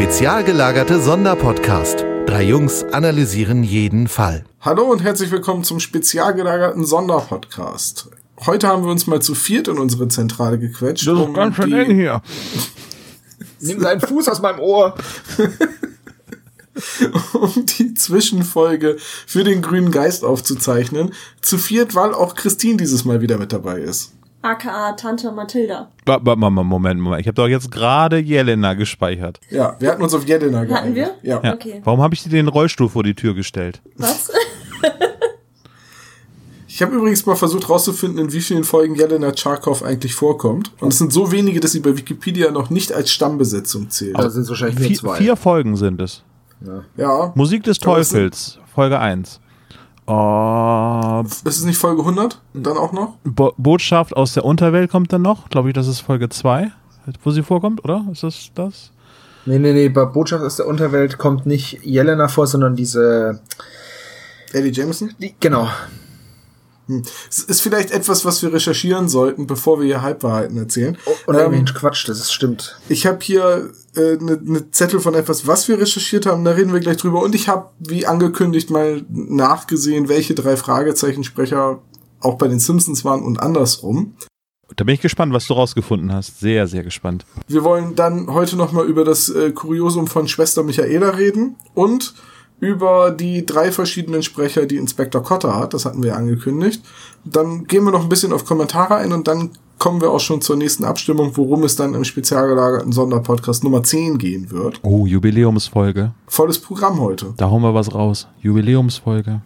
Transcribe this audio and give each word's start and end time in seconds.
Spezial 0.00 0.44
gelagerte 0.44 0.98
Sonderpodcast. 0.98 2.06
Drei 2.24 2.44
Jungs 2.44 2.84
analysieren 2.84 3.62
jeden 3.62 4.08
Fall. 4.08 4.46
Hallo 4.62 4.84
und 4.84 5.02
herzlich 5.02 5.30
willkommen 5.30 5.62
zum 5.62 5.78
spezial 5.78 6.32
gelagerten 6.32 6.86
Sonderpodcast. 6.86 8.08
Heute 8.46 8.68
haben 8.68 8.82
wir 8.82 8.90
uns 8.90 9.06
mal 9.06 9.20
zu 9.20 9.34
viert 9.34 9.68
in 9.68 9.78
unsere 9.78 10.08
Zentrale 10.08 10.58
gequetscht. 10.58 11.06
Das 11.06 11.18
ist 11.18 11.34
ganz 11.34 11.54
schön 11.54 11.74
eng 11.74 11.94
hier. 11.94 12.22
Nimm 13.60 13.80
seinen 13.80 14.00
Fuß 14.00 14.28
aus 14.28 14.40
meinem 14.40 14.60
Ohr. 14.60 14.94
um 17.34 17.66
die 17.66 17.92
Zwischenfolge 17.92 18.96
für 19.26 19.44
den 19.44 19.60
grünen 19.60 19.90
Geist 19.90 20.24
aufzuzeichnen. 20.24 21.12
Zu 21.42 21.58
viert, 21.58 21.94
weil 21.94 22.14
auch 22.14 22.36
Christine 22.36 22.78
dieses 22.78 23.04
Mal 23.04 23.20
wieder 23.20 23.36
mit 23.36 23.52
dabei 23.52 23.80
ist. 23.80 24.14
Aka 24.42 24.92
Tante 24.92 25.30
Mathilda. 25.32 25.90
Ba- 26.04 26.18
ba- 26.18 26.36
ma- 26.36 26.50
ma- 26.50 26.62
Moment, 26.64 27.00
Moment. 27.00 27.20
Ich 27.20 27.26
habe 27.26 27.34
doch 27.34 27.48
jetzt 27.48 27.70
gerade 27.70 28.18
Jelena 28.18 28.74
gespeichert. 28.74 29.40
Ja, 29.50 29.76
wir 29.78 29.90
hatten 29.90 30.02
uns 30.02 30.14
auf 30.14 30.26
Jelena 30.26 30.64
geeinigt. 30.64 30.74
Hatten 30.76 30.94
wir? 30.94 31.10
Ja. 31.22 31.40
Ja. 31.42 31.54
Okay. 31.54 31.80
Warum 31.84 32.00
habe 32.00 32.14
ich 32.14 32.22
dir 32.22 32.30
den 32.30 32.48
Rollstuhl 32.48 32.88
vor 32.88 33.02
die 33.02 33.14
Tür 33.14 33.34
gestellt? 33.34 33.80
Was? 33.96 34.30
Ich 36.72 36.82
habe 36.82 36.94
übrigens 36.96 37.26
mal 37.26 37.34
versucht 37.34 37.68
rauszufinden, 37.68 38.18
in 38.26 38.32
wie 38.32 38.40
vielen 38.40 38.64
Folgen 38.64 38.94
Jelena 38.94 39.32
Tscharkow 39.32 39.82
eigentlich 39.82 40.14
vorkommt. 40.14 40.72
Und 40.80 40.92
es 40.92 40.98
sind 40.98 41.12
so 41.12 41.30
wenige, 41.30 41.60
dass 41.60 41.72
sie 41.72 41.80
bei 41.80 41.94
Wikipedia 41.96 42.50
noch 42.52 42.70
nicht 42.70 42.92
als 42.92 43.10
Stammbesetzung 43.10 43.90
zählt. 43.90 44.16
Da 44.16 44.30
sind 44.30 44.42
es 44.42 44.48
wahrscheinlich 44.48 44.78
nur 44.78 44.86
Vier, 44.88 44.96
zwei. 44.96 45.16
vier 45.16 45.36
Folgen 45.36 45.76
sind 45.76 46.00
es. 46.00 46.22
Ja. 46.96 47.32
Musik 47.34 47.64
des 47.64 47.78
Teufels, 47.80 48.58
Folge 48.74 48.98
1. 48.98 49.40
Oh, 50.12 51.22
Ist 51.24 51.46
es 51.46 51.64
nicht 51.64 51.78
Folge 51.78 52.00
100? 52.00 52.40
Und 52.52 52.66
dann 52.66 52.76
auch 52.76 52.90
noch? 52.92 53.14
Bo 53.22 53.52
Botschaft 53.56 54.16
aus 54.16 54.34
der 54.34 54.44
Unterwelt 54.44 54.90
kommt 54.90 55.12
dann 55.12 55.22
noch. 55.22 55.48
Glaube 55.50 55.68
ich, 55.68 55.74
das 55.74 55.86
ist 55.86 56.00
Folge 56.00 56.28
2, 56.28 56.72
wo 57.22 57.30
sie 57.30 57.44
vorkommt, 57.44 57.84
oder? 57.84 58.04
Ist 58.10 58.24
das 58.24 58.50
das? 58.56 58.90
Nee, 59.46 59.60
nee, 59.60 59.72
nee, 59.72 59.88
bei 59.88 60.04
Botschaft 60.06 60.42
aus 60.42 60.56
der 60.56 60.66
Unterwelt 60.66 61.16
kommt 61.16 61.46
nicht 61.46 61.84
Jelena 61.84 62.26
vor, 62.26 62.48
sondern 62.48 62.74
diese. 62.74 63.40
Eddie 64.52 64.72
Jameson? 64.72 65.14
Die, 65.20 65.36
genau. 65.38 65.68
Es 67.28 67.38
ist 67.40 67.60
vielleicht 67.62 67.90
etwas, 67.90 68.24
was 68.24 68.42
wir 68.42 68.52
recherchieren 68.52 69.08
sollten, 69.08 69.46
bevor 69.46 69.78
wir 69.80 69.86
hier 69.86 70.02
Halbwahrheiten 70.02 70.56
erzählen. 70.58 70.96
Und 71.26 71.34
Ähm, 71.34 71.40
irgendwelchen 71.40 71.76
Quatsch, 71.76 72.08
das 72.08 72.18
ist, 72.18 72.32
stimmt. 72.32 72.76
Ich 72.88 73.06
habe 73.06 73.18
hier 73.22 73.70
eine 73.96 74.04
äh, 74.04 74.16
ne- 74.20 74.40
ne 74.42 74.70
Zettel 74.70 75.00
von 75.00 75.14
etwas, 75.14 75.46
was 75.46 75.66
wir 75.68 75.78
recherchiert 75.78 76.26
haben, 76.26 76.44
da 76.44 76.52
reden 76.52 76.72
wir 76.72 76.80
gleich 76.80 76.96
drüber. 76.98 77.22
Und 77.22 77.34
ich 77.34 77.48
habe, 77.48 77.70
wie 77.78 78.06
angekündigt, 78.06 78.70
mal 78.70 79.02
nachgesehen, 79.10 80.08
welche 80.08 80.34
drei 80.34 80.56
Fragezeichensprecher 80.56 81.80
auch 82.20 82.34
bei 82.36 82.48
den 82.48 82.60
Simpsons 82.60 83.04
waren 83.04 83.22
und 83.22 83.40
andersrum. 83.40 84.14
Da 84.76 84.84
bin 84.84 84.94
ich 84.94 85.00
gespannt, 85.00 85.32
was 85.32 85.46
du 85.46 85.54
rausgefunden 85.54 86.12
hast. 86.12 86.38
Sehr, 86.38 86.68
sehr 86.68 86.84
gespannt. 86.84 87.24
Wir 87.48 87.64
wollen 87.64 87.96
dann 87.96 88.32
heute 88.32 88.56
nochmal 88.56 88.86
über 88.86 89.04
das 89.04 89.28
äh, 89.28 89.50
Kuriosum 89.50 90.06
von 90.06 90.28
Schwester 90.28 90.62
Michaela 90.62 91.10
reden 91.10 91.56
und 91.74 92.14
über 92.60 93.10
die 93.10 93.44
drei 93.46 93.72
verschiedenen 93.72 94.22
Sprecher, 94.22 94.66
die 94.66 94.76
Inspektor 94.76 95.22
Cotter 95.22 95.56
hat. 95.56 95.74
Das 95.74 95.86
hatten 95.86 96.02
wir 96.02 96.10
ja 96.10 96.16
angekündigt. 96.16 96.82
Dann 97.24 97.64
gehen 97.64 97.84
wir 97.84 97.90
noch 97.90 98.02
ein 98.02 98.08
bisschen 98.08 98.32
auf 98.32 98.44
Kommentare 98.44 98.96
ein 98.96 99.12
und 99.12 99.26
dann 99.26 99.50
kommen 99.78 100.02
wir 100.02 100.10
auch 100.10 100.20
schon 100.20 100.42
zur 100.42 100.56
nächsten 100.56 100.84
Abstimmung, 100.84 101.32
worum 101.36 101.64
es 101.64 101.74
dann 101.74 101.94
im 101.94 102.04
spezial 102.04 102.46
gelagerten 102.48 102.92
Sonderpodcast 102.92 103.64
Nummer 103.64 103.82
10 103.82 104.18
gehen 104.18 104.50
wird. 104.50 104.78
Oh, 104.82 105.06
Jubiläumsfolge. 105.06 106.12
Volles 106.26 106.58
Programm 106.58 107.00
heute. 107.00 107.32
Da 107.38 107.48
hauen 107.50 107.62
wir 107.62 107.74
was 107.74 107.94
raus. 107.94 108.28
Jubiläumsfolge. 108.42 109.40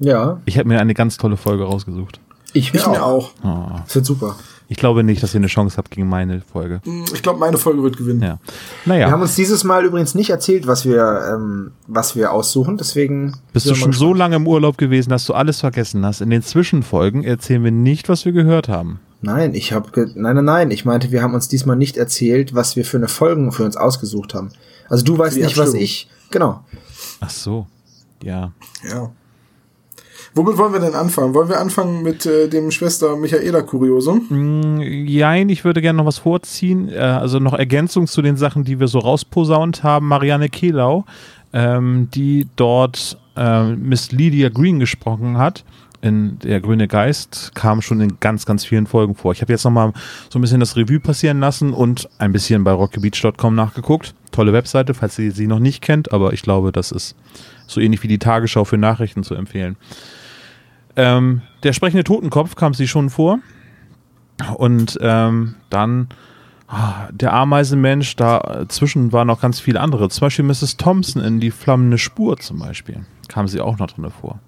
Ja, 0.00 0.40
Ich 0.44 0.56
hätte 0.56 0.68
mir 0.68 0.80
eine 0.80 0.92
ganz 0.92 1.16
tolle 1.16 1.36
Folge 1.38 1.64
rausgesucht. 1.64 2.20
ich 2.52 2.74
mir 2.74 2.80
Ich 2.80 2.86
mir 2.86 3.02
auch. 3.02 3.30
Oh. 3.42 3.78
Das 3.86 3.94
wird 3.94 4.04
super. 4.06 4.36
Ich 4.68 4.78
glaube 4.78 5.04
nicht, 5.04 5.22
dass 5.22 5.34
ihr 5.34 5.38
eine 5.40 5.46
Chance 5.48 5.76
habt 5.76 5.90
gegen 5.90 6.08
meine 6.08 6.40
Folge. 6.40 6.80
Hm, 6.84 7.04
Ich 7.12 7.22
glaube, 7.22 7.38
meine 7.38 7.58
Folge 7.58 7.82
wird 7.82 7.96
gewinnen. 7.98 8.22
Ja. 8.22 8.38
Wir 8.84 8.94
haben 8.94 9.10
Naja, 9.10 9.14
uns 9.16 9.34
dieses 9.34 9.62
Mal 9.62 9.84
übrigens 9.84 10.14
nicht 10.14 10.30
erzählt, 10.30 10.66
was 10.66 10.84
wir, 10.86 11.34
ähm, 11.34 11.72
was 11.86 12.16
wir 12.16 12.32
aussuchen, 12.32 12.76
deswegen. 12.78 13.34
bist 13.52 13.68
du 13.68 13.74
schon 13.74 13.92
so 13.92 14.14
lange 14.14 14.36
im 14.36 14.46
Urlaub 14.46 14.78
gewesen, 14.78 15.10
dass 15.10 15.26
du 15.26 15.34
alles 15.34 15.60
vergessen 15.60 16.04
hast? 16.06 16.20
In 16.22 16.30
den 16.30 16.42
Zwischenfolgen 16.42 17.24
erzählen 17.24 17.62
wir 17.62 17.70
nicht, 17.72 18.08
was 18.08 18.24
wir 18.24 18.32
gehört 18.32 18.68
haben. 18.68 19.00
Nein, 19.20 19.54
ich 19.54 19.72
habe 19.72 19.90
nein, 20.16 20.36
nein, 20.36 20.44
nein. 20.44 20.70
Ich 20.70 20.84
meinte, 20.84 21.10
wir 21.10 21.22
haben 21.22 21.34
uns 21.34 21.48
diesmal 21.48 21.76
nicht 21.76 21.96
erzählt, 21.96 22.54
was 22.54 22.76
wir 22.76 22.84
für 22.84 22.96
eine 22.98 23.08
Folgen 23.08 23.52
für 23.52 23.64
uns 23.64 23.76
ausgesucht 23.76 24.34
haben. 24.34 24.50
Also 24.88 25.04
du 25.04 25.16
weißt 25.16 25.36
die 25.36 25.42
nicht, 25.42 25.56
was 25.56 25.72
ich. 25.74 26.08
Genau. 26.30 26.60
Ach 27.20 27.30
so. 27.30 27.66
Ja. 28.22 28.52
Ja. 28.88 29.10
Womit 30.36 30.58
wollen 30.58 30.72
wir 30.72 30.80
denn 30.80 30.94
anfangen? 30.94 31.32
Wollen 31.32 31.48
wir 31.48 31.60
anfangen 31.60 32.02
mit 32.02 32.26
äh, 32.26 32.48
dem 32.48 32.72
Schwester 32.72 33.16
Michaela 33.16 33.62
Kuriosum? 33.62 34.26
Mm, 34.28 34.80
Jein, 34.80 35.48
ich 35.48 35.64
würde 35.64 35.80
gerne 35.80 35.98
noch 35.98 36.06
was 36.06 36.18
vorziehen. 36.18 36.88
Äh, 36.88 36.98
also 36.98 37.38
noch 37.38 37.54
Ergänzung 37.54 38.08
zu 38.08 38.20
den 38.20 38.36
Sachen, 38.36 38.64
die 38.64 38.80
wir 38.80 38.88
so 38.88 38.98
rausposaunt 38.98 39.84
haben. 39.84 40.08
Marianne 40.08 40.48
Kehlau, 40.48 41.04
ähm, 41.52 42.08
die 42.12 42.48
dort 42.56 43.16
äh, 43.36 43.62
Miss 43.76 44.10
Lydia 44.10 44.48
Green 44.48 44.80
gesprochen 44.80 45.38
hat. 45.38 45.64
In 46.02 46.38
Der 46.40 46.60
grüne 46.60 46.86
Geist 46.88 47.52
kam 47.54 47.80
schon 47.80 48.00
in 48.00 48.18
ganz, 48.20 48.44
ganz 48.44 48.64
vielen 48.64 48.86
Folgen 48.86 49.14
vor. 49.14 49.32
Ich 49.32 49.40
habe 49.40 49.52
jetzt 49.52 49.64
noch 49.64 49.70
mal 49.70 49.92
so 50.28 50.38
ein 50.38 50.42
bisschen 50.42 50.60
das 50.60 50.76
Revue 50.76 51.00
passieren 51.00 51.40
lassen 51.40 51.72
und 51.72 52.10
ein 52.18 52.32
bisschen 52.32 52.62
bei 52.64 52.72
rockbeach.com 52.72 53.54
nachgeguckt. 53.54 54.14
Tolle 54.32 54.52
Webseite, 54.52 54.92
falls 54.94 55.18
ihr 55.18 55.32
sie 55.32 55.46
noch 55.46 55.60
nicht 55.60 55.80
kennt, 55.80 56.12
aber 56.12 56.32
ich 56.34 56.42
glaube, 56.42 56.72
das 56.72 56.92
ist 56.92 57.14
so 57.66 57.80
ähnlich 57.80 58.02
wie 58.02 58.08
die 58.08 58.18
Tagesschau 58.18 58.64
für 58.64 58.76
Nachrichten 58.76 59.22
zu 59.22 59.34
empfehlen. 59.34 59.76
Ähm, 60.96 61.42
der 61.62 61.72
sprechende 61.72 62.04
Totenkopf 62.04 62.54
kam 62.56 62.74
sie 62.74 62.88
schon 62.88 63.10
vor. 63.10 63.38
Und 64.56 64.98
ähm, 65.00 65.54
dann 65.70 66.08
ah, 66.68 67.08
der 67.12 67.32
Ameisenmensch, 67.32 68.16
dazwischen 68.16 69.12
waren 69.12 69.26
noch 69.26 69.40
ganz 69.40 69.60
viele 69.60 69.80
andere. 69.80 70.08
Zum 70.08 70.26
Beispiel 70.26 70.44
Mrs. 70.44 70.76
Thompson 70.76 71.22
in 71.22 71.40
Die 71.40 71.50
flammende 71.50 71.98
Spur 71.98 72.36
zum 72.38 72.58
Beispiel. 72.58 73.04
Kam 73.28 73.48
sie 73.48 73.60
auch 73.60 73.78
noch 73.78 73.88
drin 73.88 74.10
vor. 74.10 74.40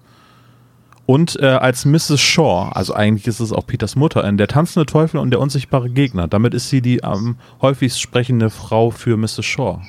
Und 1.05 1.39
äh, 1.39 1.45
als 1.45 1.85
Mrs. 1.85 2.19
Shaw, 2.19 2.69
also 2.73 2.93
eigentlich 2.93 3.27
ist 3.27 3.39
es 3.39 3.53
auch 3.53 3.65
Peters 3.65 3.95
Mutter, 3.95 4.27
in 4.27 4.37
Der 4.37 4.49
tanzende 4.49 4.85
Teufel 4.85 5.21
und 5.21 5.31
der 5.31 5.39
unsichtbare 5.39 5.89
Gegner. 5.89 6.27
Damit 6.27 6.53
ist 6.53 6.69
sie 6.69 6.81
die 6.81 7.01
am 7.01 7.37
häufigst 7.61 8.01
sprechende 8.01 8.49
Frau 8.49 8.91
für 8.91 9.15
Mrs. 9.15 9.45
Shaw. 9.45 9.79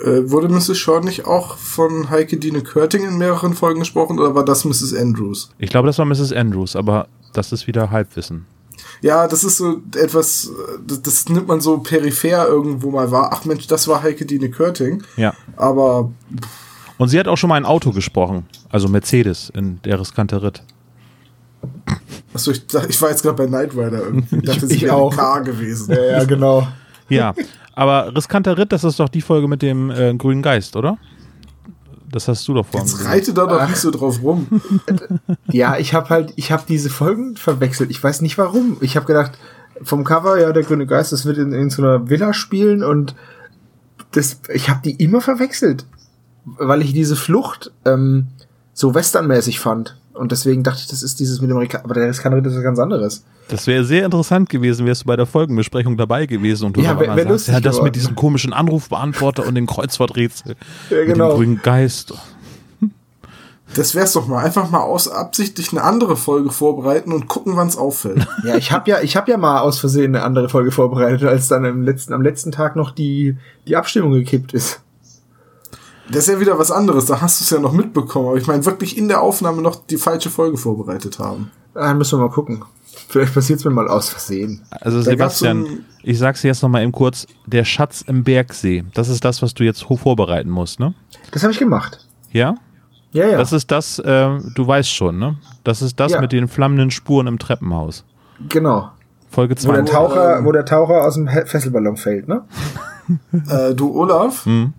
Äh, 0.00 0.30
wurde 0.30 0.48
Mrs. 0.48 0.76
Shaw 0.76 1.00
nicht 1.00 1.24
auch 1.26 1.56
von 1.56 2.10
Heike 2.10 2.36
Dine 2.36 2.62
Körting 2.62 3.04
in 3.04 3.16
mehreren 3.16 3.54
Folgen 3.54 3.80
gesprochen 3.80 4.18
oder 4.18 4.34
war 4.34 4.44
das 4.44 4.64
Mrs. 4.64 4.92
Andrews? 4.94 5.50
Ich 5.58 5.70
glaube, 5.70 5.86
das 5.86 5.98
war 5.98 6.04
Mrs. 6.04 6.32
Andrews, 6.32 6.74
aber 6.74 7.06
das 7.32 7.52
ist 7.52 7.66
wieder 7.66 7.90
Halbwissen. 7.90 8.46
Ja, 9.02 9.28
das 9.28 9.44
ist 9.44 9.58
so 9.58 9.82
etwas, 9.96 10.50
das, 10.86 11.02
das 11.02 11.28
nimmt 11.28 11.46
man 11.46 11.60
so 11.60 11.78
peripher 11.78 12.48
irgendwo 12.48 12.90
mal 12.90 13.10
wahr. 13.10 13.30
Ach 13.32 13.44
Mensch, 13.44 13.66
das 13.66 13.86
war 13.86 14.02
Heike 14.02 14.24
Dine 14.26 14.50
Körting. 14.50 15.02
Ja. 15.16 15.32
Aber 15.56 16.10
Und 16.98 17.08
sie 17.08 17.18
hat 17.18 17.28
auch 17.28 17.36
schon 17.36 17.48
mal 17.48 17.56
ein 17.56 17.66
Auto 17.66 17.92
gesprochen, 17.92 18.46
also 18.70 18.88
Mercedes 18.88 19.50
in 19.54 19.80
Der 19.84 20.00
riskante 20.00 20.42
Ritt. 20.42 20.62
achso, 22.32 22.50
ich, 22.50 22.64
ich 22.88 23.00
war 23.02 23.10
jetzt 23.10 23.22
gerade 23.22 23.36
bei 23.36 23.46
Knight 23.46 23.72
Rider 23.74 24.02
irgendwie. 24.04 24.36
Ich 24.36 24.42
dachte, 24.42 24.66
sie 24.66 24.74
ich 24.74 24.82
wäre 24.82 24.94
auch. 24.96 25.14
K 25.14 25.38
gewesen. 25.40 25.94
Ja, 25.94 26.04
ja, 26.04 26.24
genau. 26.24 26.66
Ja, 27.08 27.34
aber 27.74 28.14
riskanter 28.14 28.56
Ritt, 28.56 28.72
das 28.72 28.84
ist 28.84 29.00
doch 29.00 29.08
die 29.08 29.20
Folge 29.20 29.48
mit 29.48 29.62
dem 29.62 29.90
äh, 29.90 30.14
grünen 30.14 30.42
Geist, 30.42 30.76
oder? 30.76 30.98
Das 32.10 32.28
hast 32.28 32.46
du 32.46 32.54
doch 32.54 32.64
vorhin 32.64 32.88
Jetzt 32.88 33.04
reite 33.04 33.34
da 33.34 33.46
doch 33.46 33.68
nicht 33.68 33.78
so 33.78 33.90
drauf 33.90 34.22
rum. 34.22 34.46
Ja, 35.50 35.78
ich 35.78 35.94
habe 35.94 36.10
halt, 36.10 36.32
ich 36.36 36.52
habe 36.52 36.62
diese 36.68 36.90
Folgen 36.90 37.36
verwechselt. 37.36 37.90
Ich 37.90 38.02
weiß 38.02 38.20
nicht 38.20 38.38
warum. 38.38 38.76
Ich 38.80 38.96
habe 38.96 39.06
gedacht, 39.06 39.32
vom 39.82 40.04
Cover, 40.04 40.38
ja, 40.40 40.52
der 40.52 40.62
grüne 40.62 40.86
Geist, 40.86 41.12
das 41.12 41.26
wird 41.26 41.38
in, 41.38 41.52
in 41.52 41.70
so 41.70 41.82
einer 41.82 42.08
Villa 42.08 42.32
spielen 42.32 42.84
und 42.84 43.14
das, 44.12 44.40
ich 44.52 44.68
habe 44.68 44.80
die 44.84 44.92
immer 45.02 45.20
verwechselt, 45.20 45.86
weil 46.44 46.82
ich 46.82 46.92
diese 46.92 47.16
Flucht 47.16 47.72
ähm, 47.84 48.28
so 48.72 48.94
westernmäßig 48.94 49.58
fand. 49.60 49.96
Und 50.14 50.32
deswegen 50.32 50.62
dachte 50.62 50.80
ich, 50.80 50.86
das 50.86 51.02
ist 51.02 51.18
dieses 51.20 51.40
mit 51.40 51.50
dem 51.50 51.56
Amerika 51.56 51.80
aber 51.84 51.94
der 51.94 52.04
Ritt 52.06 52.14
ist 52.16 52.24
was 52.24 52.62
ganz 52.62 52.78
anderes. 52.78 53.24
Das 53.48 53.66
wäre 53.66 53.84
sehr 53.84 54.04
interessant 54.04 54.48
gewesen, 54.48 54.86
wärst 54.86 55.02
du 55.02 55.06
bei 55.06 55.16
der 55.16 55.26
Folgenbesprechung 55.26 55.96
dabei 55.96 56.26
gewesen 56.26 56.66
und 56.66 56.76
du 56.76 56.80
Ja, 56.82 56.98
wär- 56.98 57.14
wär 57.16 57.26
sagst, 57.30 57.48
ja, 57.48 57.60
das 57.60 57.72
geworden. 57.76 57.84
mit 57.86 57.96
diesem 57.96 58.14
komischen 58.14 58.52
Anrufbeantworter 58.52 59.46
und 59.46 59.54
dem 59.56 59.66
Kreuzworträtsel 59.66 60.54
Ja, 60.90 60.96
mit 60.98 61.06
genau. 61.08 61.30
dem 61.30 61.36
grünen 61.36 61.60
Geist. 61.62 62.14
Das 63.74 63.94
wär's 63.96 64.12
doch 64.12 64.28
mal. 64.28 64.44
Einfach 64.44 64.70
mal 64.70 64.82
aus 64.82 65.08
absichtlich 65.08 65.72
eine 65.72 65.82
andere 65.82 66.16
Folge 66.16 66.50
vorbereiten 66.50 67.12
und 67.12 67.26
gucken, 67.26 67.56
wann's 67.56 67.76
auffällt. 67.76 68.24
Ja, 68.44 68.56
ich 68.56 68.70
habe 68.70 68.88
ja, 68.90 69.00
ich 69.00 69.16
habe 69.16 69.30
ja 69.30 69.36
mal 69.36 69.60
aus 69.62 69.78
Versehen 69.80 70.14
eine 70.14 70.24
andere 70.24 70.48
Folge 70.48 70.70
vorbereitet, 70.70 71.24
als 71.28 71.48
dann 71.48 71.64
im 71.64 71.82
letzten, 71.82 72.12
am 72.12 72.22
letzten 72.22 72.52
Tag 72.52 72.76
noch 72.76 72.92
die, 72.92 73.36
die 73.66 73.74
Abstimmung 73.74 74.12
gekippt 74.12 74.52
ist. 74.54 74.80
Das 76.08 76.28
ist 76.28 76.34
ja 76.34 76.40
wieder 76.40 76.58
was 76.58 76.70
anderes. 76.70 77.06
Da 77.06 77.20
hast 77.20 77.40
du 77.40 77.44
es 77.44 77.50
ja 77.50 77.58
noch 77.58 77.72
mitbekommen. 77.72 78.28
Aber 78.28 78.36
ich 78.36 78.46
meine, 78.46 78.64
wirklich 78.66 78.98
in 78.98 79.08
der 79.08 79.20
Aufnahme 79.22 79.62
noch 79.62 79.76
die 79.86 79.96
falsche 79.96 80.30
Folge 80.30 80.56
vorbereitet 80.58 81.18
haben. 81.18 81.50
Dann 81.72 81.98
müssen 81.98 82.18
wir 82.18 82.26
mal 82.26 82.32
gucken. 82.32 82.62
Vielleicht 83.08 83.34
passiert's 83.34 83.64
mir 83.64 83.70
mal 83.70 83.88
aus 83.88 84.08
Versehen. 84.08 84.62
Also 84.70 84.98
Da 84.98 85.04
Sebastian, 85.04 85.84
ich 86.02 86.18
sag's 86.18 86.42
dir 86.42 86.48
jetzt 86.48 86.62
nochmal 86.62 86.82
eben 86.82 86.92
kurz, 86.92 87.26
der 87.46 87.64
Schatz 87.64 88.02
im 88.06 88.22
Bergsee, 88.24 88.84
das 88.94 89.08
ist 89.08 89.24
das, 89.24 89.42
was 89.42 89.54
du 89.54 89.64
jetzt 89.64 89.82
vorbereiten 89.84 90.50
musst, 90.50 90.78
ne? 90.78 90.94
Das 91.32 91.42
habe 91.42 91.52
ich 91.52 91.58
gemacht. 91.58 92.06
Ja? 92.30 92.54
Ja, 93.12 93.26
ja. 93.26 93.38
Das 93.38 93.52
ist 93.52 93.70
das, 93.70 93.98
äh, 93.98 94.38
du 94.54 94.66
weißt 94.66 94.90
schon, 94.92 95.18
ne? 95.18 95.36
Das 95.64 95.82
ist 95.82 95.98
das 95.98 96.12
Ja. 96.12 96.20
mit 96.20 96.32
den 96.32 96.46
flammenden 96.48 96.90
Spuren 96.90 97.26
im 97.26 97.38
Treppenhaus. 97.38 98.04
genau. 98.48 98.90
Folge 99.30 99.56
Wo 99.64 99.72
der 99.72 99.84
2. 99.84 99.90
Taucher, 99.92 100.44
wo 100.44 100.52
der 100.52 100.64
Taucher 100.64 101.04
aus 101.04 101.14
dem 101.14 101.26
Fesselballon 101.26 101.96
fällt, 101.96 102.28
ne? 102.28 102.42
Äh, 103.50 103.74
du, 103.74 103.92
Olaf, 103.98 104.46
Hm. 104.46 104.72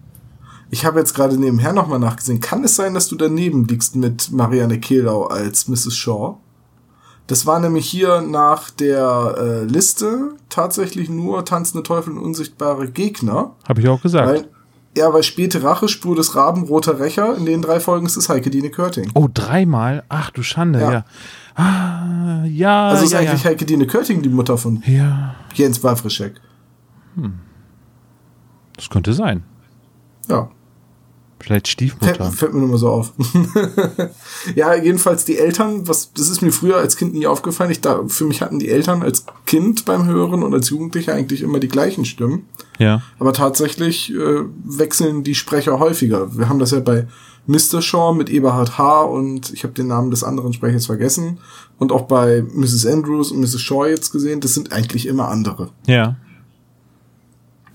Ich 0.69 0.85
habe 0.85 0.99
jetzt 0.99 1.13
gerade 1.13 1.37
nebenher 1.37 1.73
nochmal 1.73 1.99
nachgesehen. 1.99 2.39
Kann 2.39 2.63
es 2.63 2.75
sein, 2.75 2.93
dass 2.93 3.07
du 3.07 3.15
daneben 3.15 3.65
liegst 3.67 3.95
mit 3.95 4.31
Marianne 4.31 4.79
Kehlau 4.79 5.23
als 5.25 5.67
Mrs. 5.67 5.95
Shaw? 5.95 6.37
Das 7.27 7.45
war 7.47 7.59
nämlich 7.59 7.87
hier 7.87 8.21
nach 8.21 8.69
der 8.69 9.35
äh, 9.37 9.63
Liste 9.63 10.35
tatsächlich 10.49 11.09
nur 11.09 11.43
tanzende 11.45 11.81
Teufel 11.83 12.13
und 12.13 12.19
unsichtbare 12.23 12.89
Gegner. 12.91 13.55
Habe 13.67 13.81
ich 13.81 13.87
auch 13.87 14.01
gesagt. 14.01 14.27
Weil, 14.27 14.47
ja, 14.95 15.11
weil 15.11 15.23
späte 15.23 15.63
Rache, 15.63 15.87
Spur 15.87 16.15
des 16.15 16.35
Raben, 16.35 16.63
Roter 16.65 16.99
Rächer, 16.99 17.35
in 17.35 17.45
den 17.45 17.61
drei 17.63 17.79
Folgen 17.79 18.05
ist 18.05 18.15
es 18.15 18.29
Heike 18.29 18.49
Dine 18.51 18.69
Körting. 18.69 19.09
oh, 19.15 19.27
dreimal? 19.33 20.03
Ach 20.07 20.29
du 20.29 20.43
Schande, 20.43 20.79
Ja. 20.79 20.91
ja. 20.91 21.05
Ah, 21.57 22.43
ja, 22.45 22.89
Also 22.89 23.05
ist 23.05 23.11
ja, 23.13 23.19
eigentlich 23.19 23.43
ja. 23.43 23.49
Heike 23.49 23.65
Dine 23.65 23.87
Körting 23.87 24.21
die 24.21 24.29
Mutter 24.29 24.57
von 24.57 24.83
ja, 24.85 25.35
Jens 25.53 25.83
Wawrischek. 25.83 26.35
das 28.75 28.89
könnte 28.89 29.13
sein. 29.13 29.43
Ja. 30.29 30.49
Vielleicht 31.39 31.67
Fällt, 31.67 31.91
Stiefmutter. 31.91 32.31
fällt 32.31 32.53
mir 32.53 32.61
nur 32.61 32.69
mal 32.69 32.77
so 32.77 32.89
auf. 32.89 33.13
ja, 34.55 34.73
jedenfalls 34.73 35.25
die 35.25 35.37
Eltern, 35.37 35.87
was, 35.87 36.11
das 36.13 36.29
ist 36.29 36.41
mir 36.41 36.51
früher 36.51 36.77
als 36.77 36.95
Kind 36.95 37.13
nie 37.13 37.27
aufgefallen. 37.27 37.69
Ich 37.71 37.81
da, 37.81 38.03
für 38.07 38.25
mich 38.25 38.41
hatten 38.41 38.57
die 38.57 38.69
Eltern 38.69 39.03
als 39.03 39.25
Kind 39.45 39.85
beim 39.85 40.07
Hören 40.07 40.43
und 40.43 40.53
als 40.53 40.69
Jugendlicher 40.69 41.13
eigentlich 41.13 41.41
immer 41.41 41.59
die 41.59 41.67
gleichen 41.67 42.05
Stimmen. 42.05 42.47
Ja. 42.79 43.03
Aber 43.19 43.33
tatsächlich 43.33 44.11
äh, 44.11 44.43
wechseln 44.63 45.23
die 45.23 45.35
Sprecher 45.35 45.77
häufiger. 45.77 46.35
Wir 46.35 46.49
haben 46.49 46.57
das 46.57 46.71
ja 46.71 46.79
bei 46.79 47.05
Mr. 47.47 47.81
Shaw 47.81 48.15
mit 48.15 48.29
Eberhard 48.29 48.77
H. 48.77 49.03
und 49.03 49.53
ich 49.53 49.63
habe 49.63 49.73
den 49.73 49.87
Namen 49.87 50.09
des 50.09 50.23
anderen 50.23 50.53
Sprechers 50.53 50.87
vergessen. 50.87 51.39
Und 51.77 51.91
auch 51.91 52.03
bei 52.03 52.43
Mrs. 52.53 52.85
Andrews 52.87 53.31
und 53.31 53.41
Mrs. 53.41 53.61
Shaw 53.61 53.87
jetzt 53.87 54.11
gesehen. 54.11 54.39
Das 54.39 54.53
sind 54.53 54.71
eigentlich 54.71 55.05
immer 55.05 55.27
andere. 55.27 55.69
Ja. 55.85 56.15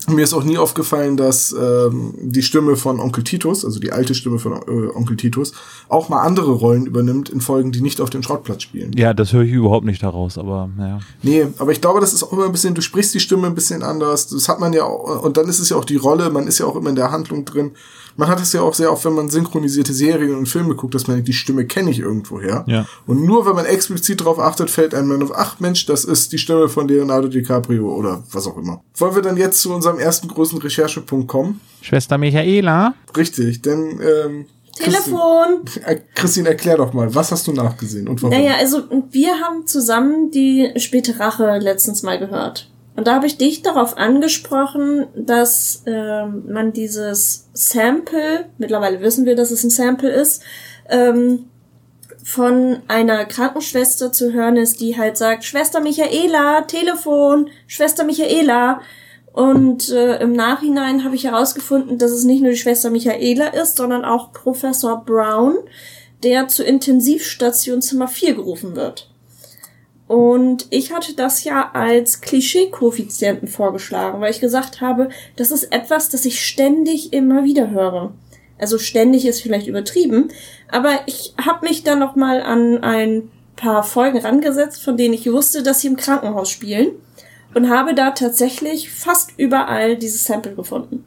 Mir 0.07 0.23
ist 0.23 0.33
auch 0.33 0.43
nie 0.43 0.57
aufgefallen, 0.57 1.15
dass 1.15 1.51
ähm, 1.53 2.13
die 2.19 2.41
Stimme 2.41 2.75
von 2.75 2.99
Onkel 2.99 3.23
Titus, 3.23 3.63
also 3.63 3.79
die 3.79 3.91
alte 3.91 4.15
Stimme 4.15 4.39
von 4.39 4.53
äh, 4.53 4.95
Onkel 4.95 5.15
Titus, 5.15 5.53
auch 5.89 6.09
mal 6.09 6.21
andere 6.21 6.51
Rollen 6.51 6.87
übernimmt 6.87 7.29
in 7.29 7.39
Folgen, 7.39 7.71
die 7.71 7.81
nicht 7.81 8.01
auf 8.01 8.09
dem 8.09 8.23
Schrottplatz 8.23 8.63
spielen. 8.63 8.93
Ja, 8.97 9.13
das 9.13 9.31
höre 9.31 9.43
ich 9.43 9.51
überhaupt 9.51 9.85
nicht 9.85 10.01
daraus, 10.01 10.39
aber 10.39 10.69
naja. 10.75 10.99
Nee, 11.21 11.47
aber 11.59 11.71
ich 11.71 11.81
glaube, 11.81 11.99
das 11.99 12.13
ist 12.13 12.23
auch 12.23 12.33
immer 12.33 12.45
ein 12.45 12.51
bisschen, 12.51 12.73
du 12.73 12.81
sprichst 12.81 13.13
die 13.13 13.19
Stimme 13.19 13.47
ein 13.47 13.55
bisschen 13.55 13.83
anders. 13.83 14.27
Das 14.27 14.49
hat 14.49 14.59
man 14.59 14.73
ja 14.73 14.85
auch, 14.85 15.23
und 15.23 15.37
dann 15.37 15.47
ist 15.47 15.59
es 15.59 15.69
ja 15.69 15.77
auch 15.77 15.85
die 15.85 15.97
Rolle, 15.97 16.31
man 16.31 16.47
ist 16.47 16.57
ja 16.57 16.65
auch 16.65 16.75
immer 16.75 16.89
in 16.89 16.95
der 16.95 17.11
Handlung 17.11 17.45
drin. 17.45 17.71
Man 18.17 18.27
hat 18.27 18.41
es 18.41 18.53
ja 18.53 18.61
auch 18.61 18.73
sehr 18.73 18.91
oft, 18.91 19.05
wenn 19.05 19.13
man 19.13 19.29
synchronisierte 19.29 19.93
Serien 19.93 20.35
und 20.35 20.47
Filme 20.47 20.75
guckt, 20.75 20.95
dass 20.95 21.07
man 21.07 21.17
denkt, 21.17 21.27
die 21.27 21.33
Stimme 21.33 21.65
kenne 21.65 21.91
ich 21.91 21.99
irgendwoher. 21.99 22.63
Ja. 22.67 22.85
Und 23.07 23.23
nur 23.25 23.45
wenn 23.45 23.55
man 23.55 23.65
explizit 23.65 24.21
darauf 24.21 24.39
achtet, 24.39 24.69
fällt 24.69 24.93
einem 24.93 25.09
dann 25.09 25.23
auf, 25.23 25.31
ach 25.35 25.59
Mensch, 25.59 25.85
das 25.85 26.05
ist 26.05 26.31
die 26.31 26.37
Stimme 26.37 26.69
von 26.69 26.87
Leonardo 26.87 27.27
DiCaprio 27.27 27.93
oder 27.93 28.23
was 28.31 28.47
auch 28.47 28.57
immer. 28.57 28.81
Wollen 28.95 29.15
wir 29.15 29.21
dann 29.21 29.37
jetzt 29.37 29.61
zu 29.61 29.73
unserem 29.73 29.99
ersten 29.99 30.27
großen 30.27 30.59
Recherchepunkt 30.59 31.27
kommen? 31.27 31.61
Schwester 31.81 32.17
Michaela? 32.17 32.93
Richtig, 33.15 33.61
denn 33.61 33.99
ähm, 34.01 34.45
Telefon. 34.75 35.65
Christine, 35.65 35.87
äh, 35.87 36.01
Christine, 36.15 36.49
erklär 36.49 36.77
doch 36.77 36.93
mal, 36.93 37.13
was 37.13 37.31
hast 37.31 37.47
du 37.47 37.53
nachgesehen 37.53 38.07
und 38.07 38.21
warum? 38.21 38.35
Naja, 38.35 38.55
also 38.59 38.83
wir 39.11 39.35
haben 39.39 39.67
zusammen 39.67 40.31
die 40.31 40.71
späte 40.77 41.19
Rache 41.19 41.57
letztens 41.59 42.03
mal 42.03 42.17
gehört. 42.19 42.69
Und 42.95 43.07
da 43.07 43.15
habe 43.15 43.27
ich 43.27 43.37
dich 43.37 43.61
darauf 43.61 43.97
angesprochen, 43.97 45.07
dass 45.15 45.83
ähm, 45.85 46.43
man 46.51 46.73
dieses 46.73 47.49
Sample, 47.53 48.45
mittlerweile 48.57 49.01
wissen 49.01 49.25
wir, 49.25 49.35
dass 49.35 49.51
es 49.51 49.63
ein 49.63 49.69
Sample 49.69 50.09
ist, 50.09 50.43
ähm, 50.89 51.45
von 52.23 52.81
einer 52.87 53.25
Krankenschwester 53.25 54.11
zu 54.11 54.33
hören 54.33 54.57
ist, 54.57 54.81
die 54.81 54.97
halt 54.97 55.17
sagt, 55.17 55.43
Schwester 55.43 55.79
Michaela, 55.79 56.61
Telefon, 56.61 57.49
Schwester 57.67 58.03
Michaela. 58.03 58.81
Und 59.33 59.89
äh, 59.89 60.19
im 60.19 60.33
Nachhinein 60.33 61.03
habe 61.03 61.15
ich 61.15 61.23
herausgefunden, 61.23 61.97
dass 61.97 62.11
es 62.11 62.25
nicht 62.25 62.41
nur 62.41 62.51
die 62.51 62.57
Schwester 62.57 62.89
Michaela 62.89 63.47
ist, 63.47 63.77
sondern 63.77 64.03
auch 64.03 64.33
Professor 64.33 65.03
Brown, 65.05 65.55
der 66.23 66.49
zur 66.49 66.65
Intensivstation 66.65 67.81
Zimmer 67.81 68.09
4 68.09 68.35
gerufen 68.35 68.75
wird. 68.75 69.10
Und 70.11 70.67
ich 70.71 70.91
hatte 70.91 71.13
das 71.13 71.45
ja 71.45 71.71
als 71.71 72.19
Klischee-Koeffizienten 72.19 73.47
vorgeschlagen, 73.47 74.19
weil 74.19 74.31
ich 74.31 74.41
gesagt 74.41 74.81
habe, 74.81 75.07
das 75.37 75.51
ist 75.51 75.71
etwas, 75.71 76.09
das 76.09 76.25
ich 76.25 76.45
ständig 76.45 77.13
immer 77.13 77.45
wieder 77.45 77.69
höre. 77.69 78.11
Also 78.59 78.77
ständig 78.77 79.25
ist 79.25 79.39
vielleicht 79.39 79.67
übertrieben, 79.67 80.27
aber 80.69 80.99
ich 81.05 81.33
habe 81.41 81.65
mich 81.65 81.83
dann 81.83 81.99
noch 81.99 82.17
mal 82.17 82.41
an 82.41 82.83
ein 82.83 83.31
paar 83.55 83.83
Folgen 83.83 84.17
rangesetzt, 84.17 84.83
von 84.83 84.97
denen 84.97 85.13
ich 85.13 85.31
wusste, 85.31 85.63
dass 85.63 85.79
sie 85.79 85.87
im 85.87 85.95
Krankenhaus 85.95 86.49
spielen 86.49 86.89
und 87.53 87.69
habe 87.69 87.95
da 87.95 88.11
tatsächlich 88.11 88.91
fast 88.91 89.31
überall 89.37 89.95
dieses 89.95 90.25
Sample 90.25 90.55
gefunden. 90.55 91.05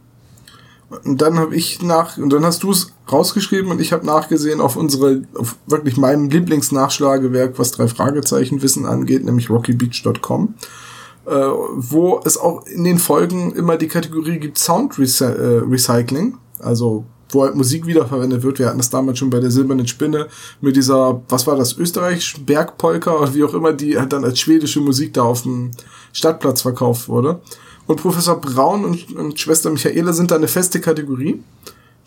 Und 1.04 1.20
dann 1.22 1.38
habe 1.38 1.54
ich 1.56 1.82
nach, 1.82 2.19
und 2.19 2.32
dann 2.32 2.44
hast 2.44 2.62
du 2.62 2.70
es 2.70 2.92
rausgeschrieben 3.10 3.70
und 3.70 3.81
ich 3.81 3.92
habe 3.92 4.06
nachgesehen 4.06 4.60
auf 4.60 4.76
unsere, 4.76 5.22
auf 5.34 5.56
wirklich 5.66 5.96
meinem 5.96 6.31
Lieblingsnachschlagewerk, 6.31 7.58
was 7.58 7.72
drei 7.72 7.88
Fragezeichen 7.88 8.62
Wissen 8.62 8.86
angeht, 8.86 9.25
nämlich 9.25 9.50
rockybeach.com, 9.50 10.54
äh, 11.26 11.31
wo 11.31 12.20
es 12.25 12.36
auch 12.36 12.66
in 12.66 12.84
den 12.84 12.98
Folgen 12.98 13.52
immer 13.52 13.76
die 13.76 13.88
Kategorie 13.88 14.38
gibt 14.38 14.58
Sound 14.58 14.98
Recy 14.98 15.25
äh, 15.25 15.62
Recycling, 15.69 16.38
also 16.60 17.04
wo 17.31 17.42
halt 17.42 17.56
Musik 17.56 17.86
wiederverwendet 17.86 18.42
wird. 18.42 18.58
Wir 18.58 18.69
hatten 18.69 18.78
das 18.78 18.90
damals 18.90 19.19
schon 19.19 19.31
bei 19.31 19.40
der 19.40 19.50
Silbernen 19.50 19.88
Spinne 19.88 20.28
mit 20.60 20.76
dieser, 20.76 21.22
was 21.28 21.46
war 21.46 21.56
das, 21.56 21.76
Österreich, 21.76 22.36
Bergpolka 22.46 23.12
oder 23.12 23.34
wie 23.34 23.44
auch 23.44 23.54
immer, 23.54 23.72
die 23.72 23.98
halt 23.98 24.12
dann 24.12 24.25
als 24.25 24.38
schwedische 24.38 24.81
Musik 24.81 25.14
da 25.14 25.22
auf 25.22 25.42
dem 25.42 25.72
Stadtplatz 26.12 26.62
verkauft 26.62 27.08
wurde. 27.08 27.40
Und 27.86 28.00
Professor 28.00 28.40
Braun 28.40 28.84
und, 28.84 29.14
und 29.14 29.38
Schwester 29.38 29.70
Michaela 29.70 30.12
sind 30.12 30.31
da 30.31 30.36
eine 30.36 30.48
feste 30.48 30.81
Kategorie. 30.81 31.42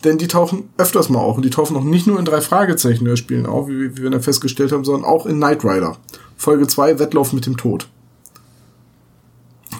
Denn 0.04 0.18
die 0.18 0.28
tauchen 0.28 0.68
öfters 0.76 1.08
mal 1.08 1.18
auf. 1.18 1.36
Und 1.36 1.44
die 1.44 1.50
tauchen 1.50 1.74
noch 1.74 1.84
nicht 1.84 2.06
nur 2.06 2.18
in 2.18 2.24
drei 2.24 2.40
Fragezeichen 2.40 3.06
Hörspielen 3.06 3.46
auf, 3.46 3.68
wie, 3.68 3.96
wie 3.96 4.02
wir 4.02 4.10
dann 4.10 4.22
festgestellt 4.22 4.72
haben, 4.72 4.84
sondern 4.84 5.04
auch 5.04 5.26
in 5.26 5.36
Knight 5.36 5.64
Rider. 5.64 5.96
Folge 6.36 6.66
2, 6.66 6.98
Wettlauf 6.98 7.32
mit 7.32 7.46
dem 7.46 7.56
Tod. 7.56 7.88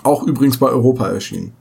Auch 0.02 0.24
übrigens 0.24 0.58
bei 0.58 0.68
Europa 0.68 1.08
erschienen. 1.08 1.52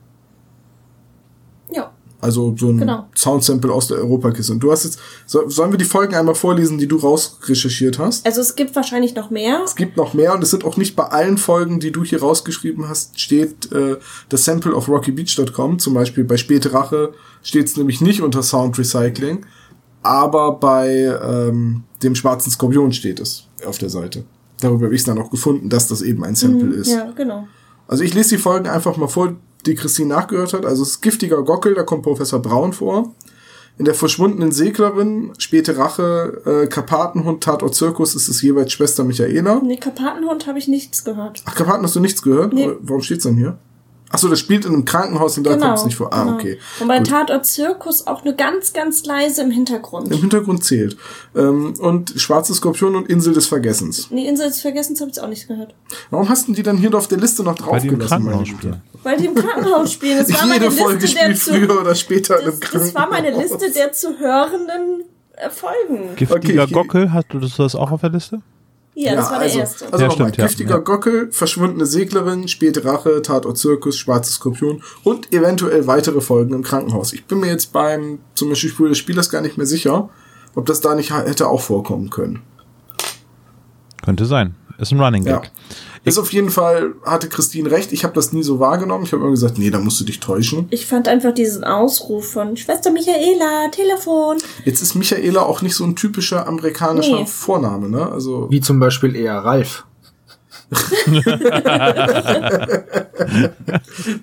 Also 2.19 2.55
so 2.57 2.69
ein 2.69 2.79
Genau. 2.79 3.05
Soundsample 3.15 3.71
aus 3.71 3.87
der 3.89 3.97
Europakiste. 3.97 4.51
Und 4.51 4.59
du 4.59 4.71
hast 4.71 4.85
jetzt, 4.85 4.97
so, 5.27 5.47
sollen 5.49 5.71
wir 5.71 5.77
die 5.77 5.85
Folgen 5.85 6.15
einmal 6.15 6.33
vorlesen, 6.33 6.79
die 6.79 6.87
du 6.87 6.97
rausrecherchiert 6.97 7.99
hast? 7.99 8.25
Also 8.25 8.41
es 8.41 8.55
gibt 8.55 8.75
wahrscheinlich 8.75 9.13
noch 9.13 9.29
mehr. 9.29 9.61
Es 9.63 9.75
gibt 9.75 9.97
noch 9.97 10.13
mehr 10.15 10.33
und 10.33 10.41
es 10.43 10.49
sind 10.49 10.65
auch 10.65 10.77
nicht 10.77 10.95
bei 10.95 11.03
allen 11.05 11.37
Folgen, 11.37 11.79
die 11.79 11.91
du 11.91 12.03
hier 12.03 12.19
rausgeschrieben 12.21 12.89
hast, 12.89 13.19
steht 13.19 13.71
äh, 13.71 13.97
das 14.29 14.45
Sample 14.45 14.73
auf 14.75 14.89
rockybeach.com. 14.89 15.77
Zum 15.77 15.93
Beispiel 15.93 16.23
bei 16.23 16.37
Späte 16.37 16.73
Rache 16.73 17.13
steht 17.43 17.67
es 17.67 17.77
nämlich 17.77 18.01
nicht 18.01 18.21
unter 18.21 18.41
Sound 18.41 18.79
Recycling, 18.79 19.45
aber 20.01 20.53
bei 20.53 20.89
ähm, 21.21 21.83
dem 22.01 22.15
Schwarzen 22.15 22.49
Skorpion 22.51 22.93
steht 22.93 23.19
es 23.19 23.43
auf 23.65 23.77
der 23.77 23.89
Seite. 23.89 24.23
Darüber 24.59 24.85
habe 24.85 24.95
ich 24.95 25.01
es 25.01 25.05
dann 25.05 25.19
auch 25.19 25.29
gefunden, 25.29 25.69
dass 25.69 25.87
das 25.87 26.01
eben 26.01 26.23
ein 26.23 26.33
Sample 26.33 26.73
ist. 26.73 26.89
Ja, 26.91 27.11
genau. 27.11 27.47
Also 27.87 28.03
ich 28.03 28.13
lese 28.13 28.29
die 28.35 28.37
Folgen 28.41 28.67
einfach 28.67 28.97
mal 28.97 29.07
vor, 29.07 29.35
die 29.67 29.75
Christine 29.75 30.09
nachgehört 30.09 30.53
hat. 30.53 30.65
Also 30.65 30.83
es 30.83 30.91
ist 30.91 31.01
Giftiger 31.01 31.43
Gockel, 31.43 31.75
da 31.75 31.83
kommt 31.83 32.03
Professor 32.03 32.41
Braun 32.41 32.73
vor. 32.73 33.13
In 33.77 33.85
der 33.85 33.93
verschwundenen 33.93 34.51
Seglerin, 34.51 35.33
späte 35.37 35.77
Rache, 35.77 36.41
äh, 36.45 36.67
Karpatenhund, 36.67 37.43
Tatort 37.43 37.75
Zirkus 37.75 38.15
ist 38.15 38.27
es 38.27 38.41
jeweils 38.41 38.71
Schwester 38.71 39.03
Michaela. 39.03 39.61
Nee, 39.63 39.77
Karpatenhund 39.77 40.47
habe 40.47 40.57
ich 40.57 40.67
nichts 40.67 41.03
gehört. 41.03 41.43
Ach, 41.45 41.53
Karpaten 41.53 41.83
hast 41.83 41.95
du 41.95 41.99
nichts 41.99 42.23
gehört? 42.23 42.53
Nee. 42.53 42.71
Warum 42.81 43.03
steht's 43.03 43.23
denn 43.23 43.35
hier? 43.35 43.59
Ach 44.09 44.17
so, 44.17 44.29
das 44.29 44.39
spielt 44.39 44.65
in 44.65 44.73
einem 44.73 44.85
Krankenhaus 44.85 45.37
und 45.37 45.43
da 45.43 45.57
kommt 45.57 45.77
es 45.77 45.85
nicht 45.85 45.95
vor. 45.97 46.13
Ah, 46.13 46.23
genau. 46.23 46.35
okay. 46.35 46.57
Und 46.79 46.87
bei 46.87 46.99
Gut. 46.99 47.07
Tatort 47.09 47.45
Zirkus 47.45 48.07
auch 48.07 48.23
nur 48.23 48.33
ganz, 48.35 48.71
ganz 48.71 49.05
leise 49.05 49.41
im 49.41 49.51
Hintergrund. 49.51 50.11
Im 50.11 50.19
Hintergrund 50.19 50.63
zählt. 50.63 50.95
Ähm, 51.35 51.73
und 51.79 52.13
Schwarze 52.15 52.53
Skorpion 52.53 52.95
und 52.95 53.09
Insel 53.09 53.33
des 53.33 53.47
Vergessens. 53.47 54.07
Die 54.09 54.25
Insel 54.25 54.47
des 54.47 54.61
Vergessens 54.61 55.01
habe 55.01 55.11
ich 55.11 55.19
auch 55.19 55.27
nichts 55.27 55.47
gehört. 55.47 55.75
Warum 56.09 56.29
hast 56.29 56.47
du 56.47 56.53
die 56.53 56.63
dann 56.63 56.77
hier 56.77 56.93
auf 56.95 57.07
der 57.07 57.17
Liste 57.17 57.43
noch 57.43 57.57
Weil 57.69 57.81
die 57.81 57.87
im 57.89 57.99
draufgelassen? 57.99 58.23
meine 58.25 58.37
Krankenhaus 58.37 58.47
Güte? 58.47 58.57
spielen. 58.59 58.81
Weil 59.03 59.17
die 59.17 59.25
im 59.25 59.35
Krankenhaus 59.35 59.91
spielen. 59.91 60.17
Das 60.19 60.33
war 60.33 60.47
meine 60.47 60.63
Jede 60.65 60.71
Folge 60.71 60.99
Liste 61.01 61.15
der 61.15 61.23
spielt 61.23 61.39
zu, 61.39 61.53
früher 61.53 61.81
oder 61.81 61.95
später 61.95 62.35
das, 62.35 62.59
Krankenhaus. 62.59 62.93
das 62.93 62.95
war 62.95 63.09
meine 63.09 63.31
Liste 63.31 63.71
der 63.71 63.91
zu 63.91 64.17
hörenden 64.19 65.03
äh, 65.35 65.49
Folgen. 65.49 66.15
Giftiger 66.15 66.63
Okay, 66.63 66.73
Gockel, 66.73 67.13
hast 67.13 67.27
du 67.31 67.39
das 67.39 67.75
auch 67.75 67.91
auf 67.91 68.01
der 68.01 68.09
Liste? 68.11 68.41
Ja, 68.99 69.15
das 69.15 69.25
war 69.29 69.33
der 69.33 69.41
also, 69.41 69.59
erste. 69.59 69.85
Also 69.85 69.97
Ja, 70.03 70.07
nochmal, 70.07 70.27
stimmt, 70.29 70.37
ja. 70.37 70.45
giftiger 70.47 70.71
Ja. 70.71 70.77
Gockel, 70.77 71.31
verschwundene 71.31 71.85
Seglerin, 71.85 72.47
späte 72.47 72.83
Rache, 72.83 73.21
Tatort 73.21 73.55
Zirkus, 73.59 73.95
schwarze 73.95 74.33
Skorpion 74.33 74.81
und 75.03 75.31
eventuell 75.31 75.85
weitere 75.85 76.19
Folgen 76.19 76.55
im 76.55 76.63
Krankenhaus. 76.63 77.13
Ich 77.13 77.25
bin 77.25 77.39
mir 77.39 77.47
jetzt 77.47 77.71
beim 77.71 78.17
zum 78.33 78.49
Beispiel 78.49 78.71
Spur 78.71 78.89
des 78.89 78.97
Spielers 78.97 79.29
gar 79.29 79.41
nicht 79.41 79.55
mehr 79.55 79.67
sicher, 79.67 80.09
ob 80.55 80.65
das 80.65 80.81
da 80.81 80.95
nicht 80.95 81.13
hätte 81.13 81.47
auch 81.47 81.61
vorkommen 81.61 82.09
können. 82.09 82.41
Könnte 84.03 84.25
sein. 84.25 84.55
Ist 84.79 84.91
ein 84.91 84.99
Running 84.99 85.27
Ja. 85.27 85.43
Ist 86.03 86.17
auf 86.17 86.31
jeden 86.33 86.49
Fall, 86.49 86.93
hatte 87.03 87.27
Christine 87.29 87.69
recht, 87.71 87.91
ich 87.91 88.03
habe 88.03 88.13
das 88.13 88.31
nie 88.33 88.43
so 88.43 88.59
wahrgenommen. 88.59 89.03
Ich 89.03 89.11
habe 89.11 89.21
immer 89.21 89.31
gesagt, 89.31 89.57
nee, 89.57 89.69
da 89.69 89.79
musst 89.79 89.99
du 89.99 90.05
dich 90.05 90.19
täuschen. 90.19 90.67
Ich 90.69 90.85
fand 90.85 91.07
einfach 91.07 91.33
diesen 91.33 91.63
Ausruf 91.63 92.31
von 92.31 92.55
Schwester 92.57 92.91
Michaela, 92.91 93.69
Telefon. 93.71 94.37
Jetzt 94.65 94.81
ist 94.81 94.95
Michaela 94.95 95.41
auch 95.43 95.61
nicht 95.61 95.75
so 95.75 95.83
ein 95.83 95.95
typischer 95.95 96.47
amerikanischer 96.47 97.19
Nee. 97.19 97.25
Vorname, 97.25 97.89
ne? 97.89 98.11
Also 98.11 98.47
Wie 98.49 98.61
zum 98.61 98.79
Beispiel 98.79 99.15
eher 99.15 99.35
Ralf. 99.39 99.85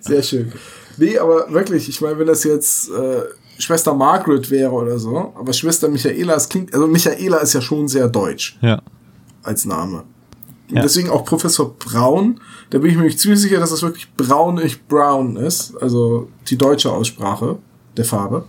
Sehr 0.01 0.23
schön. 0.23 0.53
Nee, 0.97 1.19
aber 1.19 1.53
wirklich, 1.53 1.89
ich 1.89 2.01
meine, 2.01 2.19
wenn 2.19 2.27
das 2.27 2.45
jetzt 2.45 2.89
äh, 2.91 3.23
Schwester 3.59 3.95
Margaret 3.95 4.51
wäre 4.51 4.71
oder 4.73 4.99
so, 4.99 5.33
aber 5.37 5.53
Schwester 5.53 5.89
Michaela, 5.89 6.35
es 6.35 6.49
klingt, 6.49 6.73
also 6.75 6.87
Michaela 6.87 7.39
ist 7.39 7.53
ja 7.55 7.61
schon 7.61 7.89
sehr 7.89 8.09
deutsch 8.09 8.59
Ja. 8.61 8.81
als 9.43 9.65
Name. 9.65 10.05
Und 10.71 10.77
Ja. 10.77 10.83
deswegen 10.83 11.11
auch 11.11 11.25
Professor 11.25 11.75
Braun, 11.79 12.41
da 12.71 12.79
bin 12.79 12.91
ich 12.91 12.97
mir 12.97 13.03
nicht 13.05 13.19
ziemlich 13.21 13.41
sicher, 13.41 13.59
dass 13.59 13.71
das 13.71 13.83
wirklich 13.83 14.13
Braun, 14.15 14.55
nicht 14.57 14.89
Brown 14.89 15.37
ist, 15.37 15.75
also 15.81 16.29
die 16.49 16.57
deutsche 16.57 16.91
Aussprache 16.91 17.59
der 17.97 18.05
Farbe. 18.05 18.45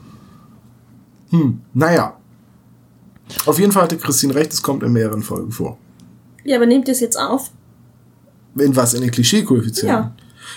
Hm, 1.31 1.61
naja. 1.73 2.17
Auf 3.45 3.59
jeden 3.59 3.71
Fall 3.71 3.83
hatte 3.83 3.97
Christine 3.97 4.35
recht, 4.35 4.53
es 4.53 4.61
kommt 4.61 4.83
in 4.83 4.93
mehreren 4.93 5.23
Folgen 5.23 5.51
vor. 5.51 5.77
Ja, 6.43 6.57
aber 6.57 6.65
nehmt 6.67 6.87
ihr 6.87 6.93
es 6.93 6.99
jetzt 6.99 7.19
auf? 7.19 7.51
In 8.57 8.75
was? 8.75 8.93
In 8.93 9.01
den 9.01 9.11
Klischee-Koeffizienten? 9.11 9.89
Ja. 9.89 10.15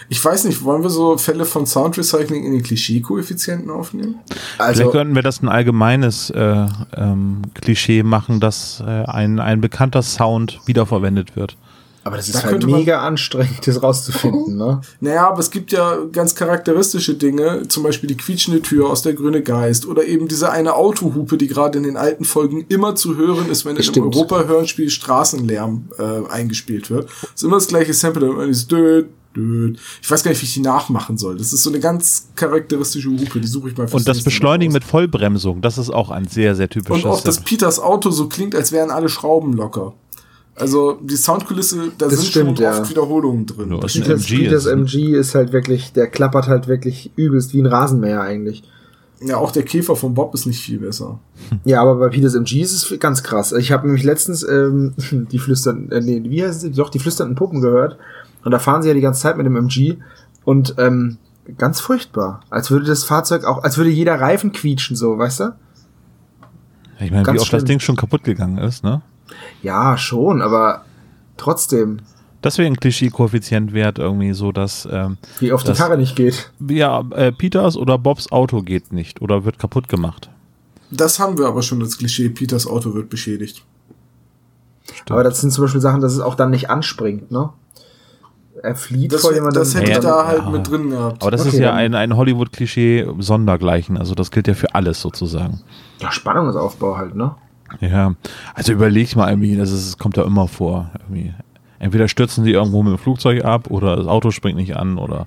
Ich 0.09 0.25
weiß 0.25 0.45
nicht, 0.45 0.62
wollen 0.64 0.83
wir 0.83 0.90
so 0.90 1.17
Fälle 1.19 1.45
von 1.45 1.67
Soundrecycling 1.67 2.45
in 2.45 2.52
den 2.52 2.62
Klischee-Koeffizienten 2.62 3.71
aufnehmen? 3.71 4.17
Vielleicht 4.57 4.61
Also, 4.81 4.90
könnten 4.90 5.14
wir 5.14 5.23
das 5.23 5.43
ein 5.43 5.49
allgemeines 5.49 6.31
äh, 6.31 6.67
ähm, 6.97 7.43
Klischee 7.55 8.02
machen, 8.02 8.40
dass 8.40 8.81
äh, 8.87 9.05
ein, 9.05 9.38
ein 9.40 9.61
bekannter 9.61 10.02
Sound 10.02 10.61
wiederverwendet 10.67 11.37
wird. 11.37 11.57
aber 12.05 12.17
das 12.17 12.31
Da 12.31 12.38
ist 12.38 12.45
halt 12.45 12.52
könnte 12.52 12.67
man- 12.69 12.81
mega 12.81 13.00
anstrengend, 13.07 13.67
das 13.67 13.83
rauszufinden, 13.83 14.57
ne? 14.57 14.81
Naja, 15.00 15.28
aber 15.28 15.40
es 15.40 15.50
gibt 15.50 15.73
ja 15.73 15.97
ganz 16.11 16.35
charakteristische 16.35 17.14
Dinge, 17.14 17.69
zum 17.69 17.83
Beispiel 17.83 18.09
die 18.09 18.17
quietschende 18.17 18.62
Tür 18.62 18.88
aus 18.88 19.02
der 19.02 19.12
Grüne 19.12 19.43
Geist 19.43 19.85
oder 19.87 20.05
eben 20.07 20.26
diese 20.28 20.50
eine 20.50 20.75
Autohupe, 20.75 21.37
die 21.37 21.49
gerade 21.49 21.76
in 21.78 21.85
den 21.85 21.97
alten 21.99 22.25
Folgen 22.25 22.64
immer 22.69 22.95
zu 22.95 23.17
hören 23.17 23.50
ist, 23.50 23.64
wenn 23.67 23.73
in 23.73 23.83
einem 23.83 23.85
Stimmt. 23.85 24.14
Europa-Hörspiel 24.17 24.88
Straßenlärm 24.88 25.88
äh, 25.99 26.31
eingespielt 26.33 26.88
wird. 26.90 27.11
ist 27.35 27.45
immer 27.45 27.57
das 27.57 27.69
gleiche 27.69 27.93
Sample, 27.93 28.23
dann 28.26 28.31
immer 28.37 28.47
dieses 28.47 28.69
Död, 28.69 29.09
Död. 29.38 29.78
Ich 30.02 30.11
weiß 30.11 30.23
gar 30.25 30.30
nicht, 30.33 30.40
wie 30.42 30.47
ich 30.47 30.54
die 30.54 30.61
nachmachen 30.61 31.16
soll. 31.16 31.37
Das 31.38 31.52
ist 31.52 31.62
so 31.62 31.71
eine 31.71 31.80
ganz 31.80 32.28
charakteristische 32.35 33.09
Hupe, 33.09 33.40
die 33.40 33.47
suche 33.47 33.71
ich 33.71 33.76
mal 33.76 33.87
fürs 33.88 34.00
Und 34.02 34.09
das 34.09 34.23
Beschleunigen 34.23 34.73
mit 34.73 34.85
Vollbremsung, 34.85 35.61
das 35.62 35.78
ist 35.78 35.90
auch 35.90 36.11
ein 36.11 36.26
sehr, 36.26 36.54
sehr 36.54 36.68
typisches. 36.68 37.04
Und 37.04 37.11
auch, 37.11 37.21
dass 37.23 37.40
Peters 37.40 37.78
Auto 37.80 38.11
so 38.11 38.28
klingt, 38.28 38.54
als 38.54 38.73
wären 38.73 38.90
alle 38.90 39.09
Schrauben 39.09 39.52
locker. 39.54 39.95
Also 40.57 40.99
die 41.02 41.14
Soundkulisse, 41.16 41.92
da 41.99 42.07
Das 42.09 42.18
sind 42.18 42.30
stimmt, 42.30 42.59
schon 42.59 42.64
ja. 42.64 42.80
oft 42.80 42.90
Wiederholungen 42.90 43.47
drin. 43.47 43.68
Nur 43.68 43.80
Das 43.80 43.92
Peters, 43.92 44.25
MG 44.28 44.38
Peters 44.45 44.66
ist- 44.66 44.73
MG 44.73 45.14
ist 45.16 45.35
halt 45.37 45.52
wirklich, 45.52 45.92
der 45.92 46.09
klappert 46.09 46.49
halt 46.49 46.66
wirklich 46.66 47.12
übelst 47.14 47.54
wie 47.54 47.61
ein 47.62 47.66
Rasenmäher 47.66 48.21
eigentlich. 48.23 48.64
ja, 49.21 49.37
auch 49.37 49.50
der 49.52 49.62
Käfer 49.64 49.95
von 49.97 50.14
Bob 50.14 50.35
ist 50.35 50.47
nicht 50.47 50.61
viel 50.61 50.78
besser. 50.78 51.18
Ja, 51.64 51.80
aber 51.83 51.95
bei 51.97 52.09
Peters 52.09 52.35
MG 52.35 52.61
ist 52.62 52.73
es 52.73 52.99
ganz 53.00 53.23
krass. 53.23 53.52
Ich 53.52 53.71
habe 53.73 53.87
nämlich 53.87 54.02
letztens 54.04 54.42
ähm, 54.42 54.95
die 55.30 55.38
flüsternden, 55.38 55.92
äh, 55.92 56.00
nee, 56.00 56.23
wie 56.28 56.42
heißen 56.45 56.61
sie? 56.61 56.71
Doch, 56.73 56.90
die 56.90 56.99
flüsternden 56.99 57.37
Puppen 57.37 57.61
gehört. 57.61 57.97
Und 58.45 58.50
da 58.52 58.59
fahren 58.59 58.83
sie 58.83 58.88
ja 58.88 58.95
die 58.95 59.00
ganze 59.00 59.21
Zeit 59.23 59.37
mit 59.37 59.47
dem 59.47 59.57
MG. 59.57 59.97
Und 60.45 60.75
ähm, 60.78 61.18
ganz 61.59 61.80
furchtbar. 61.80 62.40
Als 62.50 62.71
würde 62.71 62.87
das 62.87 63.04
Fahrzeug 63.04 63.45
auch, 63.45 63.62
als 63.62 63.76
würde 63.76 63.90
jeder 63.90 64.21
Reifen 64.21 64.52
quietschen, 64.52 64.97
so, 64.97 65.18
weißt 65.18 65.40
du? 65.40 65.54
Ich 67.00 67.11
meine, 67.11 67.23
wie 67.23 67.26
Ganz 67.26 67.42
oft 67.42 67.52
das. 67.52 67.64
Ding 67.64 67.80
schon 67.80 67.97
kaputt 67.97 68.25
gegangen 68.25 68.59
ist, 68.59 68.83
ne? 68.83 69.02
Ja, 69.62 69.97
schon, 69.97 70.42
aber 70.42 70.85
trotzdem, 71.37 71.99
Deswegen 72.42 72.76
Klischee-Koeffizient-Wert 72.76 73.99
irgendwie 73.99 74.33
so, 74.33 74.52
dass 74.52 74.87
ähm, 74.90 75.16
wie 75.40 75.52
oft 75.52 75.66
Das- 75.66 75.76
die 75.76 75.83
Karre 75.83 75.99
nicht 75.99 76.14
geht. 76.14 76.52
ja, 76.68 77.02
äh, 77.11 77.33
Peters 77.33 77.76
oder 77.76 77.99
Bobs 77.99 78.30
Auto 78.30 78.62
geht 78.62 78.92
nicht 78.92 79.21
oder 79.21 79.45
wird 79.45 79.59
kaputt 79.59 79.88
gemacht. 79.88 80.30
Das 80.90 81.18
haben 81.18 81.37
wir 81.37 81.47
aber 81.47 81.62
schon 81.62 81.80
das 81.80 81.99
Klischee, 81.99 82.28
Peters 82.30 82.66
Auto 82.66 82.95
wird 82.95 83.11
beschädigt. 83.11 83.64
Aber 85.11 85.23
das 85.25 85.40
sind 85.40 85.50
zum 85.50 85.64
Beispiel 85.64 85.80
Sachen, 85.80 86.00
dass 86.00 86.12
es 86.14 86.21
auch 86.21 86.35
dann 86.37 86.50
nicht 86.50 86.71
anspringt, 86.71 87.30
ne? 87.30 87.50
Er 88.62 88.75
flieht 88.77 89.12
Das, 89.12 89.21
vor 89.23 89.33
jemandem. 89.35 89.61
das 89.62 89.75
hätte 89.75 89.91
Ja, 89.91 89.97
ich 89.99 90.03
da 90.05 90.27
halt 90.27 90.43
ja. 90.45 90.50
mit 90.50 90.69
drin 90.69 90.91
gehabt. 90.91 91.23
Aber 91.23 91.31
das 91.31 91.43
Okay, 91.43 91.50
ist 91.50 91.59
ja 91.59 91.75
ein, 91.75 91.95
ein 91.95 92.17
Hollywood-Klischee 92.17 93.07
sondergleichen. 93.19 93.97
Also 93.97 94.15
das 94.15 94.31
gilt 94.31 94.49
ja 94.49 94.55
für 94.55 94.75
alles 94.75 95.00
sozusagen. 95.00 95.61
ja, 96.00 96.11
Spannungsaufbau 96.12 96.97
halt, 96.97 97.15
ne? 97.15 97.35
Ja, 97.81 98.15
also 98.55 98.73
überleg 98.73 99.15
mal 99.15 99.29
irgendwie, 99.31 99.57
das 99.57 99.71
ist, 99.71 99.99
kommt 99.99 100.17
da 100.17 100.23
immer 100.25 100.49
vor. 100.49 100.91
Irgendwie. 101.00 101.35
Entweder 101.79 102.09
stürzen 102.09 102.43
sie 102.45 102.53
irgendwo 102.53 102.83
mit 102.83 102.93
dem 102.95 102.99
Flugzeug 102.99 103.45
ab 103.45 103.71
oder 103.71 103.95
das 103.97 104.07
Auto 104.07 104.31
springt 104.31 104.57
nicht 104.57 104.77
an 104.77 104.99
oder 104.99 105.27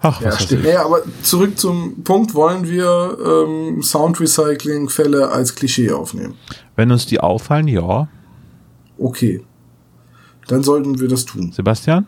ach, 0.00 0.20
Ja, 0.20 0.28
was 0.28 0.34
weiß 0.34 0.42
stimmt. 0.44 0.60
ich. 0.60 0.66
Naja, 0.68 0.84
aber 0.84 0.98
zurück 1.22 1.58
zum 1.58 2.04
Punkt, 2.04 2.34
wollen 2.34 2.68
wir 2.68 3.16
ähm, 3.24 3.82
Soundrecycling-Fälle 3.82 5.30
als 5.30 5.54
Klischee 5.54 5.90
aufnehmen? 5.92 6.34
Wenn 6.76 6.92
uns 6.92 7.06
die 7.06 7.20
auffallen, 7.20 7.68
ja. 7.68 8.08
Okay. 8.98 9.42
Dann 10.48 10.62
sollten 10.62 11.00
wir 11.00 11.08
das 11.08 11.24
tun. 11.24 11.52
Sebastian? 11.52 12.06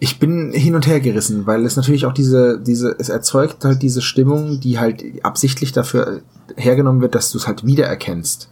Ich 0.00 0.18
bin 0.18 0.52
hin 0.52 0.74
und 0.74 0.86
her 0.86 1.00
gerissen, 1.00 1.46
weil 1.46 1.64
es 1.66 1.76
natürlich 1.76 2.06
auch 2.06 2.14
diese, 2.14 2.58
diese, 2.60 2.96
es 2.98 3.10
erzeugt 3.10 3.64
halt 3.64 3.82
diese 3.82 4.00
Stimmung, 4.00 4.60
die 4.60 4.78
halt 4.78 5.04
absichtlich 5.22 5.72
dafür 5.72 6.22
hergenommen 6.56 7.02
wird, 7.02 7.14
dass 7.14 7.30
du 7.30 7.38
es 7.38 7.46
halt 7.46 7.64
wiedererkennst. 7.66 8.48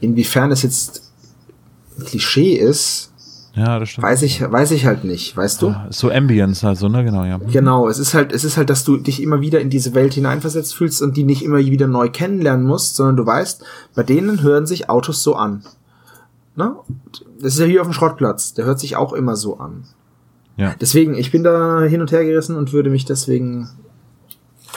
Inwiefern 0.00 0.50
es 0.50 0.62
jetzt 0.62 1.02
ein 1.98 2.04
Klischee 2.04 2.54
ist, 2.54 3.12
Ja, 3.54 3.78
das 3.78 3.90
stimmt. 3.90 4.04
weiß 4.06 4.22
ich, 4.22 4.42
weiß 4.42 4.72
ich 4.72 4.84
halt 4.84 5.04
nicht, 5.04 5.36
weißt 5.36 5.62
du? 5.62 5.68
Ah, 5.68 5.86
So 5.90 6.10
Ambience 6.10 6.64
also, 6.66 6.88
ne? 6.88 7.04
Genau, 7.04 7.24
ja. 7.24 7.38
Genau, 7.38 7.88
es 7.88 7.98
ist 7.98 8.12
halt, 8.12 8.32
es 8.32 8.42
ist 8.44 8.56
halt, 8.56 8.68
dass 8.68 8.84
du 8.84 8.96
dich 8.96 9.22
immer 9.22 9.40
wieder 9.40 9.60
in 9.60 9.70
diese 9.70 9.94
Welt 9.94 10.12
hineinversetzt 10.14 10.74
fühlst 10.74 11.00
und 11.02 11.16
die 11.16 11.24
nicht 11.24 11.42
immer 11.42 11.58
wieder 11.58 11.86
neu 11.86 12.08
kennenlernen 12.10 12.66
musst, 12.66 12.96
sondern 12.96 13.16
du 13.16 13.24
weißt, 13.24 13.62
bei 13.94 14.02
denen 14.02 14.42
hören 14.42 14.66
sich 14.66 14.90
Autos 14.90 15.22
so 15.22 15.36
an. 15.36 15.62
Ne? 16.56 16.76
Das 17.40 17.54
ist 17.54 17.60
ja 17.60 17.66
hier 17.66 17.80
auf 17.82 17.86
dem 17.86 17.92
Schrottplatz, 17.92 18.54
der 18.54 18.64
hört 18.64 18.80
sich 18.80 18.96
auch 18.96 19.12
immer 19.12 19.36
so 19.36 19.58
an. 19.58 19.84
Ja. 20.56 20.74
Deswegen, 20.80 21.14
ich 21.14 21.30
bin 21.30 21.44
da 21.44 21.82
hin 21.82 22.00
und 22.00 22.10
her 22.12 22.24
gerissen 22.24 22.56
und 22.56 22.72
würde 22.72 22.90
mich 22.90 23.04
deswegen, 23.04 23.68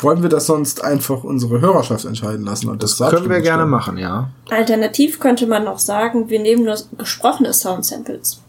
Wollen 0.02 0.22
wir 0.22 0.30
das 0.30 0.46
sonst 0.46 0.84
einfach 0.84 1.24
unsere 1.24 1.60
Hörerschaft 1.60 2.06
entscheiden 2.06 2.46
lassen? 2.46 2.70
Und 2.70 2.84
das 2.84 2.96
zur 2.96 3.10
können 3.10 3.30
wir 3.30 3.42
gerne 3.42 3.64
stellen? 3.64 3.70
machen, 3.70 3.98
ja. 3.98 4.30
Alternativ 4.50 5.20
könnte 5.20 5.46
man 5.46 5.66
noch 5.66 5.80
sagen, 5.80 6.30
wir 6.30 6.40
nehmen 6.40 6.64
nur 6.64 6.78
gesprochene 6.98 7.54
Soundsamples. 7.54 8.42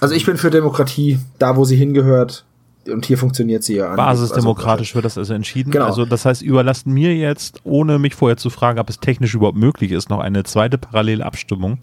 Also 0.00 0.14
ich 0.14 0.26
bin 0.26 0.36
für 0.36 0.50
Demokratie, 0.50 1.18
da 1.38 1.56
wo 1.56 1.64
sie 1.64 1.76
hingehört. 1.76 2.44
Und 2.88 3.06
hier 3.06 3.18
funktioniert 3.18 3.64
sie 3.64 3.76
ja. 3.76 3.90
an. 3.90 3.96
Basisdemokratisch 3.96 4.94
wird 4.94 5.04
das 5.04 5.16
also 5.18 5.34
entschieden. 5.34 5.70
Genau. 5.70 5.86
Also 5.86 6.04
das 6.04 6.24
heißt, 6.24 6.42
überlasst 6.42 6.86
mir 6.86 7.14
jetzt, 7.14 7.60
ohne 7.64 7.98
mich 7.98 8.14
vorher 8.14 8.36
zu 8.36 8.50
fragen, 8.50 8.78
ob 8.78 8.88
es 8.90 9.00
technisch 9.00 9.34
überhaupt 9.34 9.56
möglich 9.58 9.92
ist, 9.92 10.10
noch 10.10 10.20
eine 10.20 10.44
zweite 10.44 10.78
Parallelabstimmung 10.78 11.78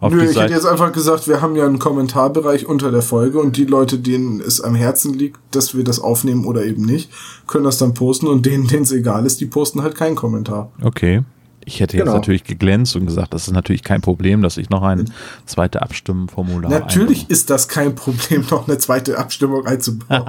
auf 0.00 0.12
Nö, 0.12 0.18
die 0.18 0.24
ich 0.24 0.30
hätte 0.30 0.40
Seite. 0.40 0.54
jetzt 0.54 0.66
einfach 0.66 0.92
gesagt, 0.92 1.28
wir 1.28 1.40
haben 1.40 1.56
ja 1.56 1.66
einen 1.66 1.78
Kommentarbereich 1.78 2.66
unter 2.66 2.90
der 2.90 3.02
Folge 3.02 3.38
und 3.38 3.56
die 3.56 3.64
Leute, 3.64 3.98
denen 3.98 4.40
es 4.40 4.60
am 4.60 4.74
Herzen 4.74 5.14
liegt, 5.14 5.38
dass 5.50 5.76
wir 5.76 5.84
das 5.84 6.00
aufnehmen 6.00 6.44
oder 6.44 6.64
eben 6.64 6.84
nicht, 6.84 7.10
können 7.46 7.64
das 7.64 7.78
dann 7.78 7.94
posten 7.94 8.26
und 8.26 8.46
denen, 8.46 8.66
denen 8.66 8.82
es 8.82 8.92
egal 8.92 9.26
ist, 9.26 9.40
die 9.40 9.46
posten 9.46 9.82
halt 9.82 9.94
keinen 9.94 10.16
Kommentar. 10.16 10.70
Okay. 10.82 11.22
Ich 11.68 11.80
hätte 11.80 11.96
jetzt 11.96 12.04
Genau. 12.06 12.16
natürlich 12.16 12.44
geglänzt 12.44 12.94
und 12.96 13.06
gesagt, 13.06 13.34
das 13.34 13.48
ist 13.48 13.52
natürlich 13.52 13.82
kein 13.82 14.00
Problem, 14.00 14.40
dass 14.40 14.56
ich 14.56 14.70
noch 14.70 14.82
ein 14.82 15.10
zweite 15.46 15.82
Abstimmenformular 15.82 16.70
Natürlich 16.70 17.28
ist 17.28 17.50
das 17.50 17.66
kein 17.68 17.94
Problem, 17.96 18.46
noch 18.50 18.68
eine 18.68 18.78
zweite 18.78 19.18
Abstimmung 19.18 19.66
einzubauen. 19.66 20.24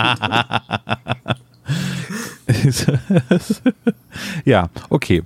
ja, 4.46 4.70
okay. 4.90 5.24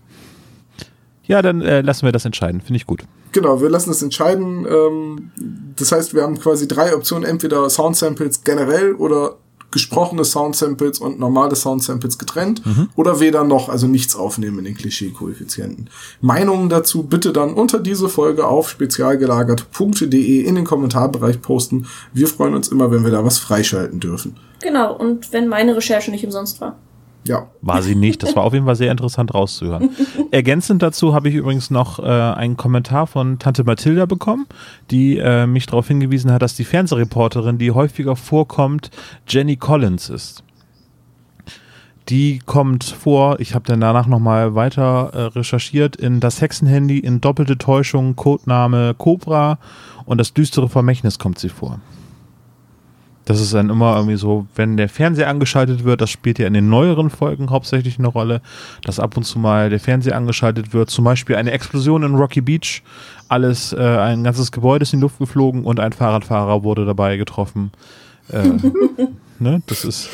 Ja, 1.24 1.42
dann 1.42 1.62
äh, 1.62 1.80
lassen 1.82 2.06
wir 2.06 2.12
das 2.12 2.26
entscheiden. 2.26 2.60
Finde 2.62 2.76
ich 2.78 2.86
gut. 2.86 3.04
genau, 3.32 3.62
wir 3.62 3.70
lassen 3.70 3.92
es 3.92 4.02
entscheiden. 4.02 4.66
Ähm, 4.70 5.32
das 5.78 5.92
heißt, 5.94 6.14
wir 6.14 6.24
haben 6.24 6.38
quasi 6.40 6.68
drei 6.68 6.94
Optionen, 6.96 7.24
entweder 7.28 7.70
Soundsamples 7.70 8.44
generell 8.44 8.94
oder 8.96 9.38
gesprochene 9.72 10.26
Soundsamples 10.26 11.00
und 11.00 11.20
normale 11.20 11.56
Soundsamples 11.56 12.18
getrennt 12.18 12.62
oder 12.96 13.20
weder 13.20 13.44
noch, 13.44 13.70
also 13.70 13.88
nichts 13.88 14.16
aufnehmen 14.16 14.60
in 14.60 14.66
den 14.66 14.76
Klischee-Koeffizienten. 14.76 15.90
Meinungen 16.20 16.70
dazu 16.70 17.04
bitte 17.04 17.34
dann 17.34 17.54
unter 17.54 17.80
diese 17.80 18.10
Folge 18.10 18.46
auf 18.46 18.70
spezialgelagert.de 18.70 20.42
in 20.42 20.56
den 20.56 20.66
Kommentarbereich 20.66 21.42
posten. 21.42 21.88
Wir 22.14 22.28
freuen 22.28 22.54
uns 22.54 22.68
immer, 22.68 22.92
wenn 22.92 23.04
wir 23.04 23.12
da 23.12 23.24
was 23.24 23.40
freischalten 23.40 24.00
dürfen. 24.00 24.36
Genau, 24.62 24.96
und 24.96 25.32
wenn 25.34 25.48
meine 25.48 25.76
Recherche 25.76 26.12
nicht 26.12 26.26
umsonst 26.26 26.62
war. 26.62 26.78
Ja, 27.24 27.48
War 27.62 27.84
sie 27.84 27.96
nicht. 27.96 28.24
Das 28.24 28.36
war 28.36 28.44
auf 28.44 28.54
jeden 28.54 28.66
Fall 28.66 28.76
sehr 28.76 28.92
interessant 28.92 29.34
rauszuhören. 29.34 29.90
Ergänzend 30.32 30.82
dazu 30.82 31.14
habe 31.14 31.30
ich 31.30 31.36
übrigens 31.36 31.70
noch 31.70 32.00
äh, 32.00 32.04
einen 32.04 32.58
Kommentar 32.58 33.06
von 33.06 33.38
Tante 33.38 33.64
Mathilda 33.64 34.08
bekommen, 34.08 34.48
die 34.90 35.18
äh, 35.18 35.46
mich 35.46 35.68
darauf 35.68 35.88
hingewiesen 35.88 36.32
hat, 36.32 36.42
dass 36.42 36.56
die 36.56 36.64
Fernsehreporterin, 36.64 37.60
die 37.60 37.72
häufiger 37.72 38.16
vorkommt, 38.16 38.90
Jenny 39.28 39.56
Collins 39.56 40.10
ist. 40.10 40.44
Die 42.10 42.40
kommt 42.40 42.84
vor, 42.84 43.40
ich 43.40 43.54
habe 43.54 43.66
dann 43.68 43.82
danach 43.82 44.08
nochmal 44.08 44.56
weiter 44.56 45.12
äh, 45.14 45.22
recherchiert, 45.38 45.96
in 45.96 46.20
Das 46.20 46.42
Hexenhandy, 46.42 46.98
in 46.98 47.22
Doppelte 47.22 47.60
Täuschung, 47.60 48.16
Codename 48.16 48.96
Cobra 48.98 49.60
und 50.06 50.18
das 50.18 50.34
düstere 50.34 50.68
Vermächtnis 50.68 51.20
kommt 51.20 51.38
sie 51.38 51.50
vor. 51.50 51.80
Das 53.32 53.40
ist 53.40 53.54
dann 53.54 53.70
immer 53.70 53.96
irgendwie 53.96 54.18
so, 54.18 54.46
wenn 54.58 54.76
der 54.76 54.90
Fernseher 54.90 55.30
angeschaltet 55.30 55.86
wird, 55.86 56.02
das 56.02 56.10
spielt 56.10 56.38
ja 56.38 56.48
in 56.48 56.54
den 56.54 56.68
neueren 56.68 57.10
Folgen 57.10 57.50
hauptsächlich 57.50 57.98
eine 57.98 58.10
Rolle, 58.10 58.42
dass 58.84 59.00
ab 59.00 59.16
und 59.16 59.24
zu 59.24 59.40
mal 59.40 59.70
der 59.70 59.80
Fernseher 59.80 60.18
angeschaltet 60.18 60.74
wird. 60.74 60.90
Zum 60.90 61.06
Beispiel 61.06 61.38
eine 61.38 61.52
Explosion 61.52 62.04
in 62.04 62.16
Rocky 62.16 62.42
Beach, 62.42 62.84
alles, 63.30 63.72
äh, 63.72 63.80
ein 63.80 64.26
ganzes 64.26 64.52
Gebäude 64.52 64.84
ist 64.84 64.92
in 64.92 65.00
die 65.00 65.04
Luft 65.04 65.18
geflogen 65.18 65.64
und 65.64 65.80
ein 65.80 65.94
Fahrradfahrer 65.94 66.64
wurde 66.64 66.86
dabei 66.86 67.16
getroffen. 67.16 67.72
Äh, 68.28 68.50
ne? 69.40 69.64
Das 69.66 69.86
ist 69.86 70.10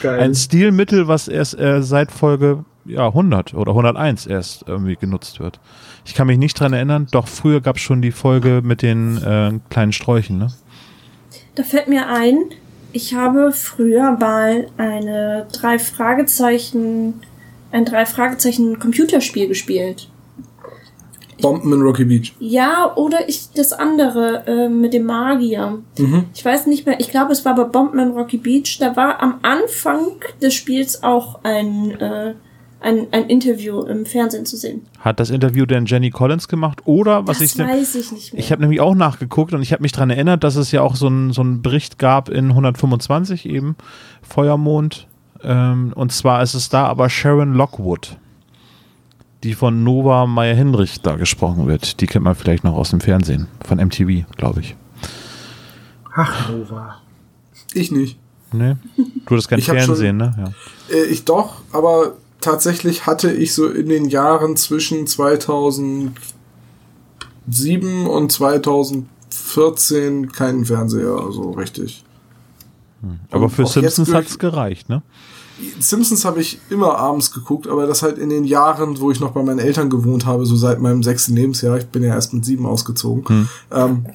Geil. 0.00 0.20
ein 0.20 0.36
Stilmittel, 0.36 1.08
was 1.08 1.26
erst 1.26 1.58
äh, 1.58 1.82
seit 1.82 2.12
Folge 2.12 2.64
ja, 2.84 3.08
100 3.08 3.52
oder 3.54 3.72
101 3.72 4.26
erst 4.26 4.68
irgendwie 4.68 4.94
genutzt 4.94 5.40
wird. 5.40 5.58
Ich 6.04 6.14
kann 6.14 6.28
mich 6.28 6.38
nicht 6.38 6.60
dran 6.60 6.72
erinnern, 6.72 7.08
doch 7.10 7.26
früher 7.26 7.60
gab 7.60 7.78
es 7.78 7.82
schon 7.82 8.00
die 8.00 8.12
Folge 8.12 8.60
mit 8.62 8.82
den 8.82 9.18
äh, 9.18 9.58
kleinen 9.70 9.92
Sträuchen. 9.92 10.38
Ne? 10.38 10.52
Da 11.54 11.62
fällt 11.62 11.88
mir 11.88 12.08
ein, 12.08 12.50
ich 12.92 13.14
habe 13.14 13.52
früher 13.52 14.12
mal 14.12 14.68
eine 14.76 15.46
drei 15.52 15.78
Fragezeichen, 15.78 17.20
ein 17.72 17.84
drei 17.84 18.06
Fragezeichen 18.06 18.78
Computerspiel 18.78 19.48
gespielt. 19.48 20.08
Bomben 21.40 21.72
in 21.72 21.80
Rocky 21.82 22.04
Beach. 22.04 22.34
Ja, 22.38 22.94
oder 22.96 23.28
ich 23.28 23.50
das 23.54 23.72
andere 23.72 24.44
äh, 24.46 24.68
mit 24.68 24.92
dem 24.92 25.04
Magier. 25.04 25.82
Mhm. 25.98 26.26
Ich 26.34 26.44
weiß 26.44 26.66
nicht 26.66 26.86
mehr, 26.86 27.00
ich 27.00 27.10
glaube, 27.10 27.32
es 27.32 27.44
war 27.44 27.54
bei 27.54 27.64
Bomben 27.64 27.98
in 27.98 28.10
Rocky 28.10 28.36
Beach. 28.36 28.78
Da 28.78 28.96
war 28.96 29.22
am 29.22 29.40
Anfang 29.42 30.16
des 30.40 30.54
Spiels 30.54 31.02
auch 31.02 31.40
ein, 31.42 31.92
äh, 31.92 32.34
ein, 32.80 33.06
ein 33.12 33.24
Interview 33.28 33.82
im 33.82 34.06
Fernsehen 34.06 34.46
zu 34.46 34.56
sehen. 34.56 34.86
Hat 34.98 35.20
das 35.20 35.30
Interview 35.30 35.66
denn 35.66 35.86
Jenny 35.86 36.10
Collins 36.10 36.48
gemacht 36.48 36.80
oder 36.86 37.26
was 37.26 37.38
das 37.38 37.48
ich 37.48 37.54
denn, 37.54 37.68
weiß 37.68 37.94
ich 37.94 38.12
nicht 38.12 38.32
mehr. 38.32 38.40
Ich 38.40 38.50
habe 38.52 38.62
nämlich 38.62 38.80
auch 38.80 38.94
nachgeguckt 38.94 39.52
und 39.52 39.62
ich 39.62 39.72
habe 39.72 39.82
mich 39.82 39.92
daran 39.92 40.10
erinnert, 40.10 40.44
dass 40.44 40.56
es 40.56 40.72
ja 40.72 40.82
auch 40.82 40.96
so 40.96 41.06
einen 41.06 41.32
so 41.32 41.42
einen 41.42 41.62
Bericht 41.62 41.98
gab 41.98 42.28
in 42.28 42.50
125 42.50 43.46
eben, 43.46 43.76
Feuermond. 44.22 45.06
Ähm, 45.42 45.92
und 45.94 46.12
zwar 46.12 46.42
ist 46.42 46.54
es 46.54 46.68
da 46.68 46.86
aber 46.86 47.10
Sharon 47.10 47.54
Lockwood, 47.54 48.16
die 49.42 49.54
von 49.54 49.84
Nova 49.84 50.26
Meyer 50.26 50.54
Hinrich 50.54 51.00
da 51.02 51.16
gesprochen 51.16 51.66
wird. 51.66 52.00
Die 52.00 52.06
kennt 52.06 52.24
man 52.24 52.34
vielleicht 52.34 52.64
noch 52.64 52.74
aus 52.74 52.90
dem 52.90 53.00
Fernsehen, 53.00 53.46
von 53.64 53.78
MTV, 53.78 54.26
glaube 54.36 54.60
ich. 54.60 54.76
Ach, 56.14 56.50
Nova. 56.50 56.96
Ich 57.74 57.92
nicht. 57.92 58.18
Ne? 58.52 58.78
Du 59.26 59.36
das 59.36 59.46
kein 59.46 59.60
Fernsehen, 59.60 60.16
ne? 60.16 60.34
Ja. 60.36 60.96
Äh, 60.96 61.04
ich 61.04 61.24
doch, 61.24 61.62
aber 61.72 62.14
tatsächlich 62.40 63.06
hatte 63.06 63.32
ich 63.32 63.54
so 63.54 63.68
in 63.68 63.88
den 63.88 64.06
Jahren 64.06 64.56
zwischen 64.56 65.06
2007 65.06 66.12
und 68.06 68.32
2014 68.32 70.32
keinen 70.32 70.64
Fernseher, 70.64 71.30
so 71.32 71.50
richtig. 71.52 72.04
Aber 73.30 73.44
Und 73.44 73.50
für 73.50 73.66
Simpsons 73.66 74.08
gehör- 74.10 74.14
hat's 74.14 74.38
gereicht, 74.38 74.88
ne? 74.88 75.02
Simpsons 75.78 76.24
habe 76.24 76.40
ich 76.40 76.58
immer 76.70 76.96
abends 76.96 77.32
geguckt, 77.32 77.66
aber 77.66 77.86
das 77.86 78.02
halt 78.02 78.16
in 78.16 78.30
den 78.30 78.44
Jahren, 78.44 78.98
wo 78.98 79.10
ich 79.10 79.20
noch 79.20 79.32
bei 79.32 79.42
meinen 79.42 79.58
Eltern 79.58 79.90
gewohnt 79.90 80.24
habe, 80.24 80.46
so 80.46 80.56
seit 80.56 80.80
meinem 80.80 81.02
sechsten 81.02 81.34
Lebensjahr, 81.34 81.76
ich 81.76 81.86
bin 81.86 82.02
ja 82.02 82.14
erst 82.14 82.32
mit 82.32 82.46
sieben 82.46 82.64
ausgezogen, 82.64 83.46
ähm, 83.70 84.06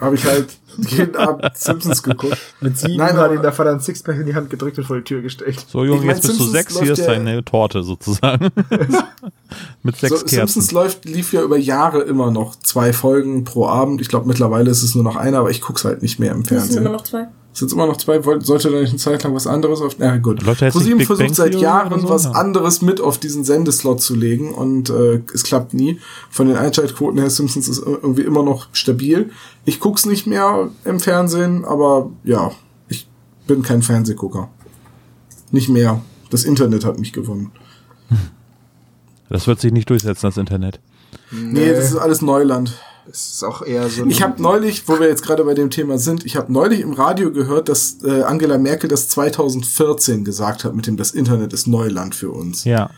habe 0.00 0.14
ich 0.16 0.24
halt 0.24 0.46
jeden 0.76 1.14
Abend 1.16 1.50
Simpsons 1.56 2.02
geguckt. 2.02 2.36
Mit 2.60 2.76
sieben 2.78 2.96
Nein, 2.96 3.12
hat 3.16 3.26
aber- 3.26 3.34
ihn 3.34 3.42
der 3.42 3.52
Vater 3.52 3.70
ein 3.72 3.80
Sixpack 3.80 4.18
in 4.18 4.26
die 4.26 4.34
Hand 4.34 4.50
gedrückt 4.50 4.76
und 4.78 4.84
vor 4.84 4.96
die 4.96 5.04
Tür 5.04 5.22
gestellt. 5.22 5.64
So, 5.68 5.84
Junge, 5.84 6.00
Ich 6.00 6.06
mein, 6.06 6.16
jetzt 6.16 6.26
bist 6.26 6.40
du 6.40 6.44
sechs, 6.44 6.78
hier 6.80 6.92
ist 6.92 7.06
deine 7.06 7.44
Torte 7.44 7.82
sozusagen. 7.82 8.48
Mit 9.82 9.96
sechs 9.96 10.10
So, 10.20 10.24
Kerzen. 10.24 10.36
Simpsons 10.36 10.72
läuft, 10.72 11.04
lief 11.04 11.32
ja 11.32 11.42
über 11.42 11.56
Jahre 11.58 12.00
immer 12.02 12.30
noch 12.30 12.56
zwei 12.56 12.92
Folgen 12.92 13.44
pro 13.44 13.66
Abend. 13.66 14.00
Ich 14.00 14.08
glaube, 14.08 14.26
mittlerweile 14.26 14.70
ist 14.70 14.82
es 14.82 14.94
nur 14.94 15.04
noch 15.04 15.16
einer, 15.16 15.38
aber 15.38 15.50
ich 15.50 15.60
guck's 15.60 15.84
halt 15.84 16.02
nicht 16.02 16.18
mehr 16.18 16.32
im 16.32 16.42
das 16.42 16.48
sind 16.48 16.58
Fernsehen. 16.58 16.82
immer 16.82 16.90
noch 16.92 17.04
zwei. 17.04 17.28
Sind 17.52 17.70
immer 17.72 17.86
noch 17.86 17.96
zwei? 17.98 18.20
Sollte 18.40 18.68
da 18.72 18.80
nicht 18.80 18.88
eine 18.90 18.98
Zeit 18.98 19.22
lang 19.22 19.32
was 19.32 19.46
anderes 19.46 19.80
auf? 19.80 19.94
Na 19.98 20.16
gut. 20.16 20.40
Da 20.44 20.54
ProSieben 20.54 20.98
versucht 21.02 21.26
Bang 21.26 21.34
seit 21.34 21.54
Jahren 21.54 22.00
so? 22.00 22.08
was 22.08 22.24
Ja. 22.24 22.32
anderes 22.32 22.82
mit 22.82 23.00
auf 23.00 23.18
diesen 23.18 23.44
Sendeslot 23.44 24.00
zu 24.02 24.16
legen 24.16 24.52
und 24.52 24.90
äh, 24.90 25.22
es 25.32 25.44
klappt 25.44 25.72
nie. 25.72 26.00
Von 26.30 26.48
den 26.48 26.56
Einschaltquoten 26.56 27.20
her 27.20 27.30
Simpsons 27.30 27.68
ist 27.68 27.78
irgendwie 27.78 28.22
immer 28.22 28.42
noch 28.42 28.66
stabil. 28.72 29.30
Ich 29.64 29.80
guck's 29.80 30.06
nicht 30.06 30.26
mehr 30.26 30.70
im 30.84 31.00
Fernsehen, 31.00 31.64
aber 31.64 32.10
ja, 32.22 32.52
ich 32.88 33.08
bin 33.46 33.62
kein 33.62 33.82
Fernsehgucker. 33.82 34.50
Nicht 35.50 35.68
mehr. 35.68 36.02
Das 36.30 36.44
Internet 36.44 36.84
hat 36.84 36.98
mich 36.98 37.12
gewonnen. 37.12 37.52
Das 39.30 39.46
wird 39.46 39.60
sich 39.60 39.72
nicht 39.72 39.88
durchsetzen, 39.88 40.26
das 40.26 40.36
Internet. 40.36 40.80
Nee, 41.30 41.72
das 41.72 41.86
ist 41.86 41.96
alles 41.96 42.22
Neuland. 42.22 42.78
Das 43.06 43.26
ist 43.32 43.44
auch 43.44 43.62
eher 43.62 43.88
so 43.88 44.02
ein 44.02 44.10
Ich 44.10 44.22
habe 44.22 44.40
neulich, 44.40 44.88
wo 44.88 44.98
wir 44.98 45.08
jetzt 45.08 45.22
gerade 45.22 45.44
bei 45.44 45.54
dem 45.54 45.70
Thema 45.70 45.98
sind, 45.98 46.24
ich 46.24 46.36
habe 46.36 46.52
neulich 46.52 46.80
im 46.80 46.92
Radio 46.92 47.32
gehört, 47.32 47.68
dass 47.68 48.02
äh, 48.02 48.22
Angela 48.22 48.58
Merkel 48.58 48.88
das 48.88 49.08
2014 49.08 50.24
gesagt 50.24 50.64
hat 50.64 50.74
mit 50.74 50.86
dem 50.86 50.96
das 50.96 51.10
Internet 51.10 51.52
ist 51.52 51.66
Neuland 51.66 52.14
für 52.14 52.30
uns. 52.30 52.64
Ja. 52.64 52.90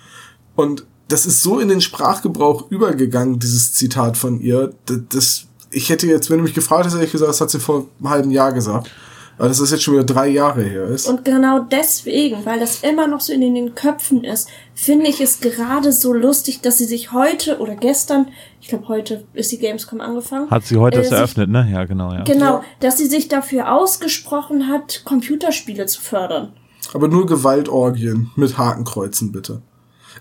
Und 0.55 0.87
das 1.09 1.27
ist 1.27 1.43
so 1.43 1.59
in 1.59 1.69
den 1.69 1.81
Sprachgebrauch 1.81 2.71
übergegangen, 2.71 3.39
dieses 3.39 3.75
Zitat 3.75 4.17
von 4.17 4.41
ihr. 4.41 4.75
Das, 4.87 5.01
das 5.09 5.47
ich 5.77 5.91
hätte 5.91 6.07
jetzt, 6.07 6.31
wenn 6.31 6.39
du 6.39 6.45
mich 6.45 6.55
gefragt 6.55 6.81
hättest, 6.85 6.97
hätte 6.97 7.05
ich 7.07 7.13
gesagt, 7.13 7.29
das 7.29 7.41
hat 7.41 7.51
sie 7.51 7.61
vor 7.61 7.87
einem 8.01 8.11
halben 8.11 8.31
Jahr 8.31 8.53
gesagt. 8.53 8.91
Aber 9.39 9.49
das 9.49 9.61
ist 9.61 9.71
jetzt 9.71 9.83
schon 9.83 9.93
wieder 9.93 10.05
drei 10.05 10.29
Jahre 10.29 10.63
her 10.63 10.87
ist. 10.87 11.07
Und 11.07 11.23
genau 11.27 11.59
deswegen, 11.71 12.47
weil 12.47 12.59
das 12.59 12.83
immer 12.83 13.07
noch 13.07 13.21
so 13.21 13.35
in 13.35 13.43
den 13.43 13.75
Köpfen 13.75 14.25
ist, 14.25 14.49
finde 14.75 15.09
ich 15.09 15.21
es 15.21 15.41
gerade 15.41 15.93
so 15.93 16.15
lustig, 16.15 16.63
dass 16.63 16.79
sie 16.79 16.87
sich 16.87 17.13
heute 17.13 17.59
oder 17.59 17.75
gestern, 17.75 18.29
ich 18.63 18.69
glaube 18.69 18.89
heute 18.89 19.25
ist 19.35 19.53
die 19.53 19.59
Gamescom 19.59 20.01
angefangen. 20.01 20.51
Hat 20.51 20.65
sie 20.65 20.79
heute 20.79 21.01
äh, 21.01 21.05
sich- 21.05 21.13
eröffnet, 21.13 21.51
ne? 21.51 21.69
Ja, 21.71 21.85
genau, 21.85 22.15
ja. 22.15 22.25
Genau, 22.25 22.63
dass 22.81 22.97
sie 22.97 23.05
sich 23.07 23.29
dafür 23.29 23.71
ausgesprochen 23.75 24.69
hat, 24.69 25.03
Computerspiele 25.05 25.85
zu 25.85 26.01
fördern. 26.01 26.55
Aber 26.95 27.09
nur 27.09 27.27
Gewaltorgien 27.27 28.31
mit 28.37 28.57
Hakenkreuzen, 28.57 29.33
bitte. 29.33 29.61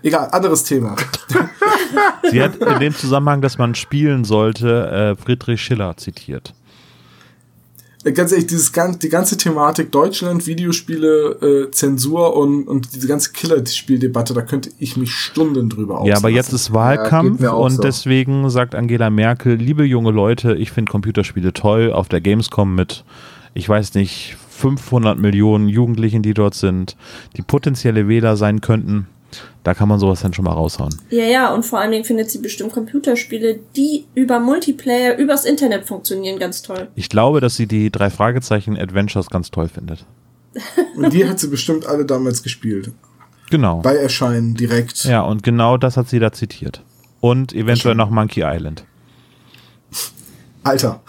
Egal, 0.02 0.28
anderes 0.30 0.62
Thema. 0.64 0.96
Sie 2.30 2.42
hat 2.42 2.56
in 2.56 2.78
dem 2.80 2.94
Zusammenhang, 2.94 3.40
dass 3.40 3.58
man 3.58 3.74
spielen 3.74 4.24
sollte, 4.24 5.16
äh, 5.18 5.22
Friedrich 5.22 5.60
Schiller 5.62 5.96
zitiert. 5.96 6.54
Äh, 8.04 8.12
Ganz 8.12 8.30
ehrlich, 8.32 8.46
dieses 8.46 8.72
die 8.72 9.08
ganze 9.08 9.36
Thematik 9.36 9.90
Deutschland, 9.92 10.46
Videospiele, 10.46 11.66
äh, 11.66 11.70
Zensur 11.70 12.36
und, 12.36 12.68
und 12.68 12.94
diese 12.94 13.08
ganze 13.08 13.32
Killerspieldebatte, 13.32 14.34
da 14.34 14.42
könnte 14.42 14.70
ich 14.78 14.96
mich 14.96 15.12
Stunden 15.12 15.68
drüber 15.68 15.94
Ja, 15.94 15.98
aber 15.98 16.28
auslassen. 16.28 16.34
jetzt 16.34 16.52
ist 16.52 16.68
Ja, 16.68 16.74
Wahlkampf 16.74 17.42
auch 17.44 17.64
und 17.64 17.72
so. 17.72 17.82
deswegen 17.82 18.48
sagt 18.50 18.74
Angela 18.74 19.10
Merkel, 19.10 19.54
liebe 19.54 19.84
junge 19.84 20.10
Leute, 20.12 20.54
ich 20.54 20.70
finde 20.70 20.90
Computerspiele 20.92 21.52
toll 21.52 21.92
auf 21.92 22.08
der 22.08 22.20
Gamescom 22.20 22.74
mit, 22.74 23.04
ich 23.54 23.68
weiß 23.68 23.94
nicht, 23.94 24.36
500 24.50 25.18
Millionen 25.18 25.68
Jugendlichen, 25.68 26.22
die 26.22 26.32
dort 26.32 26.54
sind, 26.54 26.96
die 27.36 27.42
potenzielle 27.42 28.08
Wähler 28.08 28.36
sein 28.36 28.60
könnten. 28.60 29.06
Da 29.62 29.74
kann 29.74 29.88
man 29.88 29.98
sowas 29.98 30.20
dann 30.20 30.32
schon 30.32 30.44
mal 30.44 30.52
raushauen. 30.52 30.94
Ja, 31.10 31.24
ja, 31.24 31.54
und 31.54 31.64
vor 31.64 31.80
allen 31.80 31.90
Dingen 31.90 32.04
findet 32.04 32.30
sie 32.30 32.38
bestimmt 32.38 32.72
Computerspiele, 32.72 33.58
die 33.74 34.06
über 34.14 34.38
Multiplayer, 34.38 35.16
übers 35.18 35.44
Internet 35.44 35.86
funktionieren, 35.86 36.38
ganz 36.38 36.62
toll. 36.62 36.88
Ich 36.94 37.08
glaube, 37.08 37.40
dass 37.40 37.56
sie 37.56 37.66
die 37.66 37.90
drei 37.90 38.10
Fragezeichen 38.10 38.76
Adventures 38.78 39.28
ganz 39.28 39.50
toll 39.50 39.68
findet. 39.68 40.06
Und 40.96 41.12
die 41.12 41.28
hat 41.28 41.38
sie 41.38 41.48
bestimmt 41.48 41.86
alle 41.86 42.04
damals 42.04 42.42
gespielt. 42.42 42.92
Genau. 43.50 43.80
Bei 43.80 43.94
Erscheinen 43.96 44.54
direkt. 44.54 45.04
Ja, 45.04 45.20
und 45.22 45.44
genau 45.44 45.76
das 45.76 45.96
hat 45.96 46.08
sie 46.08 46.18
da 46.18 46.32
zitiert. 46.32 46.82
Und 47.20 47.52
eventuell 47.52 47.94
noch 47.94 48.10
Monkey 48.10 48.42
Island. 48.44 48.84
Alter. 50.64 51.00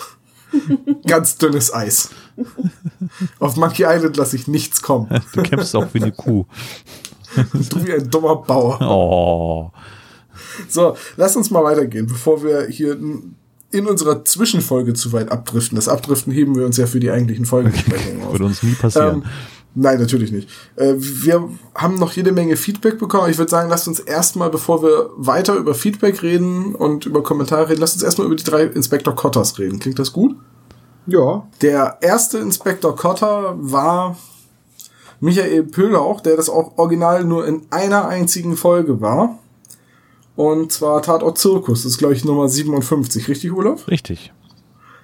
Ganz 1.07 1.37
dünnes 1.37 1.73
Eis. 1.73 2.11
Auf 3.39 3.55
Monkey 3.55 3.85
Island 3.87 4.17
lasse 4.17 4.35
ich 4.35 4.47
nichts 4.47 4.81
kommen. 4.81 5.09
Du 5.33 5.41
kämpfst 5.41 5.75
auch 5.75 5.87
wie 5.93 6.01
eine 6.01 6.11
Kuh. 6.11 6.45
Du 7.69 7.86
wie 7.86 7.93
ein 7.93 8.10
dummer 8.10 8.36
Bauer. 8.38 8.82
Oh. 8.82 9.71
So, 10.69 10.95
lass 11.15 11.36
uns 11.36 11.52
mal 11.52 11.63
weitergehen, 11.63 12.08
bevor 12.08 12.43
wir 12.43 12.67
hier 12.67 12.97
in 13.71 13.88
unserer 13.88 14.23
Zwischenfolge 14.23 14.93
zu 14.93 15.12
weit 15.13 15.32
abdriften. 15.32 15.76
Das 15.76 15.88
Abdriften 15.88 16.32
heben 16.32 16.56
wir 16.56 16.65
uns 16.65 16.78
ja 16.78 16.88
für 16.88 17.00
die 17.00 17.12
eigentlichen 17.12 17.45
Folgenbesprechungen 17.45 18.23
auf. 18.23 18.32
Würde 18.32 18.45
uns 18.45 18.63
nie 18.63 18.73
passieren. 18.73 19.23
Ähm, 19.23 19.23
nein, 19.76 20.00
natürlich 20.00 20.32
nicht. 20.32 20.50
Äh, 20.76 20.93
wir 20.97 21.50
haben 21.76 21.95
noch 21.95 22.13
jede 22.13 22.32
Menge 22.32 22.56
Feedback 22.56 22.97
bekommen. 22.97 23.30
Ich 23.30 23.38
würde 23.38 23.52
sagen, 23.52 23.69
lasst 23.69 23.88
uns 23.88 24.00
erstmal, 24.00 24.50
bevor 24.50 24.84
wir 24.84 25.10
weiter 25.17 25.56
über 25.56 25.73
Feedback 25.73 26.23
reden 26.23 26.76
und 26.76 27.06
über 27.06 27.23
Kommentare 27.23 27.69
reden, 27.69 27.82
lasst 27.82 27.95
uns 27.95 28.04
erstmal 28.04 28.28
über 28.28 28.36
die 28.36 28.43
drei 28.43 28.63
Inspektor 28.63 29.15
Cotters 29.15 29.60
reden. 29.60 29.80
Klingt 29.80 30.00
das 30.00 30.13
gut? 30.13 30.36
Ja, 31.06 31.47
Der 31.62 31.97
erste 32.02 32.38
Inspektor 32.38 32.95
Cotter 32.95 33.56
war 33.58 34.17
Michael 35.19 35.63
Pöhlauch, 35.63 36.21
der 36.21 36.36
das 36.36 36.49
auch 36.49 36.77
original 36.77 37.23
nur 37.23 37.47
in 37.47 37.63
einer 37.71 38.08
einzigen 38.08 38.56
Folge 38.56 39.01
war. 39.01 39.39
Und 40.36 40.71
zwar 40.71 41.01
Tatort 41.01 41.38
Zirkus. 41.39 41.84
Das 41.84 41.93
ist, 41.93 41.97
glaube 41.97 42.13
ich, 42.13 42.23
Nummer 42.23 42.47
57. 42.47 43.27
Richtig, 43.27 43.51
Olaf? 43.51 43.88
Richtig. 43.88 44.32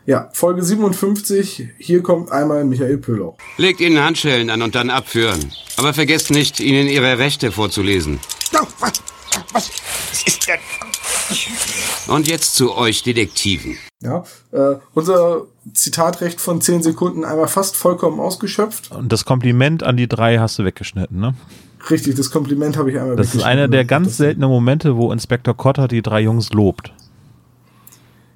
Ja, 0.05 0.29
Folge 0.33 0.61
57. 0.61 1.69
Hier 1.77 2.03
kommt 2.03 2.31
einmal 2.31 2.65
Michael 2.65 2.97
Pöhlauch. 2.97 3.37
Legt 3.57 3.79
ihnen 3.79 4.03
Handschellen 4.03 4.49
an 4.49 4.61
und 4.61 4.75
dann 4.75 4.89
abführen. 4.89 5.51
Aber 5.77 5.93
vergesst 5.93 6.29
nicht, 6.29 6.59
ihnen 6.59 6.87
ihre 6.87 7.17
Rechte 7.17 7.51
vorzulesen. 7.51 8.19
Oh, 8.53 8.67
was, 8.79 9.01
was, 9.53 9.71
was 10.11 10.23
ist 10.27 10.47
denn? 10.47 10.59
Und 12.07 12.27
jetzt 12.27 12.55
zu 12.55 12.75
euch 12.75 13.03
Detektiven. 13.03 13.77
Ja, 14.01 14.23
äh, 14.51 14.75
unser 14.93 15.47
Zitatrecht 15.73 16.41
von 16.41 16.61
10 16.61 16.83
Sekunden 16.83 17.23
einmal 17.23 17.47
fast 17.47 17.77
vollkommen 17.77 18.19
ausgeschöpft. 18.19 18.91
Und 18.91 19.11
das 19.11 19.25
Kompliment 19.25 19.83
an 19.83 19.95
die 19.97 20.07
drei 20.07 20.39
hast 20.39 20.59
du 20.59 20.65
weggeschnitten, 20.65 21.19
ne? 21.19 21.35
Richtig, 21.89 22.15
das 22.15 22.31
Kompliment 22.31 22.77
habe 22.77 22.91
ich 22.91 22.99
einmal 22.99 23.15
Das 23.15 23.35
ist 23.35 23.43
einer 23.43 23.67
der 23.67 23.85
ganz 23.85 24.17
seltenen 24.17 24.49
Momente, 24.49 24.95
wo 24.95 25.11
Inspektor 25.11 25.55
Cotter 25.55 25.87
die 25.87 26.01
drei 26.01 26.21
Jungs 26.21 26.51
lobt. 26.51 26.93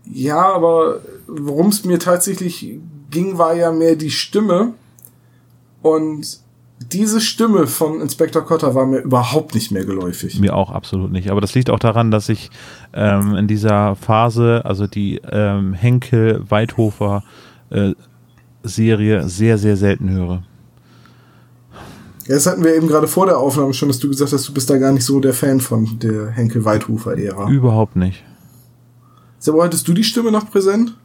Ja, 0.06 0.54
aber 0.54 1.02
worum 1.28 1.67
es 1.67 1.84
mir 1.84 2.00
tatsächlich 2.00 2.78
ging, 3.10 3.38
war 3.38 3.54
ja 3.54 3.71
mehr 3.71 3.95
die 3.95 4.12
Stimme 4.12 4.73
Und 5.82 6.39
diese 6.80 7.22
Stimme 7.22 7.68
von 7.68 8.02
Inspektor 8.02 8.44
Cotter 8.46 8.76
war 8.76 8.86
mir 8.86 9.00
überhaupt 9.00 9.56
nicht 9.56 9.72
mehr 9.72 9.84
geläufig. 9.84 10.40
Mir 10.40 10.56
auch 10.56 10.72
absolut 10.72 11.12
nicht. 11.12 11.30
Aber 11.32 11.42
das 11.42 11.56
liegt 11.56 11.70
auch 11.70 11.80
daran, 11.80 12.12
dass 12.12 12.30
ich 12.30 12.52
ähm, 12.94 13.36
in 13.36 13.48
dieser 13.48 13.96
Phase, 13.96 14.62
also 14.63 14.88
die 14.88 15.20
ähm, 15.30 15.74
Henkel-Weithofer 15.74 17.24
äh, 17.72 17.94
Serie, 18.63 19.28
sehr, 19.28 19.58
sehr 19.58 19.76
selten 19.76 20.10
höre. 20.12 20.44
Ja, 22.28 22.36
das 22.36 22.46
hatten 22.46 22.63
wir 22.63 22.76
eben 22.76 22.88
gerade 22.88 23.08
vor 23.08 23.26
der 23.26 23.38
Aufnahme 23.38 23.74
schon, 23.74 23.88
dass 23.88 24.00
du 24.00 24.10
gesagt 24.10 24.34
hast, 24.34 24.48
du 24.48 24.54
bist 24.54 24.70
da 24.70 24.78
gar 24.78 24.92
nicht 24.92 25.06
so 25.06 25.20
der 25.20 25.34
Fan 25.34 25.62
von 25.62 25.98
der 26.00 26.30
Henkel-Weithofer-Ära. 26.30 27.50
Überhaupt 27.50 27.96
nicht. 27.96 28.24
Sebo, 29.40 29.63
hattest 29.63 29.88
du 29.88 29.94
die 29.94 30.04
Stimme 30.04 30.32
noch 30.32 30.50
präsent? 30.52 30.96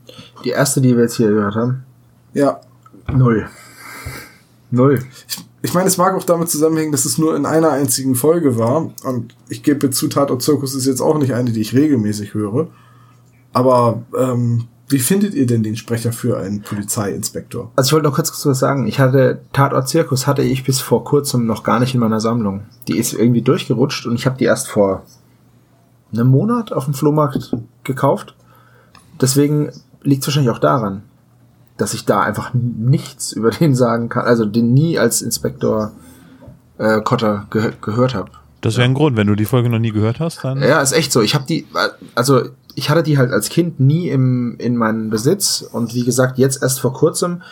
Die 0.44 0.50
erste, 0.50 0.80
die 0.80 0.94
wir 0.96 1.04
jetzt 1.04 1.16
hier 1.16 1.28
gehört 1.28 1.54
haben. 1.54 1.85
Ja. 2.35 2.61
Null. 3.12 3.48
Null. 4.70 4.98
Ich, 5.28 5.44
ich 5.62 5.75
meine, 5.75 5.87
es 5.87 5.96
mag 5.96 6.14
auch 6.14 6.25
damit 6.25 6.51
zusammenhängen, 6.51 6.92
dass 6.92 7.05
es 7.05 7.18
nur 7.18 7.37
in 7.37 7.46
einer 7.46 7.70
einzigen 7.70 8.16
Folge 8.16 8.59
war. 8.59 8.90
Und 9.05 9.37
ich 9.48 9.62
gebe 9.62 9.90
zu, 9.90 10.09
Tatort 10.09 10.42
Zirkus 10.42 10.75
ist 10.75 10.87
jetzt 10.87 11.01
auch 11.01 11.18
nicht 11.18 11.35
eine, 11.35 11.53
die 11.53 11.61
ich 11.61 11.72
regelmäßig 11.72 12.35
höre. 12.35 12.68
Aber 13.53 14.03
ähm, 14.18 14.66
wie 14.88 14.98
findet 14.98 15.35
ihr 15.35 15.46
denn 15.46 15.62
den 15.62 15.77
Sprecher 15.77 16.12
für 16.12 16.38
einen 16.38 16.62
Polizeiinspektor? 16.62 17.70
Also 17.77 17.88
ich 17.88 17.92
wollte 17.92 18.09
noch 18.09 18.16
kurz 18.16 18.44
was 18.44 18.59
sagen. 18.59 18.88
Ich 18.88 18.98
hatte 18.98 19.40
Tatort 19.53 19.88
Zirkus 19.88 20.27
hatte 20.27 20.42
ich 20.42 20.64
bis 20.64 20.81
vor 20.81 21.05
kurzem 21.05 21.46
noch 21.46 21.62
gar 21.62 21.79
nicht 21.79 21.94
in 21.94 22.01
meiner 22.01 22.20
Sammlung. 22.20 22.64
Die 22.88 22.98
ist 22.98 23.12
irgendwie 23.12 23.42
durchgerutscht 23.42 24.07
und 24.07 24.16
ich 24.16 24.27
habe 24.27 24.37
die 24.38 24.44
erst 24.44 24.68
vor 24.68 25.05
einem 26.12 26.27
Monat 26.27 26.72
auf 26.72 26.85
dem 26.85 26.94
Flohmarkt 26.94 27.57
gekauft. 27.85 28.35
Deswegen 29.20 29.70
liegt 30.03 30.22
es 30.22 30.29
wahrscheinlich 30.29 30.51
auch 30.51 30.59
daran, 30.59 31.03
dass 31.76 31.94
ich 31.94 32.04
da 32.04 32.20
einfach 32.20 32.52
nichts 32.54 33.32
über 33.32 33.50
den 33.61 33.74
sagen 33.74 34.08
kann, 34.08 34.24
also 34.24 34.44
den 34.44 34.74
nie 34.74 34.98
als 34.98 35.22
Inspektor 35.22 35.92
äh, 36.78 37.00
Cotter 37.00 37.46
ge 37.50 37.72
gehört 37.80 38.14
habe. 38.14 38.30
Das 38.61 38.76
wäre 38.76 38.85
ein 38.85 38.94
Grund, 38.94 39.16
wenn 39.16 39.26
du 39.26 39.35
die 39.35 39.44
Folge 39.44 39.68
noch 39.68 39.80
nie 39.80 39.90
gehört 39.90 40.20
hast, 40.20 40.44
dann. 40.44 40.62
Ja, 40.62 40.80
ist 40.80 40.92
echt 40.92 41.12
so. 41.12 41.20
Ich 41.20 41.35
habe 41.35 41.44
die, 41.46 41.66
also 42.14 42.42
ich 42.76 42.90
hatte 42.90 43.02
die 43.02 43.18
halt 43.18 43.32
als 43.32 43.48
Kind 43.48 43.80
nie 43.80 44.08
im, 44.08 44.56
in 44.58 44.76
meinem 44.76 45.11
Besitz 45.11 45.62
und 45.62 45.94
wie 45.94 46.04
gesagt, 46.04 46.38
jetzt 46.38 46.62
erst 46.62 46.80
vor 46.80 46.92
kurzem. 46.92 47.42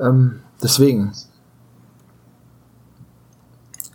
Ähm, 0.00 0.40
deswegen. 0.62 1.12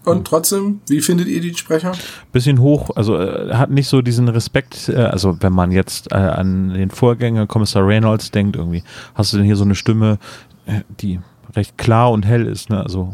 Und 0.04 0.26
trotzdem, 0.26 0.82
wie 0.88 1.02
findet 1.02 1.28
ihr 1.28 1.42
die 1.42 1.54
Sprecher? 1.54 1.92
Bisschen 2.32 2.60
hoch, 2.60 2.90
also 2.96 3.18
äh, 3.18 3.54
hat 3.54 3.70
nicht 3.70 3.88
so 3.88 4.02
diesen 4.02 4.28
Respekt, 4.30 4.90
äh, 4.90 4.96
also 4.96 5.38
wenn 5.42 5.54
man 5.54 5.72
jetzt 5.72 6.12
äh, 6.12 6.16
an 6.16 6.74
den 6.74 6.90
Vorgänger 6.90 7.46
Kommissar 7.46 7.86
Reynolds 7.86 8.32
denkt, 8.32 8.56
irgendwie, 8.56 8.84
hast 9.14 9.32
du 9.32 9.38
denn 9.38 9.46
hier 9.46 9.56
so 9.56 9.64
eine 9.64 9.76
Stimme, 9.76 10.18
äh, 10.66 10.82
die 11.00 11.20
recht 11.56 11.78
klar 11.78 12.12
und 12.12 12.26
hell 12.26 12.48
ist, 12.48 12.70
ne? 12.70 12.82
Also 12.82 13.14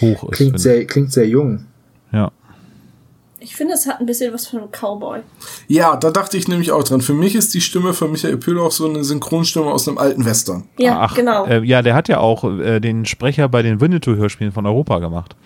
hoch 0.00 0.24
ist. 0.24 0.36
Klingt 0.36 0.60
sehr, 0.60 0.84
klingt 0.86 1.12
sehr 1.12 1.28
jung. 1.28 1.66
Ja. 2.12 2.32
Ich 3.38 3.54
finde, 3.54 3.74
es 3.74 3.86
hat 3.86 4.00
ein 4.00 4.06
bisschen 4.06 4.32
was 4.34 4.48
von 4.48 4.60
einem 4.60 4.70
Cowboy. 4.70 5.20
Ja, 5.68 5.96
da 5.96 6.10
dachte 6.10 6.36
ich 6.36 6.48
nämlich 6.48 6.72
auch 6.72 6.82
dran. 6.82 7.00
Für 7.00 7.12
mich 7.12 7.36
ist 7.36 7.54
die 7.54 7.60
Stimme 7.60 7.92
von 7.92 8.10
Michael 8.10 8.38
Pühl 8.38 8.58
auch 8.58 8.72
so 8.72 8.88
eine 8.88 9.04
Synchronstimme 9.04 9.66
aus 9.66 9.86
einem 9.86 9.98
alten 9.98 10.24
Western. 10.24 10.64
Ja, 10.78 10.98
Ach, 11.00 11.14
genau. 11.14 11.46
Äh, 11.46 11.62
ja, 11.62 11.82
der 11.82 11.94
hat 11.94 12.08
ja 12.08 12.18
auch 12.18 12.42
äh, 12.44 12.80
den 12.80 13.04
Sprecher 13.04 13.48
bei 13.48 13.62
den 13.62 13.80
Winnetou-Hörspielen 13.80 14.52
von 14.52 14.66
Europa 14.66 14.98
gemacht. 14.98 15.36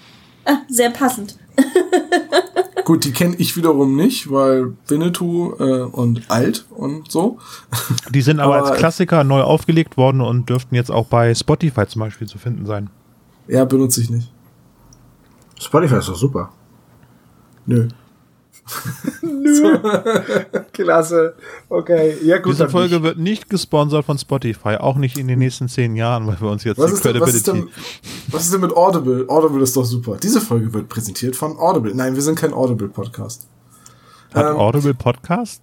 Ah, 0.44 0.59
sehr 0.68 0.90
passend. 0.90 1.37
Gut, 2.85 3.05
die 3.05 3.12
kenne 3.12 3.37
ich 3.37 3.57
wiederum 3.57 3.94
nicht, 3.94 4.31
weil 4.31 4.72
Winnetou 4.88 5.55
äh, 5.59 5.83
und 5.83 6.31
alt 6.31 6.66
und 6.70 7.11
so. 7.11 7.38
Die 8.11 8.22
sind 8.22 8.40
aber, 8.40 8.57
Aber- 8.57 8.70
als 8.70 8.79
Klassiker 8.79 9.22
neu 9.24 9.42
aufgelegt 9.42 9.96
worden 9.96 10.20
und 10.20 10.48
dürften 10.48 10.74
jetzt 10.74 10.90
auch 10.90 11.07
bei 11.07 11.35
Spotify 11.35 11.87
zum 11.87 12.00
Beispiel 12.00 12.26
zu 12.26 12.38
finden 12.38 12.66
sein. 12.66 12.90
Ja, 13.48 13.64
benutze 13.64 14.00
ich 14.00 14.11
nicht. 14.11 14.33
Spotify 15.61 15.96
ist 15.96 16.09
doch 16.09 16.16
super. 16.16 16.50
Nö. 17.66 17.88
Klasse. 20.72 21.35
Okay. 21.68 22.16
Ja, 22.24 22.38
gut. 22.38 22.52
Diese 22.52 22.68
Folge 22.68 22.96
nicht. 22.96 23.02
wird 23.02 23.18
nicht 23.18 23.50
gesponsert 23.50 24.04
von 24.04 24.18
Spotify, 24.18 24.76
auch 24.76 24.96
nicht 24.96 25.18
in 25.18 25.28
den 25.28 25.38
nächsten 25.38 25.68
zehn 25.68 25.96
Jahren, 25.96 26.26
weil 26.26 26.40
wir 26.40 26.50
uns 26.50 26.64
jetzt 26.64 26.78
Was 26.78 26.90
die 26.90 26.96
ist, 26.96 27.04
denn, 27.04 27.20
was, 27.20 27.35
ist 27.35 27.44
Credibility. 27.44 27.72
denn, 27.72 28.33
was 28.33 28.44
ist 28.44 28.52
denn 28.52 28.61
mit 28.61 28.76
Audible? 28.76 29.26
Audible 29.28 29.62
ist 29.62 29.76
doch 29.76 29.85
super. 29.85 30.16
Diese 30.22 30.40
Folge 30.40 30.72
wird 30.72 30.88
präsentiert 30.88 31.37
von 31.37 31.59
Audible. 31.59 31.94
Nein, 31.94 32.14
wir 32.14 32.22
sind 32.22 32.37
kein 32.37 32.52
Audible-Podcast. 32.52 33.46
Hat 34.35 34.46
ähm, 34.46 34.56
Audible 34.56 34.94
Podcasts? 34.94 35.61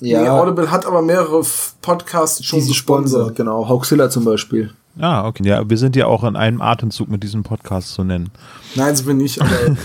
Ja. 0.00 0.22
Nee, 0.22 0.28
Audible 0.28 0.70
hat 0.70 0.86
aber 0.86 1.02
mehrere 1.02 1.42
Podcasts 1.82 2.44
schon 2.44 2.66
gesponsert. 2.66 3.36
Genau. 3.36 3.68
Hoaxilla 3.68 4.08
zum 4.08 4.24
Beispiel. 4.24 4.72
Ah, 4.98 5.26
okay. 5.26 5.46
Ja, 5.46 5.68
wir 5.68 5.76
sind 5.78 5.94
ja 5.96 6.06
auch 6.06 6.24
in 6.24 6.36
einem 6.36 6.60
Atemzug 6.60 7.08
mit 7.08 7.22
diesem 7.22 7.42
Podcast 7.42 7.92
zu 7.94 8.04
nennen. 8.04 8.30
Nein, 8.74 8.96
sind 8.96 9.06
wir 9.06 9.14
nicht, 9.14 9.40
aber 9.40 9.50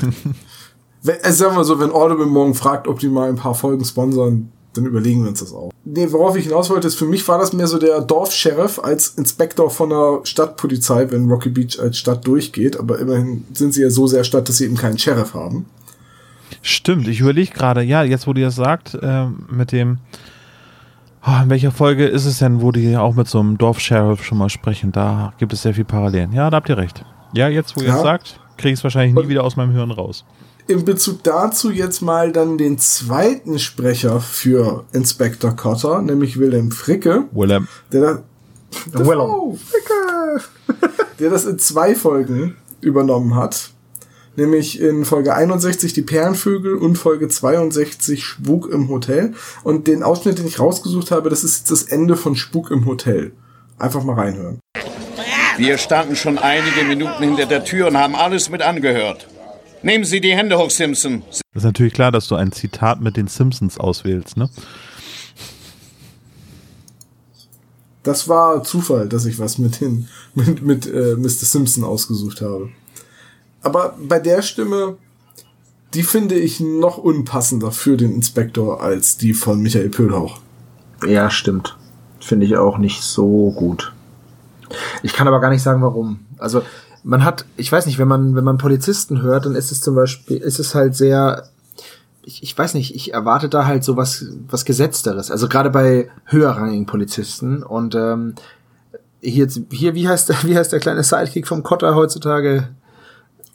wenn, 1.06 1.18
also 1.24 1.44
sagen 1.46 1.56
wir 1.58 1.64
so, 1.64 1.80
wenn 1.80 1.92
Audible 1.92 2.26
morgen 2.26 2.54
fragt, 2.56 2.88
ob 2.88 3.00
die 3.00 3.10
mal 3.10 3.30
ein 3.30 3.36
paar 3.36 3.56
Folgen 3.56 3.86
sponsern, 3.86 4.52
dann 4.74 4.86
überlegen 4.86 5.22
wir 5.24 5.30
uns 5.30 5.40
das 5.40 5.54
auch. 5.54 5.72
Nee, 5.86 6.08
worauf 6.12 6.36
ich 6.36 6.46
hinaus 6.46 6.70
wollte, 6.70 6.88
ist, 6.88 6.96
für 6.96 7.06
mich 7.06 7.26
war 7.28 7.38
das 7.38 7.54
mehr 7.54 7.68
so 7.68 7.78
der 7.80 8.02
Dorfsheriff 8.02 8.80
als 8.84 9.10
Inspektor 9.10 9.70
von 9.70 9.90
der 9.90 10.20
Stadtpolizei, 10.24 11.10
wenn 11.12 11.30
Rocky 11.30 11.50
Beach 11.50 11.80
als 11.80 11.98
Stadt 11.98 12.28
durchgeht, 12.28 12.78
aber 12.78 13.00
immerhin 13.00 13.46
sind 13.54 13.74
sie 13.74 13.84
ja 13.84 13.90
so 13.90 14.06
sehr 14.08 14.24
Stadt, 14.26 14.50
dass 14.50 14.58
sie 14.58 14.66
eben 14.66 14.76
keinen 14.76 14.98
Sheriff 14.98 15.34
haben. 15.34 15.66
Stimmt, 16.62 17.08
ich 17.08 17.20
überlege 17.22 17.54
gerade, 17.54 17.82
ja, 17.84 18.04
jetzt 18.04 18.28
wo 18.28 18.34
ihr 18.34 18.46
das 18.46 18.56
sagt, 18.56 18.98
ähm, 19.02 19.46
mit 19.50 19.72
dem, 19.72 20.00
oh, 21.26 21.44
in 21.44 21.50
welcher 21.50 21.72
Folge 21.72 22.06
ist 22.08 22.26
es 22.26 22.40
denn, 22.40 22.62
wo 22.62 22.72
die 22.72 22.98
auch 22.98 23.16
mit 23.16 23.28
so 23.28 23.40
einem 23.40 23.58
Dorfsheriff 23.58 24.24
schon 24.24 24.38
mal 24.38 24.50
sprechen? 24.50 24.92
Da 24.92 25.34
gibt 25.38 25.54
es 25.54 25.62
sehr 25.62 25.74
viel 25.74 25.86
Parallelen. 25.86 26.34
Ja, 26.34 26.50
da 26.50 26.58
habt 26.58 26.70
ihr 26.70 26.78
recht. 26.78 27.06
Ja, 27.34 27.48
jetzt 27.48 27.76
wo 27.78 27.82
ihr 27.82 27.88
Ja. 27.90 27.98
es 27.98 28.02
sagt, 28.02 28.40
kriege 28.58 28.74
ich 28.74 28.80
es 28.80 28.84
wahrscheinlich 28.84 29.16
nie 29.16 29.30
wieder 29.30 29.44
aus 29.44 29.56
meinem 29.56 29.72
Hirn 29.72 29.92
raus. 29.92 30.26
In 30.68 30.84
Bezug 30.84 31.24
dazu 31.24 31.70
jetzt 31.70 32.02
mal 32.02 32.32
dann 32.32 32.58
den 32.58 32.80
zweiten 32.80 33.60
Sprecher 33.60 34.20
für 34.20 34.86
Inspektor 34.94 35.56
Cotter, 35.56 36.02
nämlich 36.02 36.40
Wilhelm 36.40 36.72
Fricke, 36.72 37.26
Willem. 37.32 37.68
der 37.92 38.24
da, 38.92 39.00
Willem. 39.06 39.30
Oh, 39.30 39.56
Fricke! 39.56 40.44
der 41.20 41.30
das 41.30 41.46
in 41.46 41.60
zwei 41.60 41.94
Folgen 41.94 42.56
übernommen 42.82 43.36
hat. 43.36 43.72
Nämlich 44.38 44.82
in 44.82 45.06
Folge 45.06 45.36
61 45.36 45.94
die 45.94 46.02
Perlenvögel 46.02 46.76
und 46.76 46.98
Folge 46.98 47.30
62 47.30 48.24
Spuk 48.24 48.68
im 48.70 48.90
Hotel. 48.90 49.34
Und 49.64 49.88
den 49.88 50.02
Ausschnitt, 50.02 50.40
den 50.40 50.48
ich 50.48 50.60
rausgesucht 50.60 51.12
habe, 51.12 51.30
das 51.30 51.44
ist 51.44 51.60
jetzt 51.60 51.72
das 51.72 51.84
Ende 51.84 52.18
von 52.18 52.36
Spuk 52.36 52.72
im 52.72 52.86
Hotel. 52.86 53.34
Einfach 53.78 54.04
mal 54.04 54.16
reinhören. 54.16 54.60
Wir 55.58 55.78
standen 55.78 56.16
schon 56.16 56.38
einige 56.38 56.84
Minuten 56.84 57.24
hinter 57.24 57.46
der 57.46 57.64
Tür 57.64 57.88
und 57.88 57.98
haben 57.98 58.16
alles 58.16 58.50
mit 58.50 58.62
angehört. 58.62 59.28
Nehmen 59.86 60.04
Sie 60.04 60.20
die 60.20 60.36
Hände 60.36 60.58
hoch, 60.58 60.72
Simpson. 60.72 61.22
Das 61.30 61.42
ist 61.54 61.64
natürlich 61.64 61.94
klar, 61.94 62.12
dass 62.12 62.28
du 62.28 62.34
ein 62.34 62.52
Zitat 62.52 63.02
mit 63.02 63.18
den 63.18 63.28
Simpsons 63.28 63.78
auswählst, 63.78 64.36
ne? 64.36 64.50
Das 68.02 68.28
war 68.28 68.64
Zufall, 68.64 69.08
dass 69.08 69.28
ich 69.28 69.38
was 69.38 69.60
mit, 69.60 69.76
hin, 69.76 70.08
mit, 70.34 70.64
mit 70.64 70.88
äh, 70.88 71.16
Mr. 71.16 71.30
Simpson 71.30 71.84
ausgesucht 71.84 72.42
habe. 72.42 72.70
Aber 73.62 73.96
bei 74.02 74.18
der 74.18 74.42
Stimme, 74.42 74.98
die 75.94 76.02
finde 76.02 76.34
ich 76.34 76.60
noch 76.60 76.98
unpassender 76.98 77.72
für 77.72 77.96
den 77.96 78.12
Inspektor 78.12 78.82
als 78.82 79.18
die 79.18 79.36
von 79.36 79.62
Michael 79.62 79.90
Pöhlhauch. 79.90 80.40
Ja, 81.06 81.30
stimmt. 81.30 81.78
Finde 82.20 82.48
ich 82.48 82.58
auch 82.58 82.80
nicht 82.80 83.04
so 83.04 83.52
gut. 83.52 83.94
Ich 85.04 85.14
kann 85.14 85.28
aber 85.28 85.42
gar 85.42 85.52
nicht 85.52 85.62
sagen, 85.62 85.84
warum. 85.84 86.22
Also, 86.40 86.64
man 87.06 87.24
hat, 87.24 87.46
ich 87.56 87.72
weiß 87.72 87.86
nicht, 87.86 88.00
wenn 88.00 88.08
man, 88.08 88.36
wenn 88.36 88.44
man 88.44 88.58
Polizisten 88.58 89.22
hört, 89.22 89.46
dann 89.46 89.56
ist 89.56 89.72
es 89.72 89.80
zum 89.80 89.94
Beispiel, 89.94 90.38
ist 90.38 90.58
es 90.58 90.74
halt 90.74 90.96
sehr, 90.96 91.48
ich, 92.24 92.42
ich 92.42 92.58
weiß 92.58 92.74
nicht, 92.74 92.96
ich 92.96 93.14
erwarte 93.14 93.48
da 93.48 93.68
halt 93.68 93.84
so 93.84 93.96
was, 93.96 94.26
was 94.50 94.66
Gesetzteres. 94.66 95.30
Also 95.30 95.48
gerade 95.48 95.70
bei 95.70 96.10
höherrangigen 96.26 96.88
Polizisten 96.88 97.62
und 97.62 97.94
ähm, 97.94 98.34
hier, 99.22 99.48
hier, 99.72 99.94
wie 99.94 100.08
heißt 100.08 100.30
der, 100.30 100.38
wie 100.44 100.58
heißt 100.58 100.74
der 100.74 100.80
kleine 100.80 101.04
Sidekick 101.04 101.48
vom 101.48 101.62
Kotter 101.62 101.94
heutzutage? 101.94 102.70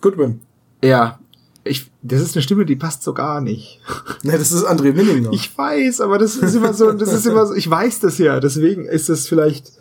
Goodwin. 0.01 0.41
Ja, 0.83 1.19
ich, 1.65 1.91
das 2.03 2.21
ist 2.23 2.37
eine 2.37 2.43
Stimme, 2.43 2.65
die 2.65 2.77
passt 2.77 3.03
so 3.03 3.13
gar 3.13 3.41
nicht. 3.41 3.81
Ne, 4.23 4.33
das 4.33 4.53
ist 4.53 4.67
André 4.67 4.93
Minninger. 4.93 5.31
Ich 5.33 5.57
weiß, 5.57 6.03
aber 6.03 6.19
das 6.19 6.37
ist 6.37 6.55
immer 6.55 6.75
so, 6.75 6.93
das 6.93 7.13
ist 7.13 7.27
immer 7.27 7.47
so, 7.47 7.55
ich 7.55 7.69
weiß 7.69 8.01
das 8.01 8.19
ja, 8.19 8.39
deswegen 8.39 8.85
ist 8.85 9.09
das 9.09 9.27
vielleicht. 9.27 9.73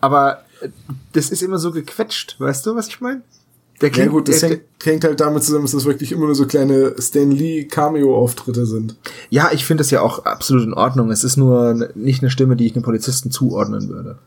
Aber 0.00 0.43
das 1.12 1.30
ist 1.30 1.42
immer 1.42 1.58
so 1.58 1.70
gequetscht, 1.70 2.36
weißt 2.38 2.66
du, 2.66 2.74
was 2.74 2.88
ich 2.88 3.00
meine? 3.00 3.22
Der 3.80 3.90
ja 3.90 4.06
gut, 4.06 4.28
das 4.28 4.40
der, 4.40 4.50
hängt, 4.50 4.62
hängt 4.84 5.04
halt 5.04 5.20
damit 5.20 5.42
zusammen, 5.42 5.64
dass 5.64 5.72
das 5.72 5.84
wirklich 5.84 6.12
immer 6.12 6.26
nur 6.26 6.34
so 6.34 6.46
kleine 6.46 6.94
Stan 6.98 7.30
Lee 7.30 7.64
Cameo-Auftritte 7.64 8.66
sind. 8.66 8.96
ja, 9.30 9.50
ich 9.52 9.64
finde 9.64 9.82
das 9.82 9.90
ja 9.90 10.00
auch 10.00 10.24
absolut 10.24 10.64
in 10.64 10.74
Ordnung. 10.74 11.10
Es 11.10 11.24
ist 11.24 11.36
nur 11.36 11.90
nicht 11.94 12.22
eine 12.22 12.30
Stimme, 12.30 12.56
die 12.56 12.66
ich 12.66 12.74
einem 12.74 12.84
Polizisten 12.84 13.30
zuordnen 13.30 13.88
würde. 13.88 14.18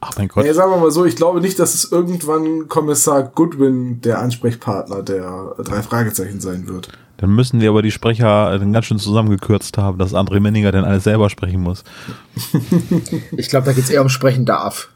Ach 0.00 0.12
mein 0.16 0.28
Gott. 0.28 0.44
Ja, 0.44 0.54
sagen 0.54 0.70
wir 0.70 0.78
mal 0.78 0.90
so, 0.90 1.04
ich 1.04 1.16
glaube 1.16 1.40
nicht, 1.40 1.58
dass 1.58 1.74
es 1.74 1.90
irgendwann 1.90 2.68
Kommissar 2.68 3.22
Goodwin 3.24 4.00
der 4.02 4.20
Ansprechpartner 4.20 5.02
der 5.02 5.54
drei 5.58 5.82
Fragezeichen 5.82 6.40
sein 6.40 6.68
wird. 6.68 6.90
Dann 7.16 7.34
müssen 7.34 7.60
wir 7.60 7.70
aber 7.70 7.82
die 7.82 7.90
Sprecher 7.90 8.54
äh, 8.54 8.58
dann 8.60 8.72
ganz 8.72 8.86
schön 8.86 8.98
zusammengekürzt 8.98 9.76
haben, 9.76 9.98
dass 9.98 10.14
André 10.14 10.38
Menninger 10.38 10.70
dann 10.70 10.84
alles 10.84 11.04
selber 11.04 11.30
sprechen 11.30 11.60
muss. 11.60 11.82
Ich 13.36 13.48
glaube, 13.48 13.66
da 13.66 13.72
geht's 13.72 13.90
eher 13.90 14.02
um 14.02 14.08
sprechen 14.08 14.44
darf. 14.44 14.90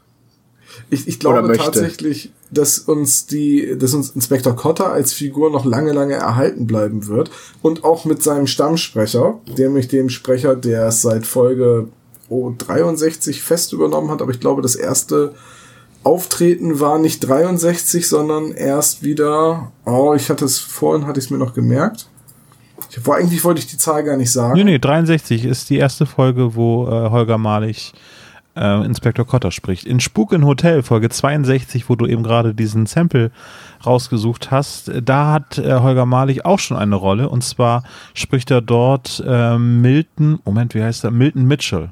Ich, 0.89 1.07
ich 1.07 1.19
glaube 1.19 1.57
tatsächlich, 1.57 2.31
dass 2.51 2.79
uns 2.79 3.25
die, 3.25 3.77
dass 3.77 3.93
uns 3.93 4.11
Inspektor 4.11 4.55
Cotter 4.55 4.91
als 4.91 5.13
Figur 5.13 5.49
noch 5.49 5.65
lange, 5.65 5.91
lange 5.91 6.13
erhalten 6.13 6.67
bleiben 6.67 7.07
wird. 7.07 7.31
Und 7.61 7.83
auch 7.83 8.05
mit 8.05 8.21
seinem 8.21 8.47
Stammsprecher, 8.47 9.39
nämlich 9.57 9.87
dem 9.87 10.09
Sprecher, 10.09 10.55
der 10.55 10.87
es 10.87 11.01
seit 11.01 11.25
Folge 11.25 11.87
oh, 12.29 12.53
63 12.57 13.41
fest 13.41 13.73
übernommen 13.73 14.11
hat. 14.11 14.21
Aber 14.21 14.31
ich 14.31 14.39
glaube, 14.39 14.61
das 14.61 14.75
erste 14.75 15.33
Auftreten 16.03 16.79
war 16.79 16.99
nicht 16.99 17.21
63, 17.21 18.07
sondern 18.07 18.51
erst 18.51 19.03
wieder, 19.03 19.71
oh, 19.85 20.13
ich 20.15 20.29
hatte 20.29 20.45
es 20.45 20.59
vorhin, 20.59 21.07
hatte 21.07 21.19
ich 21.19 21.25
es 21.25 21.31
mir 21.31 21.37
noch 21.37 21.53
gemerkt. 21.53 22.07
Ich, 22.89 23.07
war, 23.07 23.17
eigentlich 23.17 23.43
wollte 23.43 23.59
ich 23.59 23.67
die 23.67 23.77
Zahl 23.77 24.03
gar 24.03 24.17
nicht 24.17 24.31
sagen. 24.31 24.53
Nee, 24.55 24.63
nee, 24.65 24.79
63 24.79 25.45
ist 25.45 25.69
die 25.69 25.77
erste 25.77 26.05
Folge, 26.05 26.55
wo 26.55 26.85
äh, 26.87 27.09
Holger 27.09 27.37
Malig 27.37 27.93
äh, 28.55 28.85
Inspektor 28.85 29.25
Cotter 29.25 29.51
spricht. 29.51 29.85
In 29.85 29.99
Spuk 29.99 30.33
in 30.33 30.45
Hotel, 30.45 30.83
Folge 30.83 31.09
62, 31.09 31.89
wo 31.89 31.95
du 31.95 32.05
eben 32.05 32.23
gerade 32.23 32.53
diesen 32.53 32.85
Sample 32.85 33.31
rausgesucht 33.85 34.51
hast, 34.51 34.91
da 35.03 35.31
hat 35.31 35.57
äh, 35.57 35.79
Holger 35.79 36.05
Malig 36.05 36.45
auch 36.45 36.59
schon 36.59 36.77
eine 36.77 36.95
Rolle. 36.95 37.29
Und 37.29 37.43
zwar 37.43 37.83
spricht 38.13 38.51
er 38.51 38.61
dort 38.61 39.23
äh, 39.25 39.57
Milton, 39.57 40.39
Moment, 40.45 40.73
wie 40.75 40.83
heißt 40.83 41.03
er? 41.03 41.11
Milton 41.11 41.45
Mitchell. 41.45 41.89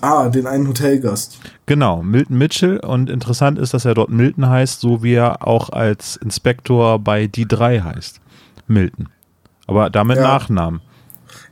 Ah, 0.00 0.28
den 0.28 0.48
einen 0.48 0.66
Hotelgast. 0.66 1.38
Genau, 1.66 2.02
Milton 2.02 2.36
Mitchell. 2.36 2.78
Und 2.80 3.08
interessant 3.08 3.58
ist, 3.58 3.72
dass 3.72 3.84
er 3.84 3.94
dort 3.94 4.10
Milton 4.10 4.48
heißt, 4.48 4.80
so 4.80 5.04
wie 5.04 5.14
er 5.14 5.46
auch 5.46 5.70
als 5.70 6.16
Inspektor 6.16 6.98
bei 6.98 7.28
Die 7.28 7.46
3 7.46 7.80
heißt. 7.80 8.20
Milton. 8.66 9.08
Aber 9.68 9.90
damit 9.90 10.16
ja. 10.16 10.24
Nachnamen. 10.24 10.80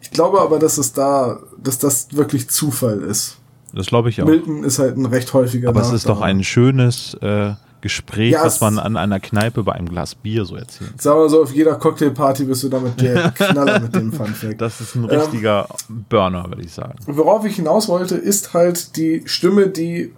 Ich 0.00 0.10
glaube 0.10 0.40
aber, 0.40 0.58
dass 0.58 0.78
es 0.78 0.92
da, 0.92 1.38
dass 1.58 1.78
das 1.78 2.16
wirklich 2.16 2.50
Zufall 2.50 3.02
ist. 3.02 3.39
Das 3.72 3.86
glaube 3.86 4.08
ich 4.10 4.20
auch. 4.20 4.26
Milton 4.26 4.64
ist 4.64 4.78
halt 4.78 4.96
ein 4.96 5.06
recht 5.06 5.32
häufiger 5.32 5.68
Aber 5.68 5.80
Nachname. 5.80 5.96
es 5.96 6.02
ist 6.02 6.08
doch 6.08 6.20
ein 6.20 6.42
schönes 6.44 7.14
äh, 7.14 7.52
Gespräch, 7.80 8.32
ja, 8.32 8.44
was 8.44 8.60
man 8.60 8.78
an 8.78 8.96
einer 8.96 9.20
Kneipe 9.20 9.62
bei 9.62 9.72
einem 9.72 9.88
Glas 9.88 10.14
Bier 10.14 10.44
so 10.44 10.56
erzählt. 10.56 10.92
Sag 11.00 11.14
mal 11.14 11.28
so, 11.28 11.42
auf 11.42 11.52
jeder 11.52 11.76
Cocktailparty 11.76 12.44
bist 12.44 12.62
du 12.62 12.68
damit 12.68 13.00
der 13.00 13.30
Knaller 13.34 13.80
mit 13.80 13.94
dem 13.94 14.12
Funfact. 14.12 14.60
Das 14.60 14.80
ist 14.80 14.94
ein 14.96 15.04
richtiger 15.04 15.66
ähm, 15.88 16.04
Burner, 16.08 16.48
würde 16.48 16.62
ich 16.62 16.72
sagen. 16.72 16.98
Worauf 17.06 17.44
ich 17.46 17.56
hinaus 17.56 17.88
wollte, 17.88 18.16
ist 18.16 18.52
halt 18.52 18.96
die 18.96 19.22
Stimme, 19.24 19.68
die 19.68 20.12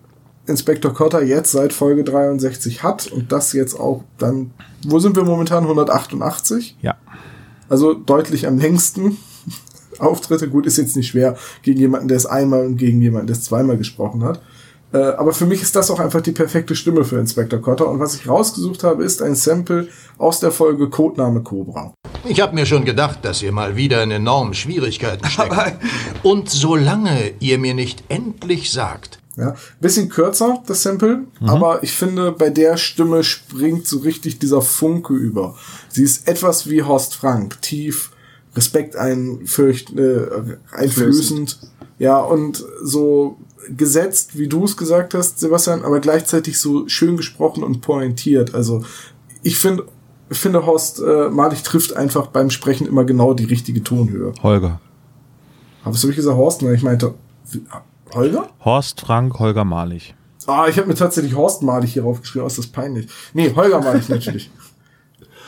Inspektor 0.47 0.93
Cotter 0.93 1.23
jetzt 1.23 1.53
seit 1.53 1.73
Folge 1.73 2.03
63 2.03 2.83
hat 2.83 3.07
und 3.07 3.31
das 3.31 3.53
jetzt 3.53 3.79
auch 3.79 4.03
dann, 4.19 4.51
wo 4.85 4.99
sind 4.99 5.15
wir 5.15 5.23
momentan? 5.25 5.63
188? 5.63 6.77
Ja. 6.83 6.97
Also 7.69 7.95
deutlich 7.95 8.47
am 8.49 8.59
längsten. 8.59 9.19
Auftritte, 9.99 10.49
gut, 10.49 10.67
ist 10.67 10.79
jetzt 10.79 10.97
nicht 10.97 11.09
schwer 11.09 11.37
gegen 11.63 11.81
jemanden, 11.81 12.09
der 12.09 12.17
es 12.17 12.27
einmal 12.27 12.67
und 12.67 12.77
gegen 12.77 13.01
jemanden, 13.01 13.27
der 13.29 13.37
es 13.37 13.45
zweimal 13.45 13.77
gesprochen 13.77 14.25
hat. 14.25 14.41
Äh, 14.93 14.99
aber 14.99 15.33
für 15.33 15.47
mich 15.47 15.63
ist 15.63 15.75
das 15.75 15.91
auch 15.91 16.01
einfach 16.01 16.21
die 16.21 16.33
perfekte 16.33 16.77
Stimme 16.77 17.05
für 17.05 17.19
Inspector 17.19 17.61
Cotter. 17.61 17.89
Und 17.89 17.99
was 17.99 18.15
ich 18.15 18.29
rausgesucht 18.29 18.85
habe, 18.85 19.05
ist 19.05 19.23
ein 19.23 19.35
Sample 19.35 19.89
aus 20.19 20.41
der 20.41 20.51
Folge 20.51 20.91
Codename 20.91 21.41
Cobra. 21.43 21.95
Ich 22.25 22.41
habe 22.41 22.55
mir 22.55 22.67
schon 22.67 22.85
gedacht, 22.85 23.21
dass 23.23 23.43
ihr 23.43 23.53
mal 23.53 23.77
wieder 23.77 24.03
in 24.03 24.11
enormen 24.11 24.55
Schwierigkeiten 24.55 25.27
steckt. 25.27 25.79
Und 26.23 26.51
solange 26.51 27.33
ihr 27.41 27.59
mir 27.59 27.75
nicht 27.75 28.05
endlich 28.09 28.71
sagt, 28.71 29.19
ja, 29.37 29.55
bisschen 29.81 30.11
kürzer, 30.11 30.63
das 30.67 30.83
Sample, 30.83 31.25
mhm. 31.41 31.49
aber 31.49 31.83
ich 31.83 31.93
finde, 31.93 32.33
bei 32.33 32.51
der 32.51 32.77
Stimme 32.77 33.25
springt 33.25 33.87
so 33.87 34.01
richtig 34.01 34.39
dieser 34.39 34.61
Funke 34.61 35.15
über. 35.15 35.57
Sie 35.89 36.03
ist 36.03 36.29
etwas 36.29 36.69
wie 36.69 36.83
Horst 36.83 37.15
Frank, 37.15 37.61
tief, 37.63 38.12
Respekt 38.55 38.97
einfürcht, 38.97 39.97
äh, 39.97 40.27
einflößend, 40.73 41.59
ja, 41.99 42.19
und 42.19 42.65
so 42.83 43.39
gesetzt, 43.77 44.37
wie 44.37 44.49
du 44.49 44.65
es 44.65 44.77
gesagt 44.77 45.15
hast, 45.15 45.39
Sebastian, 45.39 45.85
aber 45.85 46.01
gleichzeitig 46.01 46.59
so 46.59 46.89
schön 46.89 47.17
gesprochen 47.17 47.63
und 47.63 47.81
pointiert. 47.81 48.55
Also 48.55 48.85
ich 49.43 49.57
finde, 49.59 49.87
finde 50.31 50.67
Horst 50.67 51.01
äh, 51.01 51.29
Malig 51.31 51.63
trifft 51.63 51.97
einfach 51.97 52.29
beim 52.29 52.51
Sprechen 52.51 52.87
immer 52.87 53.05
genau 53.05 53.35
die 53.35 53.45
richtige 53.45 53.83
Tonhöhe. 53.83 54.33
Holger. 54.43 54.81
Aber 55.85 55.95
was 55.95 56.03
habe 56.03 56.11
ich 56.11 56.17
gesagt, 56.17 56.37
Horst? 56.37 56.63
Nein, 56.63 56.75
ich 56.75 56.83
meinte 56.83 57.15
Holger? 58.15 58.49
Horst 58.65 59.01
Frank, 59.01 59.39
Holger 59.39 59.65
Malig. 59.65 60.15
Ah, 60.47 60.67
ich 60.69 60.77
habe 60.77 60.89
mir 60.89 60.95
tatsächlich 60.95 61.37
Horst 61.37 61.63
Malig 61.63 61.93
hier 61.93 62.03
raufgeschrieben, 62.03 62.47
ist 62.47 62.59
das 62.59 62.67
peinlich. 62.67 63.09
Nee, 63.33 63.53
Holger 63.55 63.81
Malig 63.81 64.09
natürlich. 64.09 64.51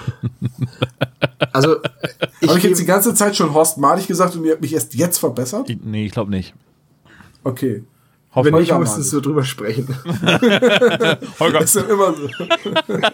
Also, 1.53 1.77
ich 2.41 2.49
habe 2.49 2.59
ich 2.59 2.65
jetzt 2.65 2.81
die 2.81 2.85
ganze 2.85 3.15
Zeit 3.15 3.37
schon 3.37 3.55
Horst 3.55 3.79
Malig 3.79 4.09
gesagt 4.09 4.35
und 4.35 4.45
ihr 4.45 4.53
habt 4.53 4.63
mich 4.63 4.73
erst 4.73 4.95
jetzt 4.95 5.19
verbessert? 5.19 5.71
Ich, 5.71 5.79
nee, 5.85 6.07
ich 6.07 6.13
glaube 6.13 6.31
nicht. 6.31 6.53
Okay. 7.45 7.85
Wenn 8.35 8.55
nicht, 8.55 8.77
müsstest 8.77 9.13
du 9.13 9.21
drüber 9.21 9.45
sprechen. 9.45 9.87
Holger. 11.39 11.61
Das 11.61 11.75
ist 11.75 11.77
ja 11.77 11.83
immer 11.83 12.15
so. 12.15 12.29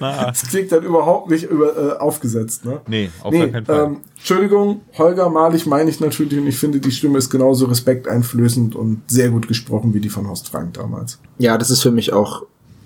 Das 0.00 0.48
klingt 0.48 0.72
dann 0.72 0.82
überhaupt 0.82 1.30
nicht 1.30 1.44
über, 1.44 1.76
äh, 1.76 1.98
aufgesetzt, 1.98 2.64
ne? 2.64 2.80
Nee, 2.88 3.08
auf 3.22 3.32
nee, 3.32 3.48
keinen 3.48 3.64
Fall. 3.64 3.84
Ähm, 3.84 4.00
Entschuldigung, 4.16 4.80
Holger 4.98 5.30
Malig 5.30 5.64
meine 5.66 5.88
ich 5.88 6.00
natürlich 6.00 6.38
und 6.40 6.48
ich 6.48 6.58
finde, 6.58 6.80
die 6.80 6.90
Stimme 6.90 7.18
ist 7.18 7.30
genauso 7.30 7.66
respekteinflößend 7.66 8.74
und 8.74 9.02
sehr 9.06 9.30
gut 9.30 9.46
gesprochen 9.46 9.94
wie 9.94 10.00
die 10.00 10.08
von 10.08 10.26
Horst 10.26 10.48
Frank 10.48 10.74
damals. 10.74 11.20
Ja, 11.38 11.56
das 11.56 11.70
ist 11.70 11.82
für 11.82 11.92
mich 11.92 12.12
auch 12.12 12.42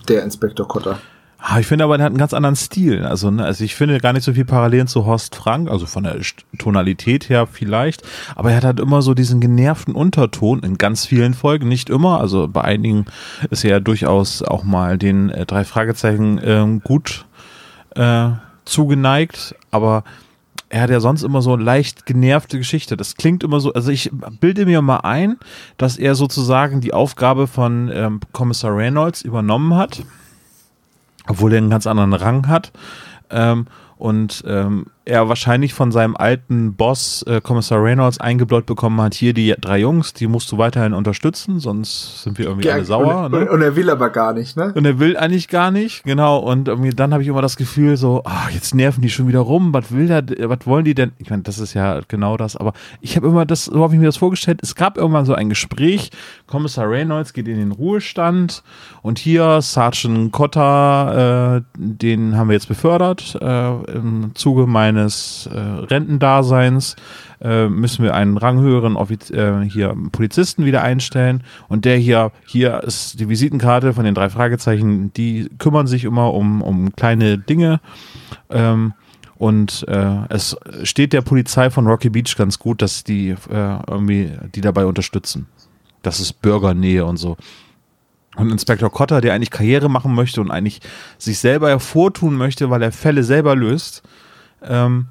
der 0.09 0.25
Inspektor 0.25 0.69
Kotter. 0.69 1.01
Ah, 1.39 1.59
ich 1.59 1.67
finde 1.67 1.85
aber, 1.85 1.99
der 1.99 2.07
hat 2.07 2.13
einen 2.13 2.19
ganz 2.19 2.33
anderen 2.33 2.57
Stil. 2.57 3.05
Also, 3.05 3.31
ne, 3.31 3.45
also 3.45 3.65
ich 3.65 3.75
finde 3.75 4.01
gar 4.01 4.13
nicht 4.15 4.25
so 4.25 4.33
viel 4.33 4.47
Parallelen 4.47 4.87
zu 4.87 5.05
Horst 5.05 5.35
Frank, 5.37 5.69
also 5.69 5.85
von 5.85 6.05
der 6.05 6.17
Tonalität 6.59 7.29
her 7.29 7.47
vielleicht. 7.47 8.03
Aber 8.35 8.51
er 8.51 8.57
hat 8.57 8.65
halt 8.65 8.81
immer 8.81 9.03
so 9.03 9.13
diesen 9.13 9.41
genervten 9.41 9.95
Unterton 9.95 10.63
in 10.63 10.79
ganz 10.79 11.05
vielen 11.05 11.35
Folgen. 11.35 11.69
Nicht 11.69 11.91
immer, 11.91 12.21
also 12.21 12.49
bei 12.49 12.63
einigen 12.63 13.05
ist 13.51 13.65
er 13.65 13.71
ja 13.71 13.81
durchaus 13.81 14.43
auch 14.43 14.65
mal 14.65 14.97
den 14.97 15.29
äh, 15.31 15.45
drei 15.45 15.65
Fragezeichen 15.65 16.39
äh, 16.39 16.81
gut 16.83 17.27
äh, 17.95 18.31
zugeneigt. 18.65 19.55
Aber 19.71 20.05
er 20.71 20.83
hat 20.83 20.91
ja 20.91 21.01
sonst 21.01 21.23
immer 21.23 21.43
so 21.43 21.57
leicht 21.57 22.07
genervte 22.07 22.57
Geschichte. 22.57 22.97
Das 22.97 23.17
klingt 23.17 23.45
immer 23.45 23.61
so, 23.61 23.73
also 23.75 23.91
ich 23.91 24.11
bilde 24.41 24.65
mir 24.65 24.81
mal 24.83 25.01
ein, 25.01 25.37
dass 25.77 25.99
er 25.99 26.15
sozusagen 26.15 26.81
die 26.81 26.95
Aufgabe 26.95 27.47
von 27.47 27.91
ähm, 27.93 28.21
Kommissar 28.33 28.75
Reynolds 28.75 29.23
übernommen 29.23 29.77
hat 29.77 30.03
obwohl 31.29 31.53
er 31.53 31.59
einen 31.59 31.71
ganz 31.71 31.87
anderen 31.87 32.13
Rang 32.13 32.49
hat. 32.49 32.73
Ähm, 33.31 33.67
und 33.97 34.43
ähm, 34.47 34.87
er 35.07 35.29
wahrscheinlich 35.29 35.75
von 35.75 35.93
seinem 35.93 36.17
alten 36.17 36.75
Boss, 36.75 37.23
äh, 37.27 37.41
Kommissar 37.41 37.83
Reynolds, 37.83 38.19
eingebläut 38.19 38.65
bekommen 38.65 39.01
hat, 39.01 39.15
hier 39.15 39.35
die 39.35 39.55
drei 39.61 39.79
Jungs, 39.79 40.15
die 40.15 40.27
musst 40.27 40.51
du 40.51 40.59
weiterhin 40.59 40.95
unterstützen, 40.95 41.61
sonst 41.61 42.23
sind 42.23 42.39
wir 42.39 42.47
irgendwie 42.47 42.69
ja, 42.69 42.75
alle 42.75 42.85
sauer. 42.85 43.27
Und, 43.27 43.33
ne? 43.33 43.51
und, 43.51 43.61
er 43.61 43.77
will 43.77 43.91
aber 43.91 44.11
gar 44.11 44.33
nicht, 44.33 44.57
ne? 44.57 44.73
Und 44.75 44.85
er 44.87 44.99
will 44.99 45.17
eigentlich 45.17 45.49
gar 45.49 45.71
nicht, 45.71 46.05
genau. 46.05 46.39
Und 46.39 46.69
irgendwie 46.69 46.91
dann 46.91 47.13
habe 47.13 47.23
ich 47.23 47.29
immer 47.29 47.43
das 47.43 47.57
Gefühl, 47.57 47.97
so, 47.97 48.23
ach, 48.25 48.51
jetzt 48.51 48.75
nerven 48.75 49.03
die 49.03 49.11
schon 49.11 49.29
wieder 49.29 49.41
rum, 49.41 49.75
was 49.75 49.93
will 49.93 50.07
der, 50.07 50.25
was 50.49 50.67
wollen 50.67 50.85
die 50.85 50.95
denn? 50.95 51.13
Ich 51.19 51.29
meine, 51.29 51.43
das 51.43 51.59
ist 51.59 51.75
ja 51.75 52.01
genau 52.09 52.37
das, 52.37 52.57
aber 52.57 52.73
ich 53.01 53.17
habe 53.17 53.27
immer 53.27 53.45
das, 53.45 53.67
so 53.67 53.83
habe 53.83 53.95
ich 53.95 54.01
mir 54.01 54.07
das 54.07 54.17
vorgestellt, 54.17 54.61
es 54.63 54.75
gab 54.75 54.97
irgendwann 54.97 55.27
so 55.27 55.35
ein 55.35 55.51
Gespräch, 55.51 56.11
Kommissar 56.47 56.89
Reynolds 56.89 57.35
geht 57.35 57.49
in 57.49 57.59
den 57.59 57.73
Ruhestand 57.73 58.63
und 59.03 59.19
hier 59.19 59.61
Sergeant 59.61 60.33
Cotta, 60.33 61.57
äh, 61.57 61.63
den 61.77 62.37
haben 62.37 62.49
wir 62.49 62.55
jetzt 62.55 62.69
befördert, 62.69 63.39
äh, 63.41 63.93
im 63.93 64.35
Zuge 64.35 64.67
meines 64.95 65.49
äh, 65.53 65.59
Rentendaseins 65.59 66.97
äh, 67.41 67.69
müssen 67.69 68.05
wir 68.05 68.15
einen 68.15 68.37
ranghöheren 68.37 68.97
Offiz 68.97 69.31
äh, 69.31 69.69
hier 69.69 69.95
Polizisten 70.13 70.65
wieder 70.65 70.83
einstellen 70.83 71.43
und 71.69 71.85
der 71.85 71.97
hier 71.97 72.33
hier 72.47 72.83
ist 72.85 73.21
die 73.21 73.29
Visitenkarte 73.29 73.93
von 73.93 74.05
den 74.05 74.15
drei 74.15 74.31
Fragezeichen, 74.31 75.13
die 75.15 75.51
kümmern 75.59 75.87
sich 75.87 76.05
immer 76.05 76.33
um, 76.33 76.63
um 76.63 76.95
kleine 76.95 77.39
Dinge. 77.39 77.81
Ähm, 78.51 78.95
und 79.37 79.85
äh, 79.89 80.27
es 80.29 80.57
steht 80.85 81.13
der 81.13 81.23
Polizei 81.23 81.69
von 81.69 81.87
Rocky 81.87 82.09
Beach 82.09 82.37
ganz 82.37 82.59
gut, 82.59 82.81
dass 82.81 83.03
die 83.03 83.31
äh, 83.31 83.79
irgendwie 83.89 84.31
die 84.55 84.61
dabei 84.61 84.87
unterstützen. 84.87 85.49
Das 86.03 86.21
ist 86.21 86.41
Bürgernähe 86.41 87.05
und 87.05 87.17
so. 87.17 87.37
Und 88.37 88.51
Inspektor 88.51 88.91
Cotter, 88.91 89.21
der 89.21 89.35
eigentlich 89.35 89.51
Karriere 89.51 89.89
machen 89.89 90.15
möchte 90.15 90.41
und 90.41 90.51
eigentlich 90.51 90.81
sich 91.19 91.39
selber 91.39 91.69
hervortun 91.69 92.37
möchte, 92.37 92.71
weil 92.71 92.83
er 92.83 92.93
Fälle 92.93 93.23
selber 93.23 93.55
löst, 93.57 94.03
ähm, 94.67 95.09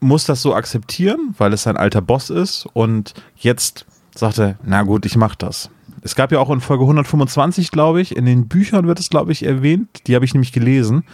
muss 0.00 0.24
das 0.24 0.42
so 0.42 0.54
akzeptieren, 0.54 1.34
weil 1.38 1.52
es 1.52 1.62
sein 1.62 1.76
alter 1.76 2.00
Boss 2.00 2.28
ist 2.30 2.66
und 2.72 3.14
jetzt 3.36 3.86
sagt 4.14 4.38
er, 4.38 4.56
na 4.64 4.82
gut, 4.82 5.06
ich 5.06 5.16
mach 5.16 5.34
das. 5.34 5.70
Es 6.02 6.16
gab 6.16 6.32
ja 6.32 6.40
auch 6.40 6.50
in 6.50 6.60
Folge 6.60 6.82
125, 6.82 7.70
glaube 7.70 8.00
ich, 8.00 8.16
in 8.16 8.26
den 8.26 8.48
Büchern 8.48 8.86
wird 8.88 8.98
es, 8.98 9.08
glaube 9.08 9.30
ich, 9.30 9.44
erwähnt, 9.44 10.06
die 10.06 10.16
habe 10.16 10.24
ich 10.24 10.34
nämlich 10.34 10.52
gelesen, 10.52 11.04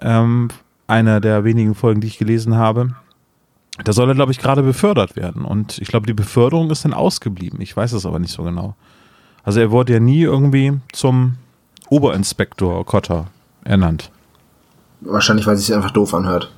ähm, 0.00 0.48
einer 0.88 1.20
der 1.20 1.44
wenigen 1.44 1.74
Folgen, 1.76 2.00
die 2.00 2.08
ich 2.08 2.18
gelesen 2.18 2.56
habe. 2.56 2.96
Da 3.84 3.92
soll 3.92 4.08
er, 4.08 4.14
glaube 4.14 4.32
ich, 4.32 4.38
gerade 4.38 4.62
befördert 4.62 5.16
werden. 5.16 5.44
Und 5.44 5.78
ich 5.78 5.88
glaube, 5.88 6.06
die 6.06 6.12
Beförderung 6.12 6.70
ist 6.70 6.84
dann 6.84 6.92
ausgeblieben. 6.92 7.60
Ich 7.60 7.76
weiß 7.76 7.92
es 7.92 8.04
aber 8.04 8.18
nicht 8.18 8.32
so 8.32 8.42
genau. 8.42 8.74
Also 9.44 9.60
er 9.60 9.70
wurde 9.70 9.94
ja 9.94 10.00
nie 10.00 10.22
irgendwie 10.22 10.72
zum 10.92 11.36
Oberinspektor 11.88 12.84
Cotter 12.84 13.28
ernannt. 13.64 14.10
Wahrscheinlich, 15.04 15.46
weil 15.46 15.54
es 15.54 15.66
sich 15.66 15.74
einfach 15.74 15.90
doof 15.90 16.14
anhört. 16.14 16.52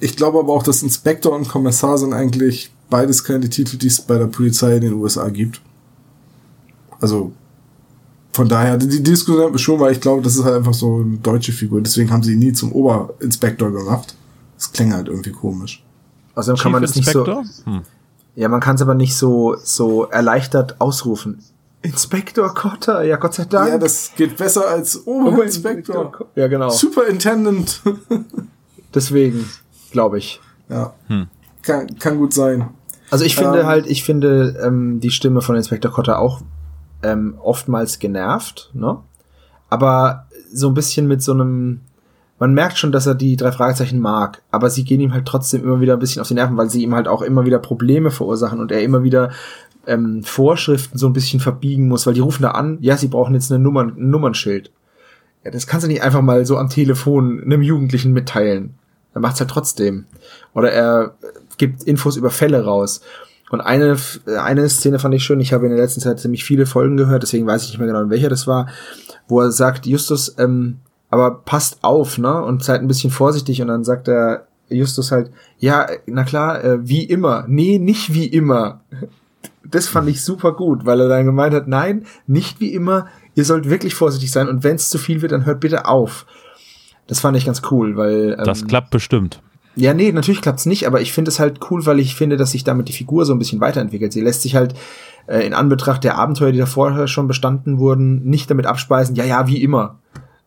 Ich 0.00 0.16
glaube 0.16 0.38
aber 0.38 0.52
auch, 0.52 0.62
dass 0.62 0.82
Inspektor 0.82 1.32
und 1.34 1.48
Kommissar 1.48 1.96
sind 1.98 2.12
eigentlich 2.12 2.72
beides 2.90 3.24
keine 3.24 3.48
Titel, 3.48 3.76
die 3.76 3.86
es 3.86 4.00
bei 4.00 4.18
der 4.18 4.26
Polizei 4.26 4.76
in 4.76 4.82
den 4.82 4.92
USA 4.94 5.28
gibt. 5.28 5.60
Also 7.00 7.32
von 8.32 8.48
daher, 8.48 8.76
die 8.76 9.02
Diskussion 9.02 9.56
schon, 9.58 9.78
weil 9.78 9.92
ich 9.92 10.00
glaube, 10.00 10.22
das 10.22 10.36
ist 10.36 10.44
halt 10.44 10.56
einfach 10.56 10.74
so 10.74 10.96
eine 10.96 11.18
deutsche 11.18 11.52
Figur. 11.52 11.80
Deswegen 11.80 12.10
haben 12.10 12.22
sie 12.22 12.32
ihn 12.32 12.40
nie 12.40 12.52
zum 12.52 12.72
Oberinspektor 12.72 13.70
gemacht. 13.70 14.16
Das 14.56 14.72
klingt 14.72 14.92
halt 14.92 15.08
irgendwie 15.08 15.30
komisch. 15.30 15.84
Außerdem 16.34 16.60
kann 16.60 16.72
man 16.72 16.82
das 16.82 16.96
nicht 16.96 17.08
so. 17.08 17.24
Hm. 17.64 17.82
Ja, 18.34 18.48
man 18.48 18.60
kann 18.60 18.74
es 18.74 18.82
aber 18.82 18.94
nicht 18.94 19.16
so, 19.16 19.56
so 19.62 20.04
erleichtert 20.06 20.80
ausrufen. 20.80 21.38
Inspektor 21.84 22.52
Cotter, 22.54 23.02
ja 23.04 23.16
Gott 23.16 23.34
sei 23.34 23.44
Dank. 23.44 23.68
Ja, 23.68 23.78
das 23.78 24.12
geht 24.16 24.36
besser 24.36 24.66
als 24.66 25.06
Oberinspektor. 25.06 26.12
Ja, 26.34 26.48
genau. 26.48 26.70
Superintendent. 26.70 27.82
Deswegen, 28.94 29.48
glaube 29.90 30.18
ich. 30.18 30.40
ja. 30.68 30.94
Kann, 31.62 31.98
kann 31.98 32.18
gut 32.18 32.32
sein. 32.34 32.68
Also 33.10 33.24
ich 33.24 33.36
finde 33.36 33.60
Ähm. 33.60 33.66
halt, 33.66 33.86
ich 33.86 34.02
finde 34.04 34.58
ähm, 34.64 35.00
die 35.00 35.10
Stimme 35.10 35.40
von 35.40 35.56
Inspektor 35.56 35.90
Cotter 35.92 36.18
auch 36.18 36.40
ähm, 37.02 37.36
oftmals 37.42 37.98
genervt, 37.98 38.70
ne? 38.74 38.98
Aber 39.70 40.26
so 40.52 40.68
ein 40.68 40.74
bisschen 40.74 41.06
mit 41.08 41.22
so 41.22 41.32
einem, 41.32 41.80
man 42.38 42.54
merkt 42.54 42.76
schon, 42.78 42.92
dass 42.92 43.06
er 43.06 43.14
die 43.14 43.36
drei 43.36 43.50
Fragezeichen 43.52 43.98
mag, 43.98 44.42
aber 44.50 44.68
sie 44.70 44.84
gehen 44.84 45.00
ihm 45.00 45.12
halt 45.14 45.26
trotzdem 45.26 45.62
immer 45.64 45.80
wieder 45.80 45.94
ein 45.94 45.98
bisschen 45.98 46.20
auf 46.22 46.28
die 46.28 46.34
Nerven, 46.34 46.56
weil 46.56 46.70
sie 46.70 46.82
ihm 46.82 46.94
halt 46.94 47.08
auch 47.08 47.22
immer 47.22 47.44
wieder 47.44 47.58
Probleme 47.58 48.10
verursachen 48.10 48.60
und 48.60 48.70
er 48.72 48.82
immer 48.82 49.02
wieder 49.02 49.30
ähm, 49.86 50.22
Vorschriften 50.22 50.98
so 50.98 51.06
ein 51.06 51.12
bisschen 51.12 51.40
verbiegen 51.40 51.88
muss, 51.88 52.06
weil 52.06 52.14
die 52.14 52.20
rufen 52.20 52.42
da 52.42 52.52
an, 52.52 52.78
ja, 52.80 52.96
sie 52.96 53.08
brauchen 53.08 53.34
jetzt 53.34 53.52
eine 53.52 53.62
Nummern, 53.62 53.94
ein 53.96 54.10
Nummernschild. 54.10 54.70
Ja, 55.44 55.50
das 55.50 55.66
kannst 55.66 55.84
du 55.84 55.88
nicht 55.88 56.02
einfach 56.02 56.22
mal 56.22 56.44
so 56.46 56.56
am 56.56 56.70
Telefon 56.70 57.42
einem 57.42 57.62
Jugendlichen 57.62 58.12
mitteilen. 58.12 58.74
Er 59.14 59.20
macht's 59.20 59.40
halt 59.40 59.50
trotzdem. 59.50 60.06
Oder 60.54 60.72
er 60.72 61.14
gibt 61.58 61.84
Infos 61.84 62.16
über 62.16 62.30
Fälle 62.30 62.64
raus. 62.64 63.00
Und 63.50 63.60
eine, 63.60 63.96
eine 64.26 64.68
Szene 64.68 64.98
fand 64.98 65.14
ich 65.14 65.24
schön. 65.24 65.38
Ich 65.40 65.52
habe 65.52 65.66
in 65.66 65.72
der 65.72 65.80
letzten 65.80 66.00
Zeit 66.00 66.18
ziemlich 66.18 66.44
viele 66.44 66.66
Folgen 66.66 66.96
gehört, 66.96 67.22
deswegen 67.22 67.46
weiß 67.46 67.62
ich 67.62 67.70
nicht 67.70 67.78
mehr 67.78 67.86
genau, 67.86 68.02
in 68.02 68.10
welcher 68.10 68.28
das 68.28 68.46
war, 68.46 68.68
wo 69.28 69.40
er 69.40 69.52
sagt, 69.52 69.86
Justus, 69.86 70.34
ähm, 70.38 70.78
aber 71.10 71.42
passt 71.44 71.78
auf, 71.82 72.18
ne? 72.18 72.42
Und 72.42 72.64
seid 72.64 72.80
ein 72.80 72.88
bisschen 72.88 73.12
vorsichtig. 73.12 73.62
Und 73.62 73.68
dann 73.68 73.84
sagt 73.84 74.08
er 74.08 74.48
Justus 74.68 75.12
halt, 75.12 75.30
ja, 75.58 75.86
na 76.06 76.24
klar, 76.24 76.64
äh, 76.64 76.88
wie 76.88 77.04
immer. 77.04 77.44
Nee, 77.46 77.78
nicht 77.78 78.12
wie 78.14 78.26
immer. 78.26 78.80
Das 79.66 79.86
fand 79.88 80.08
ich 80.08 80.22
super 80.22 80.52
gut, 80.52 80.84
weil 80.84 81.00
er 81.00 81.08
dann 81.08 81.24
gemeint 81.24 81.54
hat, 81.54 81.68
nein, 81.68 82.04
nicht 82.26 82.60
wie 82.60 82.72
immer, 82.74 83.06
ihr 83.34 83.44
sollt 83.44 83.68
wirklich 83.70 83.94
vorsichtig 83.94 84.30
sein 84.30 84.48
und 84.48 84.62
wenn 84.62 84.76
es 84.76 84.90
zu 84.90 84.98
viel 84.98 85.22
wird, 85.22 85.32
dann 85.32 85.46
hört 85.46 85.60
bitte 85.60 85.86
auf. 85.86 86.26
Das 87.06 87.20
fand 87.20 87.36
ich 87.36 87.46
ganz 87.46 87.62
cool, 87.70 87.96
weil 87.96 88.36
ähm, 88.38 88.44
Das 88.44 88.66
klappt 88.66 88.90
bestimmt. 88.90 89.40
ja, 89.76 89.94
nee, 89.94 90.12
natürlich 90.12 90.40
klappt's 90.42 90.66
nicht, 90.66 90.86
aber 90.86 91.00
ich 91.00 91.12
finde 91.12 91.30
es 91.30 91.38
halt 91.40 91.60
cool, 91.70 91.84
weil 91.86 91.98
ich 92.00 92.14
finde, 92.14 92.36
dass 92.36 92.50
sich 92.52 92.64
damit 92.64 92.88
die 92.88 92.92
Figur 92.92 93.24
so 93.24 93.32
ein 93.32 93.38
bisschen 93.38 93.60
weiterentwickelt. 93.60 94.12
Sie 94.12 94.20
lässt 94.20 94.42
sich 94.42 94.54
halt 94.54 94.74
äh, 95.26 95.46
in 95.46 95.54
Anbetracht 95.54 96.04
der 96.04 96.16
Abenteuer, 96.18 96.52
die 96.52 96.58
da 96.58 96.66
vorher 96.66 97.06
schon 97.08 97.26
bestanden 97.26 97.78
wurden, 97.78 98.22
nicht 98.24 98.50
damit 98.50 98.66
abspeisen, 98.66 99.16
ja, 99.16 99.24
ja, 99.24 99.46
wie 99.48 99.62
immer. 99.62 99.98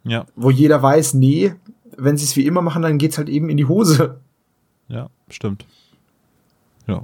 Ja, 0.04 0.26
Wo 0.36 0.50
jeder 0.52 0.82
weiß, 0.82 1.16
nee, 1.16 1.54
wenn 1.98 2.18
sie 2.18 2.26
es 2.26 2.36
wie 2.36 2.46
immer 2.46 2.62
machen, 2.62 2.82
dann 2.84 2.98
geht's 3.00 3.18
halt 3.18 3.30
eben 3.30 3.50
in 3.50 3.58
die 3.58 3.66
Hose. 3.66 4.20
ja, 4.88 5.10
stimmt. 5.30 5.66
Ja. 6.88 7.02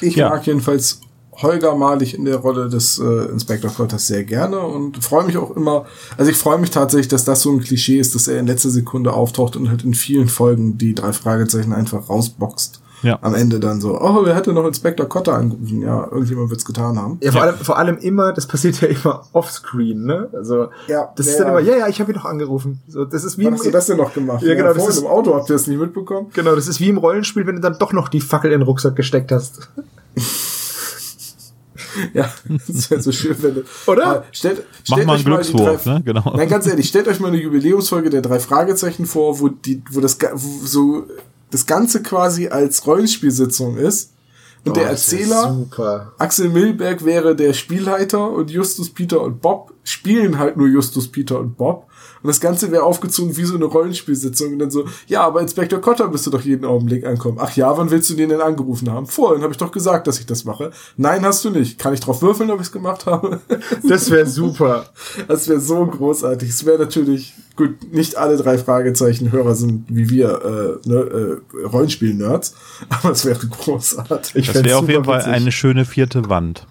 Ich 0.00 0.16
Ja. 0.16 0.30
mag 0.30 0.46
jedenfalls 0.46 1.00
Holger 1.42 1.74
Malig 1.74 2.14
in 2.14 2.24
der 2.24 2.36
Rolle 2.36 2.68
des 2.68 2.98
äh, 2.98 3.04
Inspektor 3.30 3.70
Cotters 3.70 4.06
sehr 4.06 4.24
gerne 4.24 4.58
und 4.60 5.02
freue 5.04 5.24
mich 5.24 5.36
auch 5.36 5.54
immer, 5.56 5.84
also 6.16 6.30
ich 6.30 6.36
freue 6.36 6.58
mich 6.58 6.70
tatsächlich, 6.70 7.08
dass 7.08 7.24
das 7.24 7.42
so 7.42 7.50
ein 7.52 7.60
Klischee 7.60 7.98
ist, 7.98 8.14
dass 8.14 8.26
er 8.28 8.38
in 8.40 8.46
letzter 8.46 8.70
Sekunde 8.70 9.12
auftaucht 9.12 9.56
und 9.56 9.68
halt 9.68 9.84
in 9.84 9.94
vielen 9.94 10.28
Folgen 10.28 10.78
die 10.78 10.94
drei 10.94 11.12
Fragezeichen 11.12 11.72
einfach 11.72 12.08
rausboxt. 12.08 12.80
Ja. 13.02 13.18
Am 13.20 13.34
Ende 13.34 13.60
dann 13.60 13.78
so, 13.82 14.00
oh, 14.00 14.20
wer 14.24 14.34
hätte 14.34 14.54
noch 14.54 14.66
Inspektor 14.66 15.06
Cotter 15.06 15.34
angerufen? 15.34 15.82
Ja, 15.82 16.04
irgendjemand 16.10 16.48
wird's 16.48 16.64
getan 16.64 16.98
haben. 16.98 17.18
Ja, 17.22 17.30
vor, 17.30 17.42
Ja. 17.42 17.46
Allem, 17.48 17.56
vor 17.58 17.76
allem 17.78 17.98
immer, 17.98 18.32
das 18.32 18.46
passiert 18.46 18.80
ja 18.80 18.88
immer 18.88 19.22
offscreen, 19.34 20.04
ne? 20.06 20.28
Also, 20.32 20.68
Ja, 20.88 21.12
das 21.14 21.26
ist 21.26 21.34
ja. 21.38 21.44
dann 21.44 21.48
immer, 21.52 21.60
ja, 21.60 21.76
ja, 21.76 21.88
ich 21.88 22.00
habe 22.00 22.10
ihn 22.10 22.14
doch 22.16 22.24
angerufen. 22.24 22.80
So, 22.88 23.04
das 23.04 23.22
ist 23.22 23.36
wie 23.36 23.44
Wann 23.44 23.52
im, 23.52 23.58
hast 23.58 23.66
du 23.66 23.70
das 23.70 23.86
denn 23.86 23.98
noch 23.98 24.14
gemacht? 24.14 24.42
Ja, 24.42 24.54
genau, 24.54 24.68
das 24.68 24.78
vorhin 24.78 24.96
ist- 24.96 25.02
im 25.02 25.06
Auto 25.08 25.34
habt 25.34 25.50
ihr 25.50 25.52
das 25.52 25.66
nicht 25.66 25.78
mitbekommen? 25.78 26.28
genau, 26.32 26.54
das 26.56 26.66
ist 26.68 26.80
wie 26.80 26.88
im 26.88 26.96
Rollenspiel, 26.96 27.46
wenn 27.46 27.56
du 27.56 27.60
dann 27.60 27.76
doch 27.78 27.92
noch 27.92 28.08
die 28.08 28.22
Fackel 28.22 28.50
in 28.50 28.60
den 28.60 28.66
Rucksack 28.66 28.96
gesteckt 28.96 29.30
hast. 29.30 29.68
Ja, 32.14 32.32
das 32.66 32.90
wäre 32.90 33.00
so 33.02 33.12
schön, 33.12 33.36
wenn 33.42 33.54
du. 33.56 33.64
Oder? 33.86 34.06
Ah, 34.06 34.24
stellt, 34.32 34.58
Mach 34.88 34.96
stellt 34.96 35.06
mal 35.06 35.12
einen 35.14 35.24
die 35.24 35.30
Glückswurf, 35.30 35.84
drei- 35.84 35.94
ne? 35.94 36.02
Genau. 36.04 36.34
Nein, 36.36 36.48
ganz 36.48 36.66
ehrlich, 36.66 36.88
stellt 36.88 37.08
euch 37.08 37.20
mal 37.20 37.28
eine 37.28 37.40
Jubiläumsfolge 37.40 38.10
der 38.10 38.22
drei 38.22 38.38
Fragezeichen 38.40 39.06
vor, 39.06 39.40
wo 39.40 39.48
die, 39.48 39.82
wo 39.90 40.00
das 40.00 40.18
wo 40.34 40.66
so 40.66 41.04
das 41.50 41.66
Ganze 41.66 42.02
quasi 42.02 42.48
als 42.48 42.86
Rollenspielsitzung 42.86 43.76
ist. 43.76 44.12
Und 44.64 44.76
der 44.76 44.82
Oh, 44.82 44.86
wär 44.86 44.90
Erzähler. 44.92 45.66
Axel 46.18 46.48
Milberg 46.48 47.04
wäre 47.04 47.36
der 47.36 47.52
Spielleiter 47.52 48.28
und 48.30 48.50
Justus, 48.50 48.90
Peter 48.90 49.20
und 49.20 49.40
Bob 49.40 49.72
spielen 49.84 50.38
halt 50.38 50.56
nur 50.56 50.66
Justus, 50.66 51.06
Peter 51.06 51.38
und 51.38 51.56
Bob. 51.56 51.86
Und 52.26 52.30
das 52.30 52.40
Ganze 52.40 52.72
wäre 52.72 52.82
aufgezogen 52.82 53.36
wie 53.36 53.44
so 53.44 53.54
eine 53.54 53.66
Rollenspielsitzung. 53.66 54.54
Und 54.54 54.58
dann 54.58 54.70
so, 54.72 54.84
ja, 55.06 55.22
aber 55.22 55.40
Inspektor 55.42 55.80
Cotter 55.80 56.08
müsste 56.08 56.30
doch 56.30 56.40
jeden 56.40 56.64
Augenblick 56.64 57.06
ankommen. 57.06 57.38
Ach 57.40 57.54
ja, 57.54 57.78
wann 57.78 57.88
willst 57.92 58.10
du 58.10 58.14
den 58.14 58.30
denn 58.30 58.40
angerufen 58.40 58.90
haben? 58.90 59.06
Vorhin 59.06 59.42
habe 59.44 59.52
ich 59.52 59.58
doch 59.58 59.70
gesagt, 59.70 60.08
dass 60.08 60.18
ich 60.18 60.26
das 60.26 60.44
mache. 60.44 60.72
Nein, 60.96 61.24
hast 61.24 61.44
du 61.44 61.50
nicht. 61.50 61.78
Kann 61.78 61.94
ich 61.94 62.00
drauf 62.00 62.20
würfeln, 62.20 62.50
ob 62.50 62.56
ich 62.56 62.66
es 62.66 62.72
gemacht 62.72 63.06
habe? 63.06 63.38
Das 63.88 64.10
wäre 64.10 64.26
super. 64.26 64.86
Das 65.28 65.48
wäre 65.48 65.60
so 65.60 65.86
großartig. 65.86 66.48
Es 66.48 66.66
wäre 66.66 66.78
natürlich, 66.78 67.34
gut, 67.54 67.92
nicht 67.92 68.16
alle 68.16 68.36
drei 68.36 68.58
Fragezeichen-Hörer 68.58 69.54
sind 69.54 69.84
wie 69.88 70.10
wir 70.10 70.80
äh, 70.84 70.88
ne, 70.88 71.40
äh, 71.54 71.66
Rollenspiel-Nerds, 71.66 72.54
aber 72.88 73.12
es 73.12 73.24
wäre 73.24 73.46
großartig. 73.46 74.34
Ich 74.34 74.52
Das 74.52 74.64
wäre 74.64 74.78
auf 74.78 74.88
jeden 74.88 75.04
Fall 75.04 75.20
witzig. 75.20 75.32
eine 75.32 75.52
schöne 75.52 75.84
vierte 75.84 76.28
Wand. 76.28 76.66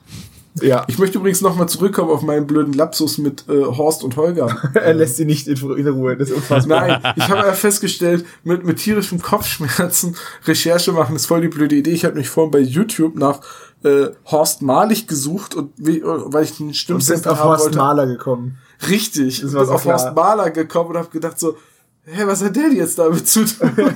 Ja, 0.61 0.85
Ich 0.87 0.97
möchte 0.97 1.17
übrigens 1.17 1.41
nochmal 1.41 1.67
zurückkommen 1.67 2.11
auf 2.11 2.21
meinen 2.21 2.47
blöden 2.47 2.73
Lapsus 2.73 3.17
mit 3.17 3.45
äh, 3.49 3.65
Horst 3.65 4.03
und 4.03 4.15
Holger. 4.15 4.71
er 4.73 4.93
lässt 4.93 5.17
sie 5.17 5.25
nicht 5.25 5.47
in, 5.47 5.57
in 5.77 5.87
Ruhe. 5.87 6.15
Das 6.15 6.29
ist 6.29 6.35
unfassbar. 6.35 6.87
Nein, 6.87 7.13
ich 7.17 7.27
habe 7.29 7.45
ja 7.45 7.53
festgestellt, 7.53 8.25
mit, 8.43 8.63
mit 8.63 8.77
tierischen 8.77 9.21
Kopfschmerzen 9.21 10.15
Recherche 10.45 10.93
machen 10.93 11.15
ist 11.15 11.25
voll 11.25 11.41
die 11.41 11.49
blöde 11.49 11.75
Idee. 11.75 11.91
Ich 11.91 12.05
habe 12.05 12.15
mich 12.15 12.29
vorhin 12.29 12.51
bei 12.51 12.59
YouTube 12.59 13.15
nach 13.15 13.41
äh, 13.83 14.07
Horst 14.25 14.61
Malig 14.61 15.07
gesucht 15.07 15.55
und 15.55 15.73
wie, 15.77 15.99
äh, 15.99 16.03
weil 16.05 16.45
ich 16.45 16.57
bist 16.57 16.77
Stimmsample 16.77 17.31
auf 17.33 17.43
Horst 17.43 17.65
wollte. 17.65 17.77
Mahler 17.77 18.07
gekommen. 18.07 18.57
Richtig, 18.89 19.43
ich 19.43 19.51
bin 19.51 19.57
auf 19.57 19.81
klar. 19.81 19.99
Horst 19.99 20.15
Mahler 20.15 20.51
gekommen 20.51 20.91
und 20.91 20.97
habe 20.97 21.09
gedacht 21.09 21.37
so, 21.37 21.57
hä, 22.05 22.23
was 22.25 22.43
hat 22.43 22.55
der 22.55 22.71
jetzt 22.71 22.97
damit 22.97 23.27
zu 23.27 23.45
tun? 23.45 23.71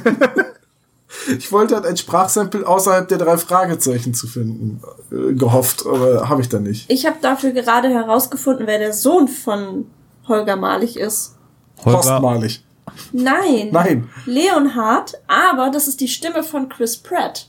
ich 1.37 1.51
wollte 1.51 1.75
halt 1.75 1.85
ein 1.85 1.97
Sprachsample 1.97 2.67
außerhalb 2.67 3.07
der 3.07 3.17
drei 3.17 3.37
Fragezeichen 3.37 4.13
zu 4.13 4.27
finden, 4.27 4.81
äh, 5.11 5.33
gehofft, 5.33 5.85
aber 5.85 6.29
habe 6.29 6.41
ich 6.41 6.49
dann 6.49 6.63
nicht. 6.63 6.89
Ich 6.89 7.05
habe 7.05 7.17
dafür 7.21 7.51
gerade 7.51 7.89
herausgefunden, 7.89 8.67
wer 8.67 8.79
der 8.79 8.93
Sohn 8.93 9.27
von 9.27 9.87
Holger 10.27 10.55
Malig 10.55 10.97
ist. 10.97 11.35
Horst 11.83 12.09
Holger, 12.09 12.19
Malig. 12.21 12.63
Nein. 13.11 13.69
Nein. 13.71 14.09
Leonhard, 14.25 15.19
aber 15.27 15.69
das 15.71 15.87
ist 15.87 15.99
die 16.01 16.07
Stimme 16.07 16.43
von 16.43 16.69
Chris 16.69 16.97
Pratt. 16.97 17.47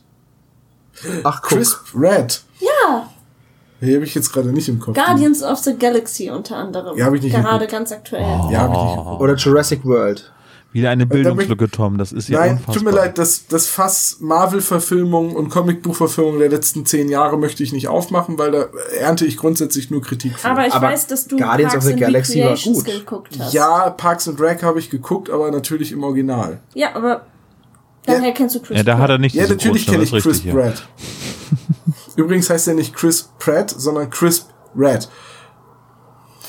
Ach, 1.24 1.40
guck. 1.42 1.58
Crisp 1.58 1.80
Red. 1.94 2.42
Ja, 2.60 3.08
Hier 3.80 3.94
habe 3.96 4.04
ich 4.04 4.14
jetzt 4.14 4.32
gerade 4.32 4.48
nicht 4.48 4.68
im 4.68 4.78
Kopf. 4.78 4.94
Guardians 4.94 5.42
of 5.42 5.58
the 5.58 5.74
Galaxy 5.76 6.30
unter 6.30 6.56
anderem. 6.56 6.96
Ja, 6.98 7.06
hab 7.06 7.14
ich 7.14 7.22
nicht 7.22 7.34
Gerade 7.34 7.66
ganz 7.66 7.92
aktuell. 7.92 8.22
Ja, 8.50 8.60
hab 8.60 8.72
ich 8.74 8.82
nicht 8.82 8.96
geguckt. 8.96 9.20
Oder 9.20 9.34
Jurassic 9.34 9.84
World. 9.84 10.30
Wieder 10.72 10.90
eine 10.90 11.06
Bildungslücke, 11.06 11.70
Tom. 11.70 11.98
Das 11.98 12.12
ist 12.12 12.28
ja 12.28 12.38
Nein, 12.40 12.50
unfassbar. 12.52 12.74
tut 12.74 12.84
mir 12.84 12.90
leid, 12.92 13.18
das, 13.18 13.46
das 13.48 13.66
Fass 13.66 14.18
Marvel-Verfilmung 14.20 15.34
und 15.34 15.48
Comicbuchverfilmung 15.48 16.38
der 16.38 16.48
letzten 16.48 16.86
zehn 16.86 17.08
Jahre 17.08 17.36
möchte 17.38 17.62
ich 17.62 17.72
nicht 17.72 17.88
aufmachen, 17.88 18.38
weil 18.38 18.52
da 18.52 18.66
ernte 18.98 19.26
ich 19.26 19.36
grundsätzlich 19.36 19.90
nur 19.90 20.00
Kritik 20.02 20.38
für. 20.38 20.48
Aber 20.48 20.66
ich 20.66 20.72
Aber 20.74 20.88
weiß, 20.88 21.06
dass 21.08 21.26
du 21.26 21.36
Guardians 21.36 21.74
of 21.74 21.80
Parks 21.80 21.86
the 21.86 21.92
and 21.92 22.00
Galaxy 22.00 22.40
war 22.44 22.56
gut. 22.56 22.84
geguckt 22.84 23.36
hast. 23.38 23.52
ja, 23.52 23.90
Parks 23.90 24.28
and 24.28 24.40
Rec 24.40 24.62
habe 24.62 24.78
ich 24.78 24.90
geguckt, 24.90 25.28
aber 25.30 25.50
natürlich 25.50 25.92
im 25.92 26.04
Original. 26.04 26.60
Ja, 26.74 26.94
aber 26.94 27.26
daher 28.06 28.32
kennst 28.32 28.54
du 28.54 28.60
Chris 28.60 28.76
Ja, 28.76 28.84
da 28.84 28.98
hat 28.98 29.10
er 29.10 29.18
nicht 29.18 29.34
Ja, 29.34 29.48
natürlich 29.48 29.86
kenne 29.86 30.04
ich 30.04 30.10
Chris 30.10 30.26
richtig, 30.26 30.52
Pratt. 30.52 30.86
Übrigens 32.16 32.48
heißt 32.50 32.68
er 32.68 32.74
nicht 32.74 32.94
Chris 32.94 33.30
Pratt, 33.38 33.70
sondern 33.76 34.10
Chris 34.10 34.46
Red. 34.76 35.08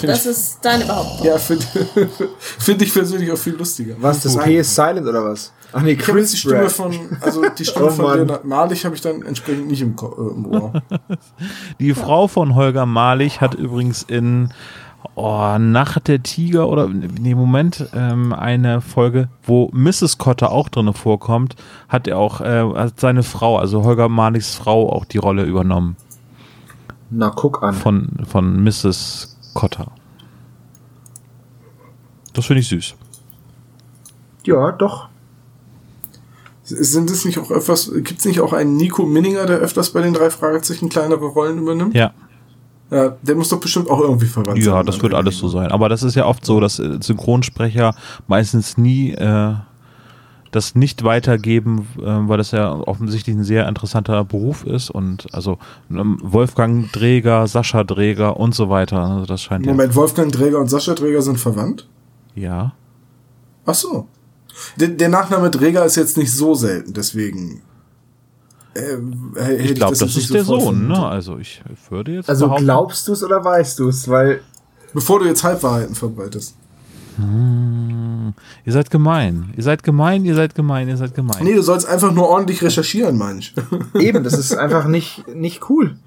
Find 0.01 0.13
Das 0.13 0.25
ist 0.25 0.59
deine 0.63 0.85
Behauptung. 0.85 1.27
Ja, 1.27 1.37
finde 1.37 1.65
find 2.39 2.81
ich 2.81 2.91
persönlich 2.91 3.31
auch 3.31 3.37
viel 3.37 3.53
lustiger. 3.53 3.95
Was, 3.99 4.21
das. 4.21 4.35
P 4.35 4.57
ist 4.57 4.73
silent 4.73 5.07
oder 5.07 5.23
was? 5.23 5.53
Ach 5.73 5.81
nee, 5.81 5.91
Ich 5.91 6.07
habe 6.07 6.19
jetzt 6.19 6.33
die 6.33 6.37
Stimme 6.37 6.69
von, 6.69 6.93
also 7.21 7.43
die 7.57 7.65
Stimme 7.65 7.85
Oh 7.89 7.91
von. 7.91 8.17
Leonard 8.17 8.43
Malig 8.43 8.83
habe 8.83 8.95
ich 8.95 9.01
dann 9.01 9.21
entsprechend 9.21 9.67
nicht 9.67 9.81
im, 9.81 9.95
äh, 9.95 10.05
im 10.05 10.45
Ohr. 10.47 10.73
Die 11.79 11.93
Frau 11.93 12.27
von 12.27 12.55
Holger 12.55 12.87
Malig 12.87 13.41
hat 13.41 13.53
übrigens 13.53 14.01
in 14.01 14.49
oh, 15.13 15.57
Nacht 15.59 16.07
der 16.07 16.23
Tiger 16.23 16.67
oder 16.67 16.87
nee, 16.87 17.35
Moment, 17.35 17.85
ähm, 17.93 18.33
eine 18.33 18.81
Folge, 18.81 19.29
wo 19.43 19.69
Mrs. 19.71 20.17
Cotter 20.17 20.51
auch 20.51 20.67
drin 20.67 20.91
vorkommt, 20.93 21.55
hat 21.87 22.07
er 22.07 22.17
auch 22.17 22.41
äh, 22.41 22.63
hat 22.73 22.99
seine 22.99 23.21
Frau, 23.21 23.57
also 23.57 23.83
Holger 23.83 24.09
Maligs 24.09 24.55
Frau, 24.55 24.91
auch 24.91 25.05
die 25.05 25.19
Rolle 25.19 25.43
übernommen 25.43 25.95
Na, 27.11 27.29
guck 27.29 27.63
an. 27.63 27.75
von, 27.75 28.09
von 28.27 28.63
Mrs. 28.63 29.30
Cotter. 29.53 29.91
Das 32.33 32.45
finde 32.45 32.61
ich 32.61 32.67
süß. 32.69 32.95
Ja, 34.45 34.71
doch. 34.71 35.09
Sind 36.63 37.09
es 37.09 37.25
nicht 37.25 37.37
auch 37.37 37.51
öfters, 37.51 37.91
gibt 37.93 38.19
es 38.19 38.25
nicht 38.25 38.39
auch 38.39 38.53
einen 38.53 38.77
Nico 38.77 39.05
Minninger, 39.05 39.45
der 39.45 39.57
öfters 39.57 39.91
bei 39.91 40.01
den 40.01 40.13
drei 40.13 40.29
Fragezeichen 40.29 40.89
kleinere 40.89 41.25
Rollen 41.25 41.57
übernimmt? 41.57 41.95
Ja. 41.95 42.13
Ja, 42.89 43.15
der 43.21 43.35
muss 43.35 43.47
doch 43.47 43.59
bestimmt 43.59 43.89
auch 43.89 44.01
irgendwie 44.01 44.25
verwandt 44.25 44.61
sein. 44.61 44.73
Ja, 44.73 44.83
das 44.83 45.01
wird 45.01 45.13
alles 45.13 45.37
so 45.37 45.47
sein. 45.47 45.71
Aber 45.71 45.87
das 45.87 46.03
ist 46.03 46.15
ja 46.15 46.25
oft 46.25 46.45
so, 46.45 46.59
dass 46.59 46.77
äh, 46.77 46.97
Synchronsprecher 46.99 47.95
meistens 48.27 48.77
nie 48.77 49.11
äh, 49.11 49.53
das 50.51 50.75
nicht 50.75 51.03
weitergeben, 51.03 51.87
äh, 51.97 52.03
weil 52.03 52.37
das 52.37 52.51
ja 52.51 52.71
offensichtlich 52.71 53.35
ein 53.35 53.43
sehr 53.43 53.67
interessanter 53.67 54.23
Beruf 54.23 54.65
ist. 54.65 54.89
Und 54.89 55.33
also 55.33 55.57
ähm, 55.89 56.19
Wolfgang 56.21 56.91
Dräger, 56.91 57.47
Sascha 57.47 57.83
Dräger 57.83 58.37
und 58.37 58.53
so 58.53 58.69
weiter. 58.69 58.99
Also 58.99 59.25
das 59.25 59.41
scheint 59.41 59.65
Moment, 59.65 59.95
Wolfgang 59.95 60.31
Dräger 60.31 60.59
und 60.59 60.69
Sascha 60.69 60.93
Dräger 60.93 61.21
sind 61.21 61.39
verwandt? 61.39 61.87
ja. 62.35 62.41
Ja. 62.41 62.73
Ach 63.65 63.75
so. 63.75 64.07
Der, 64.75 64.87
der 64.87 65.09
Nachname 65.09 65.51
Dräger 65.51 65.85
ist 65.85 65.95
jetzt 65.95 66.17
nicht 66.17 66.31
so 66.31 66.55
selten, 66.55 66.93
deswegen. 66.93 67.61
Äh, 68.73 68.97
hätte 69.35 69.63
Ich 69.63 69.75
glaube, 69.75 69.95
das, 69.95 70.01
nicht 70.01 70.17
ist 70.17 70.33
der 70.33 70.43
sofort 70.43 70.75
Sohn, 70.75 70.87
ne? 70.87 71.05
Also 71.05 71.37
ich 71.37 71.61
würde 71.89 72.13
jetzt 72.13 72.29
Also 72.29 72.49
glaubst 72.49 73.07
du 73.07 73.13
es 73.13 73.23
oder 73.23 73.43
weißt 73.43 73.77
du 73.79 73.89
es? 73.89 74.09
Weil 74.09 74.41
Bevor 74.93 75.19
du 75.19 75.25
jetzt 75.25 75.43
Halbwahrheiten 75.43 75.95
verbreitest. 75.95 76.55
Ihr 78.65 78.73
seid 78.73 78.89
gemein. 78.89 79.53
Ihr 79.55 79.63
seid 79.63 79.83
gemein, 79.83 80.25
ihr 80.25 80.35
seid 80.35 80.55
gemein, 80.55 80.87
ihr 80.87 80.97
seid 80.97 81.15
gemein. 81.15 81.43
Nee, 81.43 81.55
du 81.55 81.61
sollst 81.61 81.87
einfach 81.87 82.11
nur 82.11 82.27
ordentlich 82.27 82.61
recherchieren, 82.61 83.17
meine 83.17 83.39
ich. 83.39 83.53
eben, 83.99 84.23
das 84.23 84.33
ist 84.33 84.53
einfach 84.53 84.85
nicht, 84.85 85.27
nicht 85.27 85.69
cool. 85.69 85.97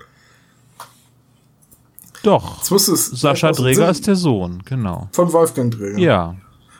Doch. 2.22 2.58
Jetzt 2.58 2.70
musst 2.70 2.88
du 2.88 2.94
es 2.94 3.06
Sascha 3.06 3.52
Sinn- 3.52 3.80
ist 3.82 4.06
der 4.06 4.16
Sohn, 4.16 4.62
genau. 4.64 5.08
Von 5.12 5.32
Wolfgang 5.32 5.72
Dräger. 5.72 5.98
Ja. 5.98 6.36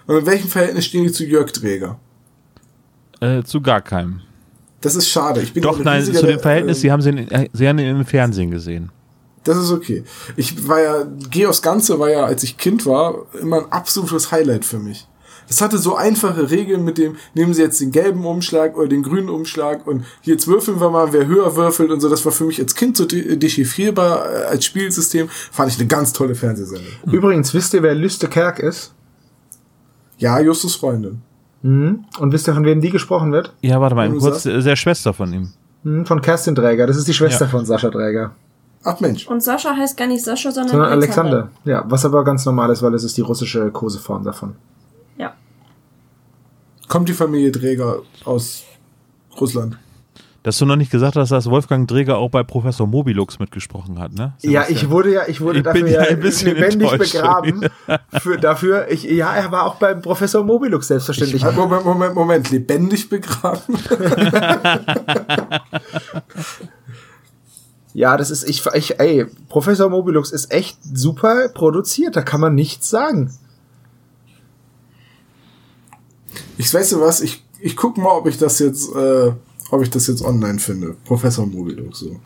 Und 0.07 0.18
in 0.18 0.26
welchem 0.26 0.49
Verhältnis 0.49 0.86
stehen 0.86 1.05
die 1.05 1.12
zu 1.12 1.24
Jörg 1.24 1.53
Dräger? 1.53 1.99
Äh, 3.20 3.42
zu 3.42 3.61
gar 3.61 3.80
keinem. 3.80 4.20
Das 4.80 4.97
ist 4.97 5.09
schade. 5.09 5.40
Ich 5.40 5.53
bin 5.53 5.62
Doch, 5.62 5.78
nein, 5.78 6.01
riesiger, 6.01 6.20
zu 6.20 6.26
dem 6.26 6.38
äh, 6.38 6.42
Verhältnis, 6.42 6.80
Sie 6.80 6.92
haben 6.92 7.01
sie, 7.01 7.11
in, 7.11 7.30
äh, 7.30 7.49
sie 7.53 7.68
haben 7.68 7.78
ihn 7.78 7.86
im 7.86 8.05
Fernsehen 8.05 8.51
gesehen. 8.51 8.90
Das 9.45 9.59
ist 9.59 9.70
okay. 9.70 10.05
Ich 10.36 10.66
war 10.66 10.80
ja, 10.80 11.07
Geos 11.30 11.61
Ganze 11.62 11.99
war 11.99 12.11
ja, 12.11 12.24
als 12.24 12.42
ich 12.42 12.57
Kind 12.57 12.86
war, 12.86 13.26
immer 13.40 13.59
ein 13.59 13.72
absolutes 13.72 14.32
Highlight 14.32 14.64
für 14.64 14.78
mich. 14.78 15.07
Das 15.49 15.61
hatte 15.61 15.78
so 15.78 15.95
einfache 15.97 16.51
Regeln 16.51 16.84
mit 16.84 16.97
dem, 16.99 17.16
nehmen 17.34 17.53
Sie 17.55 17.62
jetzt 17.62 17.80
den 17.80 17.90
gelben 17.92 18.24
Umschlag 18.24 18.76
oder 18.76 18.88
den 18.88 19.03
grünen 19.03 19.28
Umschlag 19.28 19.86
und 19.86 20.05
jetzt 20.22 20.47
würfeln 20.49 20.80
wir 20.80 20.90
mal, 20.90 21.12
wer 21.12 21.26
höher 21.26 21.55
würfelt 21.57 21.90
und 21.90 22.01
so. 22.01 22.09
Das 22.09 22.24
war 22.24 22.32
für 22.32 22.45
mich 22.45 22.59
als 22.61 22.74
Kind 22.74 22.97
so 22.97 23.05
de 23.05 23.36
dechiffrierbar 23.36 24.24
äh, 24.32 24.45
als 24.47 24.64
Spielsystem. 24.64 25.28
Fand 25.28 25.70
ich 25.72 25.78
eine 25.78 25.86
ganz 25.88 26.12
tolle 26.12 26.34
Fernsehsendung. 26.34 26.86
Übrigens, 27.11 27.53
wisst 27.55 27.74
ihr, 27.74 27.82
wer 27.82 27.95
Lüste 27.95 28.28
Kerk 28.28 28.59
ist? 28.59 28.92
Ja, 30.18 30.38
Justus 30.40 30.76
Freundin. 30.76 31.20
Mhm. 31.62 32.05
Und 32.18 32.32
wisst 32.32 32.49
ihr, 32.49 32.55
von 32.55 32.64
wem 32.64 32.80
die 32.80 32.90
gesprochen 32.90 33.32
wird? 33.32 33.53
Ja, 33.62 33.80
warte 33.80 33.95
mal, 33.95 34.11
kurz, 34.11 34.42
sagst- 34.42 34.47
äh, 34.47 34.62
der 34.62 34.76
Schwester 34.76 35.12
von 35.12 35.32
ihm. 35.32 35.53
Mhm, 35.82 36.07
von 36.07 36.20
Kerstin 36.20 36.55
Dräger. 36.55 36.86
Das 36.86 36.97
ist 36.97 37.09
die 37.09 37.14
Schwester 37.14 37.47
Ja. 37.47 37.51
von 37.51 37.66
Sascha 37.66 37.90
Dräger. 37.90 38.32
Ach 38.84 39.01
Mensch. 39.01 39.26
Und 39.28 39.42
Sascha 39.42 39.74
heißt 39.74 39.97
gar 39.97 40.07
nicht 40.07 40.22
Sascha, 40.22 40.51
sondern, 40.51 40.72
Sondern 40.72 40.90
Alexander. 40.92 41.49
Ja, 41.64 41.84
was 41.88 42.05
aber 42.05 42.22
ganz 42.22 42.45
normal 42.45 42.70
ist, 42.70 42.82
weil 42.82 42.92
es 42.95 43.03
ist 43.03 43.16
die 43.16 43.22
russische 43.22 43.70
Koseform 43.70 44.24
davon. 44.24 44.55
Kommt 46.89 47.09
die 47.09 47.14
Familie 47.14 47.51
Dräger 47.51 48.03
aus 48.24 48.64
Russland? 49.41 49.78
Dass 50.43 50.59
du 50.59 50.66
noch 50.66 50.76
nicht 50.76 50.91
gesagt 50.91 51.16
hast, 51.16 51.32
dass 51.32 51.49
Wolfgang 51.49 51.89
Dräger 51.89 52.18
auch 52.18 52.28
bei 52.28 52.43
Professor 52.43 52.87
Mobilux 52.87 53.39
mitgesprochen 53.39 53.99
hat, 53.99 54.12
ne? 54.12 54.35
Ja, 54.43 54.66
ich 54.68 54.91
wurde 54.91 55.14
ja, 55.14 55.22
ich 55.26 55.41
wurde 55.41 55.61
Ich 55.61 55.64
dafür 55.64 55.85
bin 55.85 55.93
ja 55.93 56.01
ein 56.03 56.20
bisschen 56.20 56.55
lebendig 56.55 56.91
begraben. 56.99 57.66
Für, 58.20 58.37
dafür, 58.37 58.91
ich, 58.91 59.05
ja, 59.05 59.35
er 59.35 59.51
war 59.51 59.64
auch 59.64 59.76
beim 59.76 60.03
Professor 60.03 60.45
Mobilux 60.45 60.89
selbstverständlich. 60.89 61.47
Ah, 61.47 61.53
Moment, 61.53 61.87
Moment, 61.87 62.14
Moment. 62.14 62.51
Lebendig 62.51 63.09
begraben? 63.09 63.78
Ja, 67.95 68.16
das 68.16 68.32
ist, 68.32 68.43
ich, 68.49 68.66
ich, 68.74 68.99
ey, 68.99 69.24
Professor 69.49 69.89
Mobilux 69.89 70.32
ist 70.32 70.51
echt 70.51 70.78
super 70.82 71.49
produziert, 71.55 72.16
da 72.16 72.22
kann 72.22 72.41
man 72.41 72.57
nichts 72.57 72.91
sagen. 72.91 73.32
Ich 76.59 76.72
weiß 76.72 76.90
du 76.90 77.00
was, 77.00 77.20
ich, 77.20 77.44
ich 77.61 77.76
guck 77.76 77.96
mal, 77.96 78.11
ob 78.11 78.26
ich 78.26 78.38
das 78.38 78.59
jetzt, 78.59 78.94
äh, 78.94 79.32
ob 79.70 79.82
ich 79.82 79.90
das 79.90 80.07
jetzt 80.07 80.22
online 80.22 80.59
finde. 80.59 80.96
Professor 81.05 81.46
Mobilux 81.46 81.98
so. 81.98 82.20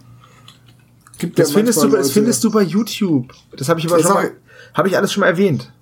Gibt 1.18 1.38
Das 1.38 1.50
ja 1.50 1.56
findest, 1.56 1.82
du, 1.82 1.88
das 1.88 2.12
findest 2.12 2.44
du 2.44 2.50
bei 2.50 2.62
YouTube. 2.62 3.32
Das 3.56 3.68
habe 3.68 3.80
ich 3.80 3.86
aber 3.86 3.98
Ja, 3.98 4.04
schon 4.06 4.14
mal, 4.14 4.32
habe 4.74 4.88
ich 4.88 4.96
alles 4.96 5.12
schon 5.12 5.22
mal 5.22 5.28
erwähnt. 5.28 5.72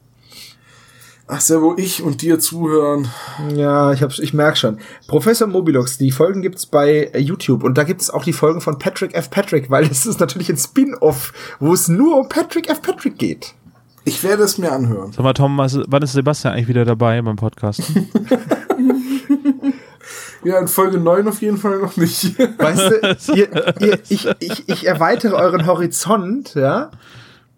Ach, 1.29 1.41
sehr 1.41 1.61
wo 1.61 1.75
ich 1.77 2.03
und 2.03 2.23
dir 2.23 2.39
zuhören. 2.39 3.09
Ja, 3.55 3.93
ich 3.93 4.01
hab's, 4.01 4.21
ich 4.21 4.33
merk 4.33 4.57
schon. 4.57 4.79
Professor 5.09 5.49
Mobilux, 5.49 5.99
die 5.99 6.13
Folgen 6.13 6.41
gibt's 6.41 6.67
bei 6.67 7.11
äh, 7.13 7.19
YouTube 7.19 7.65
und 7.65 7.77
da 7.77 7.83
gibt 7.83 8.01
es 8.01 8.11
auch 8.11 8.23
die 8.23 8.33
Folgen 8.33 8.61
von 8.61 8.79
Patrick 8.79 9.13
F. 9.13 9.29
Patrick, 9.31 9.69
weil 9.69 9.85
es 9.91 10.07
ist 10.07 10.21
natürlich 10.21 10.49
ein 10.51 10.57
Spin-off, 10.57 11.33
wo 11.59 11.75
es 11.75 11.89
nur 11.89 12.17
um 12.17 12.29
Patrick 12.29 12.71
F. 12.71 12.81
Patrick 12.81 13.19
geht. 13.19 13.55
Ich 14.07 14.23
werde 14.23 14.45
es 14.45 14.57
mir 14.57 14.71
anhören. 14.73 15.11
Sag 15.13 15.25
mal, 15.25 15.33
Tom, 15.35 15.59
was- 15.59 15.79
wann 15.89 16.03
ist 16.03 16.13
Sebastian 16.13 16.55
eigentlich 16.55 16.69
wieder 16.69 16.85
dabei 16.85 17.21
beim 17.21 17.37
Podcast? 17.37 17.83
Ja, 20.45 20.61
in 20.61 20.69
Folge 20.69 20.99
9 20.99 21.27
auf 21.27 21.43
jeden 21.43 21.57
Fall 21.57 21.79
noch 21.81 21.97
nicht. 21.97 22.39
Weißt 22.59 23.27
du, 23.27 23.35
ihr, 23.35 23.49
ihr, 23.81 23.99
ich, 24.09 24.29
ich, 24.39 24.69
ich 24.69 24.87
erweitere 24.87 25.35
euren 25.35 25.67
Horizont, 25.67 26.55
ja. 26.55 26.93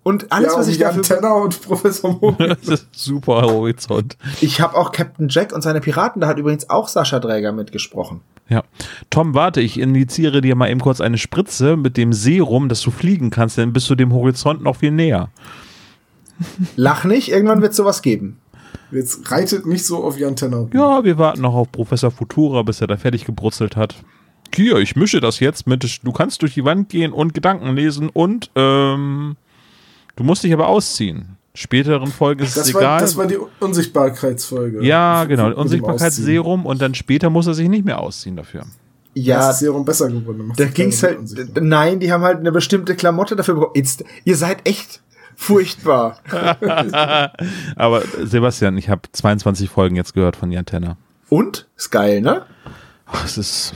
Und 0.05 0.33
alles, 0.33 0.53
ja, 0.53 0.59
was 0.59 0.69
ich 0.69 0.79
Jan 0.79 0.97
dafür. 0.97 1.03
Tenner 1.17 1.35
und 1.35 1.61
Professor. 1.61 2.19
Das 2.39 2.59
ist 2.67 2.87
super 2.93 3.43
Horizont. 3.43 4.17
Ich 4.41 4.63
habe 4.63 4.75
auch 4.75 4.93
Captain 4.93 5.29
Jack 5.29 5.53
und 5.53 5.61
seine 5.61 5.83
Piraten, 5.83 6.23
da 6.23 6.29
hat 6.29 6.39
übrigens 6.39 6.71
auch 6.71 6.89
Sascha 6.89 7.19
Dräger 7.19 7.53
mitgesprochen. 7.53 8.23
Ja. 8.49 8.63
Tom, 9.11 9.35
warte, 9.35 9.61
ich 9.61 9.79
injiziere 9.79 10.41
dir 10.41 10.55
mal 10.57 10.71
eben 10.71 10.81
kurz 10.81 11.03
eine 11.03 11.19
Spritze 11.19 11.77
mit 11.77 11.99
dem 11.99 12.15
Serum, 12.15 12.71
dass 12.71 12.81
du 12.81 12.91
fliegen 12.91 13.29
kannst, 13.29 13.59
dann 13.59 13.75
bist 13.75 13.91
du 13.91 13.97
dem 13.97 14.15
Horizont 14.15 14.63
noch 14.63 14.77
viel 14.77 14.93
näher. 14.93 15.29
Lach 16.77 17.05
nicht, 17.05 17.31
irgendwann 17.31 17.63
wird 17.63 17.75
sowas 17.75 18.03
geben. 18.03 18.39
Jetzt 18.91 19.31
reitet 19.31 19.67
nicht 19.67 19.85
so 19.85 20.03
auf 20.05 20.19
Jan 20.19 20.37
Tenner. 20.37 20.59
rum. 20.59 20.71
Ja, 20.73 21.05
wir 21.05 21.19
warten 21.19 21.43
noch 21.43 21.55
auf 21.55 21.71
Professor 21.73 22.11
Futura, 22.11 22.63
bis 22.63 22.81
er 22.81 22.87
da 22.87 22.97
fertig 22.97 23.25
gebrutzelt 23.25 23.77
hat. 23.77 23.97
Hier, 24.55 24.77
ich 24.79 24.97
mische 24.97 25.21
das 25.21 25.41
jetzt 25.41 25.67
mit, 25.67 26.01
du 26.03 26.13
kannst 26.13 26.41
durch 26.43 26.55
die 26.55 26.65
Wand 26.65 26.89
gehen 26.89 27.13
und 27.13 27.35
Gedanken 27.35 27.75
lesen 27.77 28.09
und, 28.09 28.51
ähm, 28.55 29.37
du 30.17 30.25
musst 30.25 30.43
dich 30.43 30.53
aber 30.55 30.69
ausziehen. 30.69 31.37
Späteren 31.55 32.07
Folgen 32.07 32.43
ist 32.45 32.57
es 32.57 32.67
Das 32.67 32.75
war, 32.75 32.81
egal. 32.81 33.01
das 33.01 33.17
war 33.17 33.27
die 33.27 33.39
Unsichtbarkeitsfolge. 33.61 34.83
ja, 34.85 35.25
genau, 35.25 35.53
Unsichtbarkeitsserum 35.55 36.67
und 36.67 36.81
dann 36.81 36.95
später 36.95 37.31
muss 37.31 37.47
er 37.47 37.55
sich 37.55 37.69
nicht 37.69 37.85
mehr 37.85 38.01
ausziehen 38.01 38.37
dafür. 38.37 38.65
Ja, 39.15 39.39
Das 39.39 39.55
ist 39.57 39.61
Serum 39.61 39.85
besser 39.85 40.09
geworden. 40.09 40.53
Da 40.57 40.67
ging's 40.67 41.03
halt. 41.03 41.19
Nein, 41.61 41.99
die 41.99 42.13
haben 42.13 42.23
halt 42.23 42.39
eine 42.39 42.53
bestimmte 42.53 42.95
Klamotte 42.95 43.35
dafür 43.35 43.55
bekommen. 43.55 43.73
Jetzt, 43.75 44.05
ihr 44.25 44.37
seid 44.37 44.67
echt 44.69 45.03
furchtbar. 45.39 46.19
Aber 47.77 48.03
äh, 48.03 48.27
Sebastian, 48.27 48.77
ich 48.77 48.89
habe 48.91 49.03
22 49.13 49.71
Folgen 49.71 49.95
jetzt 49.97 50.13
gehört 50.13 50.35
von 50.37 50.51
Jan 50.51 50.67
Tenner. 50.67 50.97
Und? 51.29 51.69
Ist 51.77 51.91
geil, 51.91 52.21
ne? 52.21 52.43
Ach, 53.07 53.25
Es 53.25 53.39
ist, 53.39 53.75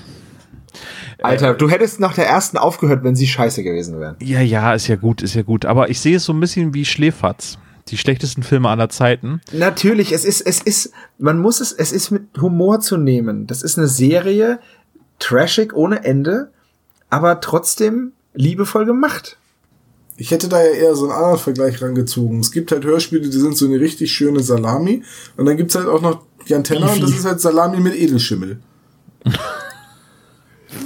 Alter, 1.22 1.54
du 1.54 1.70
hättest 1.70 2.00
nach 2.00 2.14
der 2.14 2.26
ersten 2.26 2.58
aufgehört, 2.58 3.04
wenn 3.04 3.14
sie 3.14 3.28
scheiße 3.28 3.62
gewesen 3.62 4.00
wären. 4.00 4.16
ja, 4.20 4.40
ja, 4.40 4.74
ist 4.74 4.88
ja 4.88 4.96
gut, 4.96 5.22
ist 5.22 5.34
ja 5.34 5.42
gut. 5.42 5.64
Aber 5.64 5.88
ich 5.88 6.00
sehe 6.00 6.16
es 6.16 6.24
so 6.24 6.32
ein 6.32 6.40
bisschen 6.40 6.74
wie 6.74 6.84
Schläferz. 6.84 7.58
Die 7.88 7.98
schlechtesten 7.98 8.42
Filme 8.42 8.68
aller 8.68 8.88
Zeiten. 8.88 9.40
Natürlich, 9.52 10.12
es 10.12 10.24
ist, 10.24 10.40
es 10.40 10.60
ist, 10.60 10.92
man 11.18 11.38
muss 11.38 11.60
es, 11.60 11.72
es 11.72 11.92
ist 11.92 12.10
mit 12.10 12.22
Humor 12.40 12.80
zu 12.80 12.96
nehmen. 12.96 13.46
Das 13.46 13.62
ist 13.62 13.76
eine 13.78 13.88
Serie, 13.88 14.60
trashig 15.18 15.74
ohne 15.74 16.04
Ende, 16.04 16.50
aber 17.10 17.40
trotzdem 17.40 18.12
liebevoll 18.34 18.84
gemacht. 18.84 19.36
Ich 20.22 20.30
hätte 20.30 20.46
da 20.46 20.62
ja 20.62 20.70
eher 20.70 20.94
so 20.94 21.06
einen 21.06 21.12
anderen 21.18 21.36
Vergleich 21.36 21.82
rangezogen. 21.82 22.38
Es 22.38 22.52
gibt 22.52 22.70
halt 22.70 22.84
Hörspiele, 22.84 23.28
die 23.28 23.36
sind 23.36 23.56
so 23.56 23.66
eine 23.66 23.80
richtig 23.80 24.12
schöne 24.12 24.38
Salami. 24.38 25.02
Und 25.36 25.46
dann 25.46 25.56
gibt's 25.56 25.74
halt 25.74 25.88
auch 25.88 26.00
noch 26.00 26.22
Jan 26.46 26.62
Tenner 26.62 26.92
und 26.92 27.02
das 27.02 27.10
ist 27.10 27.24
halt 27.24 27.40
Salami 27.40 27.80
mit 27.80 27.96
Edelschimmel. 27.96 28.60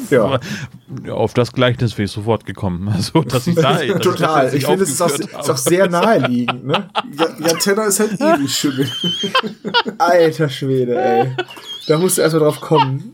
Ja, 0.08 0.40
Ja, 1.04 1.12
auf 1.12 1.34
das 1.34 1.52
Gleichnis 1.52 1.98
wäre 1.98 2.06
ich 2.06 2.12
sofort 2.12 2.46
gekommen. 2.46 2.88
Also, 2.96 3.22
dass 3.24 3.46
ich 3.46 3.56
da 3.56 3.74
dass 3.74 3.82
ich 3.82 3.92
das 3.92 4.00
total. 4.00 4.54
Ich 4.54 4.64
finde, 4.64 4.84
es 4.84 4.90
ist 4.90 5.02
auch, 5.02 5.10
ist 5.10 5.50
auch 5.50 5.56
sehr 5.58 5.86
naheliegend, 5.90 6.64
ne? 6.64 6.88
Jan, 7.18 7.36
Jan 7.38 7.58
Tenner 7.58 7.86
ist 7.86 8.00
halt 8.00 8.12
Edelschimmel. 8.12 8.88
Alter 9.98 10.48
Schwede, 10.48 10.96
ey. 10.96 11.36
Da 11.88 11.98
musst 11.98 12.16
du 12.16 12.22
erstmal 12.22 12.44
drauf 12.44 12.60
kommen. 12.60 13.12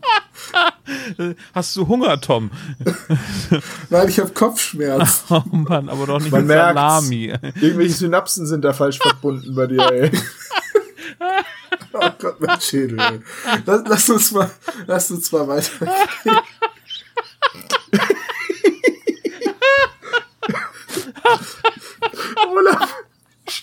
Hast 1.53 1.75
du 1.75 1.87
Hunger, 1.87 2.19
Tom? 2.19 2.51
Nein, 3.89 4.09
ich 4.09 4.19
habe 4.19 4.31
Kopfschmerz. 4.31 5.23
Oh 5.29 5.41
Mann, 5.51 5.89
aber 5.89 6.05
doch 6.05 6.19
nicht 6.19 6.31
Man 6.31 6.45
mit. 6.45 6.55
Salami. 6.55 7.33
Irgendwelche 7.61 7.93
Synapsen 7.93 8.45
sind 8.45 8.63
da 8.63 8.73
falsch 8.73 8.99
verbunden 8.99 9.55
bei 9.55 9.67
dir, 9.67 9.91
ey. 9.91 10.11
Oh 11.93 12.09
Gott, 12.19 12.41
mein 12.41 12.59
Schädel. 12.59 12.99
Ey. 12.99 13.19
Lass, 13.65 13.81
lass 13.87 14.09
uns 14.09 14.31
mal, 14.31 14.49
lass 14.87 15.11
uns 15.11 15.31
mal 15.31 15.47
weiter. 15.47 15.93
Olaf, 22.49 22.95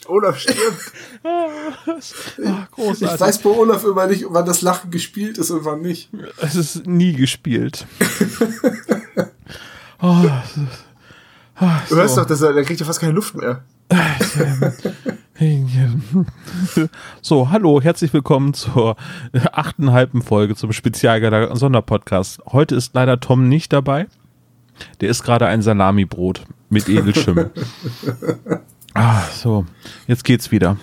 Olaf 0.07 0.39
stirbt. 0.39 0.93
Ah, 1.23 1.97
Ich 1.99 3.03
weiß 3.21 3.39
bei 3.43 3.51
Olaf 3.51 3.85
immer 3.85 4.07
nicht, 4.07 4.25
wann 4.29 4.47
das 4.47 4.63
Lachen 4.63 4.91
gespielt 4.91 5.37
ist 5.39 5.51
und 5.51 5.65
wann 5.65 5.83
nicht. 5.83 6.09
Es 6.41 6.57
ist 6.57 6.87
nie 6.87 7.13
gespielt. 7.13 7.87
oh, 10.01 10.25
es 10.45 10.57
ist- 10.57 10.85
Du 11.91 11.97
hörst 11.97 12.17
doch, 12.17 12.25
dass 12.25 12.41
er, 12.41 12.55
der 12.55 12.65
kriegt 12.65 12.81
ja 12.81 12.87
fast 12.87 13.01
keine 13.01 13.13
Luft 13.13 13.35
mehr. 13.37 13.63
So, 17.23 17.51
hallo, 17.51 17.81
herzlich 17.81 18.13
willkommen 18.13 18.53
zur 18.55 18.97
achten 19.53 19.91
halben 19.93 20.23
Folge 20.23 20.55
zum 20.55 20.73
Spezialgelagerten 20.73 21.57
Sonderpodcast. 21.57 22.41
Heute 22.47 22.75
ist 22.75 22.95
leider 22.95 23.21
Tom 23.21 23.49
nicht 23.49 23.73
dabei. 23.73 24.07
Der 25.01 25.09
isst 25.09 25.25
gerade 25.25 25.47
ein 25.47 25.63
Salamibrot 25.63 26.43
mit 26.69 26.89
Edelschimmel. 26.89 27.51
ah, 28.95 29.23
so, 29.33 29.67
jetzt 30.07 30.25
geht's 30.25 30.51
wieder. 30.51 30.77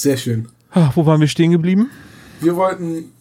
Sehr 0.00 0.16
schön. 0.16 0.48
Ah, 0.72 0.90
wo 0.94 1.04
waren 1.04 1.20
wir 1.20 1.28
stehen 1.28 1.50
geblieben? 1.50 1.90
Wir 2.40 2.56
wollten 2.56 3.12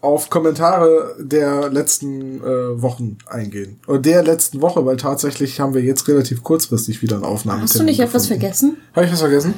auf 0.00 0.30
Kommentare 0.30 1.16
der 1.18 1.68
letzten 1.68 2.40
äh, 2.40 2.80
Wochen 2.80 3.18
eingehen. 3.26 3.80
Oder 3.88 3.98
der 3.98 4.22
letzten 4.22 4.60
Woche, 4.60 4.86
weil 4.86 4.96
tatsächlich 4.98 5.58
haben 5.58 5.74
wir 5.74 5.82
jetzt 5.82 6.06
relativ 6.06 6.44
kurzfristig 6.44 7.02
wieder 7.02 7.16
eine 7.16 7.26
Aufnahme. 7.26 7.62
Hast 7.62 7.76
du 7.76 7.82
nicht 7.82 7.98
etwas 7.98 8.28
vergessen? 8.28 8.76
Habe 8.94 9.06
ich 9.06 9.12
was 9.12 9.20
vergessen? 9.20 9.54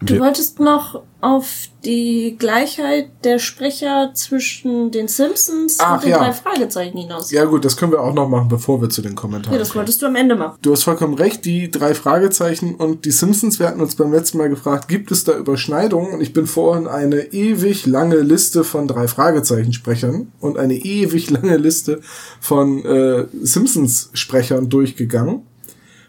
Du 0.00 0.18
wolltest 0.18 0.58
noch 0.58 1.02
auf 1.26 1.68
die 1.84 2.36
Gleichheit 2.38 3.08
der 3.24 3.40
Sprecher 3.40 4.12
zwischen 4.14 4.92
den 4.92 5.08
Simpsons 5.08 5.78
Ach, 5.80 5.94
und 5.94 6.04
den 6.04 6.10
ja. 6.10 6.18
drei 6.18 6.32
Fragezeichen 6.32 6.98
hinaus. 6.98 7.32
Ja 7.32 7.44
gut, 7.46 7.64
das 7.64 7.76
können 7.76 7.90
wir 7.90 8.00
auch 8.00 8.14
noch 8.14 8.28
machen, 8.28 8.46
bevor 8.48 8.80
wir 8.80 8.90
zu 8.90 9.02
den 9.02 9.16
Kommentaren 9.16 9.52
Ja, 9.52 9.58
das 9.58 9.74
wolltest 9.74 10.02
du 10.02 10.06
am 10.06 10.14
Ende 10.14 10.36
machen. 10.36 10.56
Du 10.62 10.70
hast 10.70 10.84
vollkommen 10.84 11.14
recht, 11.14 11.44
die 11.44 11.68
drei 11.68 11.94
Fragezeichen 11.94 12.76
und 12.76 13.04
die 13.04 13.10
Simpsons, 13.10 13.58
wir 13.58 13.66
hatten 13.66 13.80
uns 13.80 13.96
beim 13.96 14.12
letzten 14.12 14.38
Mal 14.38 14.48
gefragt, 14.48 14.86
gibt 14.86 15.10
es 15.10 15.24
da 15.24 15.36
Überschneidungen? 15.36 16.12
Und 16.14 16.20
ich 16.20 16.32
bin 16.32 16.46
vorhin 16.46 16.86
eine 16.86 17.32
ewig 17.32 17.86
lange 17.86 18.18
Liste 18.18 18.62
von 18.62 18.86
drei 18.86 19.08
Fragezeichensprechern 19.08 20.30
und 20.38 20.58
eine 20.58 20.74
ewig 20.74 21.30
lange 21.30 21.56
Liste 21.56 22.00
von 22.40 22.84
äh, 22.84 23.26
Simpsons-Sprechern 23.42 24.68
durchgegangen 24.68 25.42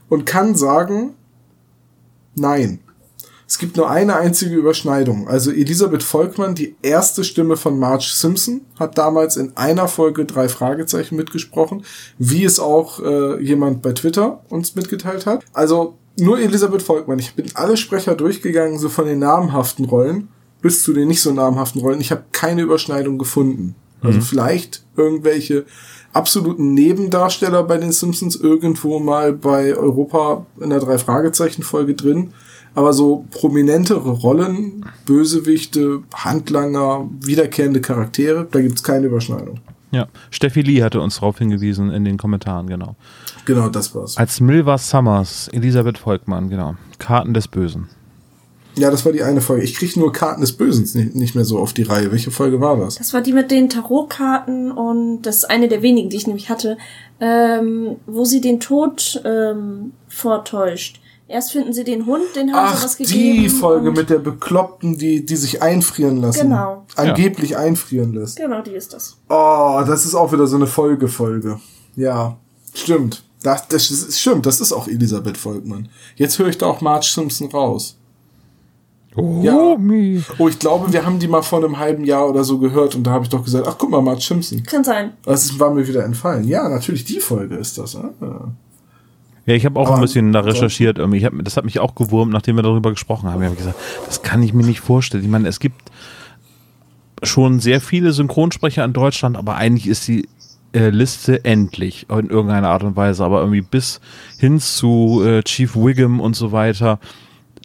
und 0.09 0.27
kann 0.27 0.53
sagen, 0.53 1.15
nein. 2.35 2.81
Es 3.47 3.57
gibt 3.57 3.77
nur 3.77 3.89
eine 3.89 4.17
einzige 4.17 4.55
Überschneidung. 4.55 5.29
Also 5.29 5.51
Elisabeth 5.51 6.03
Volkmann, 6.03 6.53
die 6.53 6.75
erste 6.81 7.23
Stimme 7.23 7.55
von 7.55 7.79
Marge 7.79 8.09
Simpson, 8.11 8.61
hat 8.77 8.97
damals 8.97 9.37
in 9.37 9.55
einer 9.55 9.87
Folge 9.87 10.25
drei 10.25 10.49
Fragezeichen 10.49 11.15
mitgesprochen, 11.15 11.83
wie 12.17 12.43
es 12.43 12.59
auch 12.59 12.99
äh, 12.99 13.41
jemand 13.41 13.81
bei 13.81 13.93
Twitter 13.93 14.41
uns 14.49 14.75
mitgeteilt 14.75 15.25
hat. 15.25 15.45
Also 15.53 15.97
nur 16.19 16.39
Elisabeth 16.39 16.81
Volkmann. 16.81 17.19
Ich 17.19 17.35
bin 17.35 17.45
alle 17.53 17.77
Sprecher 17.77 18.15
durchgegangen, 18.15 18.79
so 18.79 18.89
von 18.89 19.05
den 19.05 19.19
namhaften 19.19 19.85
Rollen 19.85 20.27
bis 20.61 20.83
zu 20.83 20.93
den 20.93 21.07
nicht 21.07 21.21
so 21.21 21.31
namhaften 21.31 21.81
Rollen. 21.81 22.01
Ich 22.01 22.11
habe 22.11 22.23
keine 22.31 22.63
Überschneidung 22.63 23.17
gefunden. 23.17 23.75
Also 24.01 24.21
vielleicht 24.21 24.83
irgendwelche 24.95 25.65
absoluten 26.13 26.73
Nebendarsteller 26.73 27.63
bei 27.63 27.77
den 27.77 27.91
Simpsons 27.91 28.35
irgendwo 28.35 28.99
mal 28.99 29.33
bei 29.33 29.75
Europa 29.75 30.45
in 30.59 30.69
der 30.69 30.79
drei 30.79 30.97
Fragezeichen 30.97 31.63
Folge 31.63 31.95
drin. 31.95 32.33
Aber 32.77 32.93
so 32.93 33.25
prominentere 33.31 34.11
Rollen, 34.11 34.85
Bösewichte, 35.07 36.03
Handlanger, 36.13 37.09
wiederkehrende 37.21 37.81
Charaktere, 37.81 38.47
da 38.51 38.61
gibt's 38.61 38.83
keine 38.83 39.07
Überschneidung. 39.07 39.59
Ja, 39.89 40.07
Steffi 40.29 40.61
Lee 40.61 40.83
hatte 40.83 41.01
uns 41.01 41.15
darauf 41.15 41.39
hingewiesen 41.39 41.89
in 41.89 42.05
den 42.05 42.17
Kommentaren, 42.19 42.67
genau. 42.67 42.95
Genau, 43.45 43.69
das 43.69 43.95
war's. 43.95 44.15
Als 44.15 44.39
Milva 44.41 44.77
Summers, 44.77 45.47
Elisabeth 45.53 45.97
Volkmann, 45.97 46.51
genau. 46.51 46.75
Karten 46.99 47.33
des 47.33 47.47
Bösen. 47.47 47.89
Ja, 48.75 48.91
das 48.91 49.03
war 49.05 49.11
die 49.11 49.23
eine 49.23 49.41
Folge. 49.41 49.63
Ich 49.63 49.73
krieg 49.73 49.97
nur 49.97 50.13
Karten 50.13 50.41
des 50.41 50.53
Bösens 50.53 50.93
nicht, 50.93 51.15
nicht 51.15 51.33
mehr 51.33 51.45
so 51.45 51.57
auf 51.57 51.73
die 51.73 51.81
Reihe. 51.81 52.11
Welche 52.11 52.29
Folge 52.29 52.61
war 52.61 52.77
das? 52.77 52.93
Das 52.97 53.11
war 53.11 53.21
die 53.21 53.33
mit 53.33 53.49
den 53.49 53.69
Tarotkarten 53.69 54.71
und 54.71 55.23
das 55.23 55.37
ist 55.37 55.45
eine 55.45 55.67
der 55.67 55.81
wenigen, 55.81 56.11
die 56.11 56.17
ich 56.17 56.27
nämlich 56.27 56.51
hatte, 56.51 56.77
ähm, 57.19 57.95
wo 58.05 58.23
sie 58.23 58.39
den 58.39 58.59
Tod 58.59 59.19
ähm, 59.25 59.93
vortäuscht. 60.07 61.01
Erst 61.29 61.51
finden 61.51 61.73
sie 61.73 61.83
den 61.83 62.05
Hund, 62.05 62.23
den 62.35 62.53
haben 62.53 62.69
sie 62.69 62.75
Ach, 62.77 62.83
was 62.83 62.97
gegeben. 62.97 63.41
die 63.41 63.49
Folge 63.49 63.91
mit 63.91 64.09
der 64.09 64.19
Bekloppten, 64.19 64.97
die, 64.97 65.25
die 65.25 65.35
sich 65.35 65.61
einfrieren 65.61 66.17
lassen. 66.21 66.43
Genau. 66.49 66.85
Angeblich 66.95 67.57
einfrieren 67.57 68.13
lässt. 68.13 68.37
Genau, 68.37 68.61
die 68.61 68.71
ist 68.71 68.93
das. 68.93 69.17
Oh, 69.29 69.81
das 69.85 70.05
ist 70.05 70.15
auch 70.15 70.31
wieder 70.31 70.47
so 70.47 70.55
eine 70.55 70.67
Folge-Folge. 70.67 71.59
Ja, 71.97 72.37
stimmt. 72.73 73.23
Das, 73.43 73.67
das 73.67 73.91
ist, 73.91 74.19
stimmt, 74.19 74.45
das 74.45 74.61
ist 74.61 74.71
auch 74.71 74.87
Elisabeth 74.87 75.37
Volkmann. 75.37 75.89
Jetzt 76.15 76.39
höre 76.39 76.47
ich 76.47 76.57
da 76.57 76.67
auch 76.67 76.79
Marge 76.81 77.05
Simpson 77.05 77.49
raus. 77.49 77.97
Oh, 79.15 79.41
Ja. 79.43 79.77
Oh, 80.37 80.47
ich 80.47 80.59
glaube, 80.59 80.93
wir 80.93 81.05
haben 81.05 81.19
die 81.19 81.27
mal 81.27 81.41
vor 81.41 81.59
einem 81.63 81.77
halben 81.77 82.05
Jahr 82.05 82.29
oder 82.29 82.43
so 82.43 82.57
gehört 82.59 82.95
und 82.95 83.03
da 83.03 83.11
habe 83.11 83.23
ich 83.25 83.29
doch 83.29 83.43
gesagt, 83.43 83.67
ach 83.67 83.75
guck 83.77 83.89
mal, 83.89 84.01
Marge 84.01 84.21
Simpson. 84.21 84.63
Kann 84.63 84.83
sein. 84.83 85.13
Das 85.23 85.43
ist, 85.45 85.59
war 85.59 85.71
mir 85.73 85.87
wieder 85.87 86.05
entfallen. 86.05 86.47
Ja, 86.47 86.69
natürlich, 86.69 87.03
die 87.03 87.19
Folge 87.19 87.55
ist 87.55 87.77
das. 87.77 87.95
Ah. 87.95 88.51
Ja, 89.47 89.55
ich 89.55 89.65
habe 89.65 89.79
auch 89.79 89.87
Aber 89.87 89.95
ein 89.95 90.01
bisschen 90.01 90.33
da 90.33 90.41
recherchiert. 90.41 90.99
Irgendwie. 90.99 91.17
Ich 91.17 91.25
hab, 91.25 91.33
das 91.43 91.55
hat 91.55 91.63
mich 91.65 91.79
auch 91.79 91.95
gewurmt, 91.95 92.33
nachdem 92.33 92.57
wir 92.57 92.63
darüber 92.63 92.91
gesprochen 92.91 93.31
haben. 93.31 93.41
Ich 93.41 93.47
habe 93.47 93.55
gesagt, 93.55 93.77
das 94.05 94.21
kann 94.21 94.43
ich 94.43 94.53
mir 94.53 94.65
nicht 94.65 94.81
vorstellen. 94.81 95.23
Ich 95.23 95.29
meine, 95.29 95.47
es 95.47 95.59
gibt 95.59 95.89
schon 97.23 97.61
sehr 97.61 97.79
viele 97.79 98.11
Synchronsprecher 98.11 98.83
in 98.83 98.91
Deutschland, 98.91 99.37
aber 99.37 99.55
eigentlich 99.55 99.87
ist 99.87 100.07
die 100.07 100.27
äh, 100.73 100.89
Liste 100.89 101.45
endlich 101.45 102.07
in 102.09 102.29
irgendeiner 102.29 102.67
Art 102.67 102.83
und 102.83 102.97
Weise. 102.97 103.23
Aber 103.23 103.39
irgendwie 103.39 103.61
bis 103.61 104.01
hin 104.37 104.59
zu 104.59 105.23
äh, 105.25 105.41
Chief 105.43 105.77
Wiggum 105.77 106.19
und 106.19 106.35
so 106.35 106.51
weiter, 106.51 106.99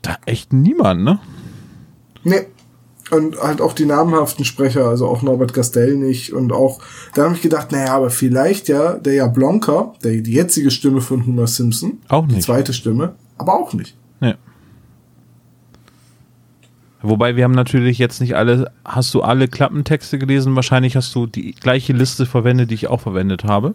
da 0.03 0.17
echt 0.25 0.53
niemand, 0.53 1.03
ne? 1.03 1.19
Nee. 2.23 2.47
Und 3.13 3.39
halt 3.43 3.61
auch 3.61 3.75
die 3.75 3.85
namhaften 3.85 4.47
Sprecher, 4.47 4.87
also 4.87 5.07
auch 5.07 5.21
Norbert 5.21 5.53
Gastel 5.53 5.97
nicht 5.97 6.33
und 6.33 6.51
auch, 6.51 6.81
da 7.15 7.25
habe 7.25 7.35
ich 7.35 7.43
gedacht, 7.43 7.71
naja, 7.71 7.95
aber 7.95 8.09
vielleicht 8.09 8.69
ja, 8.69 8.95
der 8.95 9.13
ja 9.13 9.27
Blonka, 9.27 9.93
der, 10.03 10.23
die 10.23 10.33
jetzige 10.33 10.71
Stimme 10.71 11.03
von 11.03 11.27
Homer 11.27 11.47
Simpson, 11.47 11.99
Auch 12.09 12.27
die 12.27 12.37
nicht. 12.37 12.47
zweite 12.47 12.73
Stimme, 12.73 13.15
aber 13.37 13.53
auch 13.53 13.75
nicht. 13.75 13.95
Ja. 14.21 14.35
Wobei 17.03 17.37
wir 17.37 17.45
haben 17.45 17.53
natürlich 17.53 17.99
jetzt 17.99 18.23
nicht 18.23 18.35
alle, 18.35 18.71
hast 18.85 19.13
du 19.13 19.21
alle 19.21 19.47
Klappentexte 19.47 20.19
gelesen? 20.19 20.57
Wahrscheinlich 20.57 20.97
hast 20.97 21.15
du 21.15 21.27
die 21.27 21.53
gleiche 21.53 21.93
Liste 21.93 22.25
verwendet, 22.25 22.71
die 22.71 22.77
ich 22.77 22.87
auch 22.89 23.01
verwendet 23.01 23.45
habe. 23.45 23.75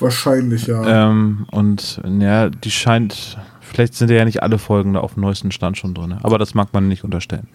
Wahrscheinlich, 0.00 0.66
ja. 0.66 1.10
Ähm, 1.10 1.46
und 1.52 2.00
ja, 2.18 2.48
die 2.48 2.70
scheint, 2.70 3.38
vielleicht 3.70 3.94
sind 3.94 4.10
ja 4.10 4.24
nicht 4.24 4.42
alle 4.42 4.58
Folgen 4.58 4.94
da 4.94 5.00
auf 5.00 5.14
dem 5.14 5.22
neuesten 5.22 5.50
Stand 5.52 5.76
schon 5.78 5.94
drin. 5.94 6.14
Aber 6.22 6.38
das 6.38 6.54
mag 6.54 6.72
man 6.72 6.88
nicht 6.88 7.04
unterstellen. 7.04 7.48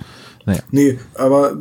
Naja. 0.46 0.62
Nee, 0.72 1.00
aber 1.16 1.58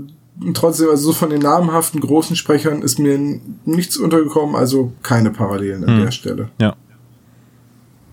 trotzdem, 0.55 0.89
also 0.91 1.07
so 1.09 1.13
von 1.13 1.31
den 1.31 1.41
namhaften 1.41 2.01
großen 2.01 2.37
Sprechern 2.37 2.83
ist 2.83 2.99
mir 2.99 3.19
nichts 3.65 3.97
untergekommen, 3.97 4.55
also 4.57 4.93
keine 5.03 5.31
Parallelen 5.31 5.85
an 5.85 5.97
Hm. 5.99 6.05
der 6.05 6.11
Stelle. 6.11 6.49
Ja. 6.61 6.77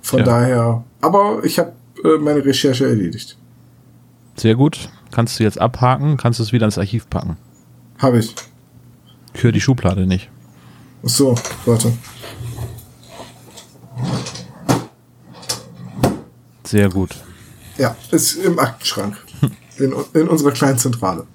Von 0.02 0.20
Ja. 0.20 0.26
daher, 0.26 0.84
aber 1.02 1.42
ich 1.44 1.58
habe 1.60 1.74
äh, 2.04 2.18
meine 2.20 2.44
Recherche 2.46 2.86
erledigt. 2.88 3.38
Sehr 4.36 4.56
gut. 4.56 4.90
Kannst 5.12 5.40
du 5.40 5.44
jetzt 5.44 5.60
abhaken, 5.62 6.18
kannst 6.18 6.40
du 6.40 6.44
es 6.44 6.52
wieder 6.52 6.66
ins 6.66 6.78
Archiv 6.78 7.10
packen. 7.10 7.38
Habe 8.00 8.20
ich. 8.20 8.36
Ich 9.34 9.44
höre 9.44 9.52
die 9.54 9.62
Schublade 9.62 10.06
nicht. 10.06 10.30
Ach 11.06 11.10
so, 11.10 11.36
warte. 11.66 11.94
Sehr 16.66 16.90
gut. 16.90 17.12
Ja, 17.78 17.96
ist 18.12 18.36
im 18.36 18.60
Aktenschrank. 18.60 19.18
In, 19.78 19.94
in 20.14 20.30
unserer 20.30 20.52
kleinen 20.52 20.78
Zentrale. 20.78 21.28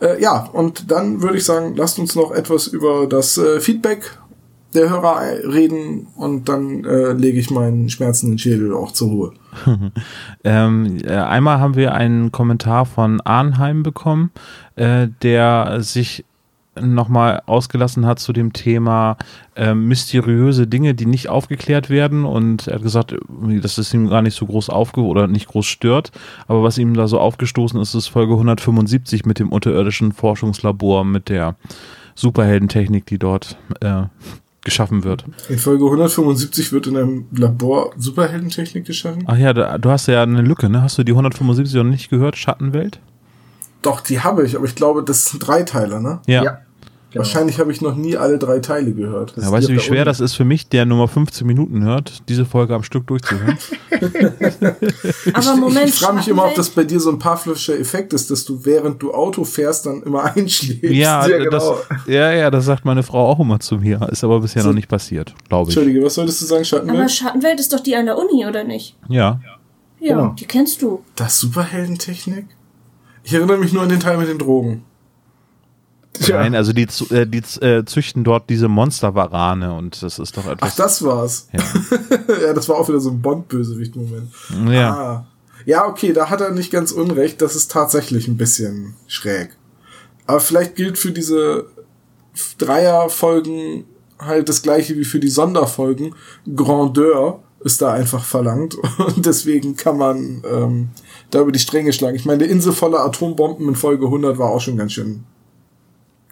Äh, 0.00 0.22
ja, 0.22 0.44
und 0.52 0.92
dann 0.92 1.22
würde 1.22 1.38
ich 1.38 1.44
sagen, 1.44 1.74
lasst 1.74 1.98
uns 1.98 2.14
noch 2.14 2.30
etwas 2.30 2.68
über 2.68 3.08
das 3.08 3.36
äh, 3.36 3.58
Feedback 3.58 4.16
der 4.74 4.90
Hörer 4.90 5.22
reden 5.44 6.08
und 6.14 6.48
dann 6.48 6.84
äh, 6.84 7.12
lege 7.12 7.38
ich 7.38 7.50
meinen 7.50 7.88
schmerzenden 7.88 8.38
Schädel 8.38 8.74
auch 8.74 8.92
zur 8.92 9.08
Ruhe. 9.08 9.32
Ähm, 10.44 10.98
äh, 11.02 11.14
einmal 11.14 11.58
haben 11.58 11.74
wir 11.74 11.92
einen 11.94 12.30
Kommentar 12.30 12.86
von 12.86 13.20
Arnheim 13.22 13.82
bekommen, 13.82 14.30
äh, 14.76 15.08
der 15.20 15.78
sich 15.80 16.24
nochmal 16.80 17.42
ausgelassen 17.46 18.06
hat 18.06 18.18
zu 18.18 18.32
dem 18.32 18.52
Thema 18.52 19.16
äh, 19.56 19.74
mysteriöse 19.74 20.66
Dinge, 20.66 20.94
die 20.94 21.06
nicht 21.06 21.28
aufgeklärt 21.28 21.90
werden. 21.90 22.24
Und 22.24 22.68
er 22.68 22.76
hat 22.76 22.82
gesagt, 22.82 23.14
dass 23.62 23.78
es 23.78 23.94
ihm 23.94 24.08
gar 24.08 24.22
nicht 24.22 24.34
so 24.34 24.46
groß 24.46 24.70
aufge 24.70 25.02
oder 25.02 25.26
nicht 25.26 25.48
groß 25.48 25.66
stört. 25.66 26.12
Aber 26.46 26.62
was 26.62 26.78
ihm 26.78 26.94
da 26.94 27.08
so 27.08 27.18
aufgestoßen 27.18 27.80
ist, 27.80 27.94
ist 27.94 28.08
Folge 28.08 28.34
175 28.34 29.24
mit 29.24 29.38
dem 29.38 29.50
unterirdischen 29.50 30.12
Forschungslabor, 30.12 31.04
mit 31.04 31.28
der 31.28 31.56
Superheldentechnik, 32.14 33.06
die 33.06 33.18
dort 33.18 33.58
äh, 33.80 34.04
geschaffen 34.64 35.04
wird. 35.04 35.24
In 35.48 35.58
Folge 35.58 35.84
175 35.84 36.72
wird 36.72 36.86
in 36.88 36.96
einem 36.96 37.26
Labor 37.32 37.92
Superheldentechnik 37.96 38.84
geschaffen. 38.84 39.24
Ach 39.26 39.36
ja, 39.36 39.52
da, 39.52 39.78
du 39.78 39.90
hast 39.90 40.08
ja 40.08 40.22
eine 40.22 40.42
Lücke, 40.42 40.68
ne? 40.68 40.82
Hast 40.82 40.98
du 40.98 41.04
die 41.04 41.12
175 41.12 41.74
noch 41.76 41.84
nicht 41.84 42.10
gehört? 42.10 42.36
Schattenwelt? 42.36 43.00
Doch, 43.82 44.00
die 44.00 44.20
habe 44.20 44.44
ich, 44.44 44.56
aber 44.56 44.66
ich 44.66 44.74
glaube, 44.74 45.02
das 45.04 45.26
sind 45.26 45.46
Dreiteiler, 45.46 46.00
ne? 46.00 46.20
Ja. 46.26 46.42
Ja. 46.42 46.58
Wahrscheinlich 47.14 47.58
habe 47.58 47.72
ich 47.72 47.80
noch 47.80 47.94
nie 47.96 48.16
alle 48.18 48.38
drei 48.38 48.58
Teile 48.58 48.92
gehört. 48.92 49.32
Ja, 49.36 49.50
weißt 49.50 49.68
du, 49.68 49.72
wie 49.72 49.80
schwer 49.80 50.04
das 50.04 50.20
ist 50.20 50.34
für 50.34 50.44
mich, 50.44 50.68
der 50.68 50.84
Nummer 50.84 51.08
15 51.08 51.46
Minuten 51.46 51.82
hört, 51.82 52.22
diese 52.28 52.44
Folge 52.44 52.74
am 52.74 52.82
Stück 52.82 53.06
durchzuhören? 53.06 53.56
Aber 55.32 55.56
Moment, 55.56 55.88
Ich 55.88 55.94
frage 55.94 56.16
mich 56.16 56.28
immer, 56.28 56.44
ob 56.46 56.54
das 56.54 56.70
bei 56.70 56.84
dir 56.84 57.00
so 57.00 57.10
ein 57.10 57.18
Pavlovscher 57.18 57.78
Effekt 57.78 58.12
ist, 58.12 58.30
dass 58.30 58.44
du 58.44 58.64
während 58.64 59.02
du 59.02 59.12
Auto 59.12 59.44
fährst 59.44 59.86
dann 59.86 60.02
immer 60.02 60.24
einschläfst. 60.36 60.82
ja, 60.82 61.26
Ja, 61.26 61.38
genau. 61.38 61.50
das, 61.50 61.64
ja, 62.06 62.32
ja, 62.32 62.50
das 62.50 62.64
sagt 62.64 62.84
meine 62.84 63.02
Frau 63.02 63.26
auch 63.26 63.40
immer 63.40 63.60
zu 63.60 63.76
mir. 63.76 64.06
Ist 64.10 64.24
aber 64.24 64.40
bisher 64.40 64.64
noch 64.64 64.72
nicht 64.72 64.88
passiert, 64.88 65.34
glaube 65.48 65.70
ich. 65.70 65.76
Entschuldige, 65.76 66.04
was 66.04 66.14
solltest 66.14 66.42
du 66.42 66.46
sagen, 66.46 66.60
Aber 66.60 66.64
Schattenwelt? 66.64 67.10
Schattenwelt 67.10 67.60
ist 67.60 67.72
doch 67.72 67.80
die 67.80 67.96
an 67.96 68.06
der 68.06 68.18
Uni, 68.18 68.46
oder 68.46 68.64
nicht? 68.64 68.96
Ja. 69.08 69.40
Ja, 70.00 70.14
Genau. 70.16 70.34
die 70.38 70.44
kennst 70.44 70.80
du. 70.82 71.02
Das 71.16 71.40
Superheldentechnik? 71.40 72.46
Ich 73.24 73.34
erinnere 73.34 73.58
mich 73.58 73.72
nur 73.72 73.82
an 73.82 73.88
den 73.88 73.98
Teil 74.00 74.16
mit 74.16 74.28
den 74.28 74.38
Drogen. 74.38 74.82
Nein, 76.28 76.54
also 76.54 76.72
die, 76.72 76.86
äh, 77.10 77.26
die 77.26 77.42
äh, 77.64 77.84
züchten 77.84 78.24
dort 78.24 78.50
diese 78.50 78.68
Monsterwarane 78.68 79.72
und 79.74 80.02
das 80.02 80.18
ist 80.18 80.36
doch 80.36 80.46
Ach, 80.46 80.52
etwas. 80.52 80.76
das 80.76 81.02
war's. 81.02 81.48
Ja. 81.52 81.62
ja, 82.46 82.52
das 82.52 82.68
war 82.68 82.76
auch 82.76 82.88
wieder 82.88 83.00
so 83.00 83.10
ein 83.10 83.20
Bond-Bösewicht-Moment. 83.20 84.30
ja. 84.70 84.90
Ah. 84.90 85.26
Ja, 85.66 85.86
okay, 85.86 86.14
da 86.14 86.30
hat 86.30 86.40
er 86.40 86.50
nicht 86.52 86.70
ganz 86.70 86.92
unrecht. 86.92 87.42
Das 87.42 87.54
ist 87.54 87.70
tatsächlich 87.70 88.26
ein 88.26 88.38
bisschen 88.38 88.94
schräg. 89.06 89.50
Aber 90.26 90.40
vielleicht 90.40 90.76
gilt 90.76 90.96
für 90.96 91.12
diese 91.12 91.66
Dreierfolgen 92.56 93.84
halt 94.18 94.48
das 94.48 94.62
gleiche 94.62 94.96
wie 94.96 95.04
für 95.04 95.20
die 95.20 95.28
Sonderfolgen. 95.28 96.14
Grandeur 96.54 97.42
ist 97.60 97.82
da 97.82 97.92
einfach 97.92 98.24
verlangt. 98.24 98.76
Und 98.98 99.26
deswegen 99.26 99.76
kann 99.76 99.98
man 99.98 100.42
ähm, 100.50 100.88
da 101.30 101.40
über 101.40 101.52
die 101.52 101.58
Stränge 101.58 101.92
schlagen. 101.92 102.16
Ich 102.16 102.24
meine, 102.24 102.44
eine 102.44 102.52
Insel 102.52 102.72
voller 102.72 103.04
Atombomben 103.04 103.68
in 103.68 103.74
Folge 103.74 104.06
100 104.06 104.38
war 104.38 104.50
auch 104.50 104.60
schon 104.60 104.76
ganz 104.76 104.92
schön. 104.92 105.24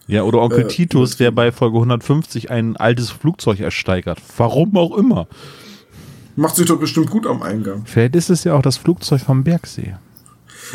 Ja, 0.07 0.23
oder 0.23 0.41
Onkel 0.41 0.65
Äh, 0.65 0.69
Titus, 0.69 1.17
der 1.17 1.31
bei 1.31 1.53
Folge 1.53 1.77
150 1.77 2.51
ein 2.51 2.77
altes 2.77 3.11
Flugzeug 3.11 3.61
ersteigert. 3.61 4.19
Warum 4.37 4.77
auch 4.77 4.97
immer. 4.97 5.27
Macht 6.37 6.57
sich 6.57 6.67
doch 6.67 6.79
bestimmt 6.79 7.11
gut 7.11 7.27
am 7.27 7.43
Eingang. 7.43 7.83
Vielleicht 7.87 8.15
ist 8.17 8.31
es 8.31 8.45
ja 8.45 8.55
auch 8.55 8.63
das 8.63 8.77
Flugzeug 8.77 9.23
vom 9.23 9.43
Bergsee. 9.43 9.95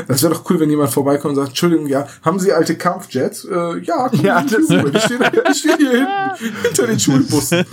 Das 0.07 0.23
wäre 0.23 0.33
doch 0.33 0.49
cool, 0.49 0.59
wenn 0.59 0.69
jemand 0.69 0.89
vorbeikommt 0.89 1.31
und 1.31 1.35
sagt, 1.35 1.49
Entschuldigung, 1.49 1.85
ja, 1.87 2.07
haben 2.23 2.39
Sie 2.39 2.51
alte 2.53 2.77
Kampfjets? 2.77 3.43
Äh, 3.45 3.79
ja, 3.83 4.07
kommen 4.09 4.23
Ja, 4.23 4.41
das- 4.41 4.65
stehen, 4.65 4.85
die 4.89 5.53
stehen 5.53 5.77
hier 5.77 5.91
hinten, 5.91 6.55
hinter 6.63 6.87
den 6.87 6.99
Schulbussen. 6.99 7.65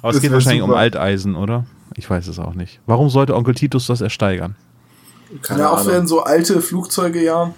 Aber 0.00 0.10
es 0.10 0.16
Das 0.16 0.20
geht 0.22 0.32
wahrscheinlich 0.32 0.62
um 0.62 0.68
super. 0.70 0.78
Alteisen, 0.80 1.34
oder? 1.34 1.66
Ich 1.96 2.08
weiß 2.08 2.28
es 2.28 2.38
auch 2.38 2.54
nicht. 2.54 2.80
Warum 2.86 3.10
sollte 3.10 3.34
Onkel 3.34 3.54
Titus 3.54 3.86
das 3.88 4.00
ersteigern? 4.00 4.54
Keine 5.42 5.60
ja, 5.62 5.70
auch 5.70 5.78
Ahnung. 5.78 5.92
werden 5.92 6.06
so 6.06 6.22
alte 6.22 6.60
Flugzeuge 6.60 7.22
ja 7.22 7.52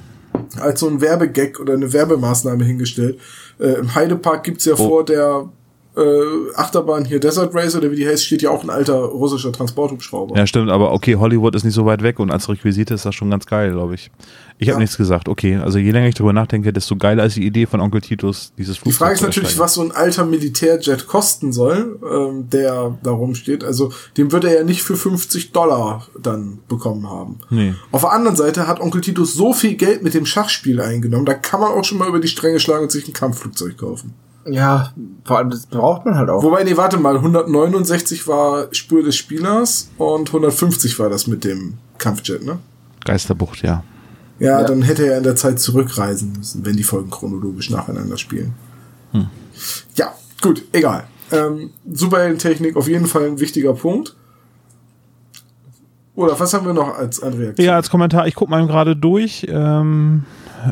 als 0.60 0.80
so 0.80 0.88
ein 0.88 1.00
Werbegag 1.00 1.60
oder 1.60 1.74
eine 1.74 1.92
Werbemaßnahme 1.92 2.64
hingestellt. 2.64 3.20
Äh, 3.58 3.74
Im 3.74 3.94
Heidepark 3.94 4.44
gibt's 4.44 4.64
ja 4.64 4.76
vor 4.76 5.04
der 5.04 5.48
äh, 5.96 6.54
Achterbahn 6.54 7.04
hier 7.04 7.20
Desert 7.20 7.54
Race 7.54 7.74
oder 7.74 7.90
wie 7.90 7.96
die 7.96 8.06
heißt, 8.06 8.24
steht 8.24 8.42
ja 8.42 8.50
auch 8.50 8.62
ein 8.62 8.70
alter 8.70 8.96
russischer 8.96 9.52
Transporthubschrauber. 9.52 10.36
Ja, 10.36 10.46
stimmt, 10.46 10.70
aber 10.70 10.92
okay, 10.92 11.16
Hollywood 11.16 11.54
ist 11.54 11.64
nicht 11.64 11.74
so 11.74 11.86
weit 11.86 12.02
weg 12.02 12.18
und 12.18 12.30
als 12.30 12.48
Requisite 12.48 12.94
ist 12.94 13.06
das 13.06 13.14
schon 13.14 13.30
ganz 13.30 13.46
geil, 13.46 13.72
glaube 13.72 13.94
ich. 13.94 14.10
Ich 14.58 14.68
habe 14.68 14.76
Ja. 14.76 14.80
nichts 14.80 14.96
gesagt. 14.96 15.28
Okay, 15.28 15.56
also 15.56 15.78
je 15.78 15.90
länger 15.90 16.08
ich 16.08 16.14
drüber 16.14 16.32
nachdenke, 16.32 16.72
desto 16.72 16.96
geiler 16.96 17.24
ist 17.24 17.36
die 17.36 17.46
Idee 17.46 17.66
von 17.66 17.80
Onkel 17.80 18.00
Titus, 18.00 18.52
dieses 18.56 18.76
Flugzeug 18.76 18.92
Die 18.92 18.98
Frage 18.98 19.14
ist 19.14 19.22
natürlich, 19.22 19.58
was 19.58 19.74
so 19.74 19.82
ein 19.82 19.92
alter 19.92 20.24
Militärjet 20.24 21.06
kosten 21.06 21.52
soll, 21.52 21.98
ähm, 22.10 22.48
der 22.50 22.98
da 23.02 23.10
rumsteht. 23.10 23.64
Also 23.64 23.92
den 24.16 24.32
wird 24.32 24.44
er 24.44 24.54
ja 24.58 24.64
nicht 24.64 24.82
für 24.82 24.96
50 24.96 25.52
Dollar 25.52 26.06
dann 26.20 26.58
bekommen 26.68 27.08
haben. 27.08 27.38
Nee. 27.50 27.74
Auf 27.92 28.02
der 28.02 28.12
anderen 28.12 28.36
Seite 28.36 28.66
hat 28.66 28.80
Onkel 28.80 29.00
Titus 29.00 29.34
so 29.34 29.52
viel 29.52 29.74
Geld 29.74 30.02
mit 30.02 30.14
dem 30.14 30.26
Schachspiel 30.26 30.80
eingenommen, 30.80 31.26
da 31.26 31.34
kann 31.34 31.60
man 31.60 31.72
auch 31.72 31.84
schon 31.84 31.98
mal 31.98 32.08
über 32.08 32.20
die 32.20 32.28
Stränge 32.28 32.60
schlagen 32.60 32.84
und 32.84 32.90
sich 32.92 33.06
ein 33.08 33.12
Kampfflugzeug 33.12 33.76
kaufen. 33.76 34.14
Ja, 34.48 34.92
vor 35.24 35.38
allem, 35.38 35.50
das 35.50 35.66
braucht 35.66 36.04
man 36.04 36.16
halt 36.16 36.28
auch. 36.30 36.42
Wobei, 36.42 36.62
nee, 36.64 36.76
warte 36.76 36.98
mal, 36.98 37.16
169 37.16 38.28
war 38.28 38.68
Spur 38.72 39.02
des 39.02 39.16
Spielers 39.16 39.90
und 39.98 40.28
150 40.28 40.98
war 40.98 41.08
das 41.10 41.26
mit 41.26 41.44
dem 41.44 41.74
Kampfjet, 41.98 42.44
ne? 42.44 42.58
Geisterbucht, 43.04 43.62
ja. 43.62 43.82
Ja, 44.38 44.60
Ja. 44.60 44.66
dann 44.66 44.82
hätte 44.82 45.06
er 45.06 45.16
in 45.18 45.24
der 45.24 45.34
Zeit 45.36 45.58
zurückreisen 45.60 46.32
müssen, 46.36 46.64
wenn 46.64 46.76
die 46.76 46.82
Folgen 46.82 47.10
chronologisch 47.10 47.70
nacheinander 47.70 48.18
spielen. 48.18 48.52
Ja, 49.94 50.12
gut, 50.42 50.62
egal. 50.72 51.04
Ähm, 51.32 51.70
Superheldentechnik 51.90 52.76
auf 52.76 52.86
jeden 52.86 53.06
Fall 53.06 53.24
ein 53.26 53.40
wichtiger 53.40 53.72
Punkt. 53.72 54.14
Oder 56.14 56.38
was 56.38 56.54
haben 56.54 56.66
wir 56.66 56.72
noch 56.72 56.96
als 56.96 57.22
an 57.22 57.34
Reaktion? 57.34 57.66
Ja, 57.66 57.74
als 57.76 57.90
Kommentar, 57.90 58.26
ich 58.26 58.34
gucke 58.34 58.50
mal 58.50 58.66
gerade 58.66 58.94
durch. 58.96 59.46
Ähm, 59.48 60.24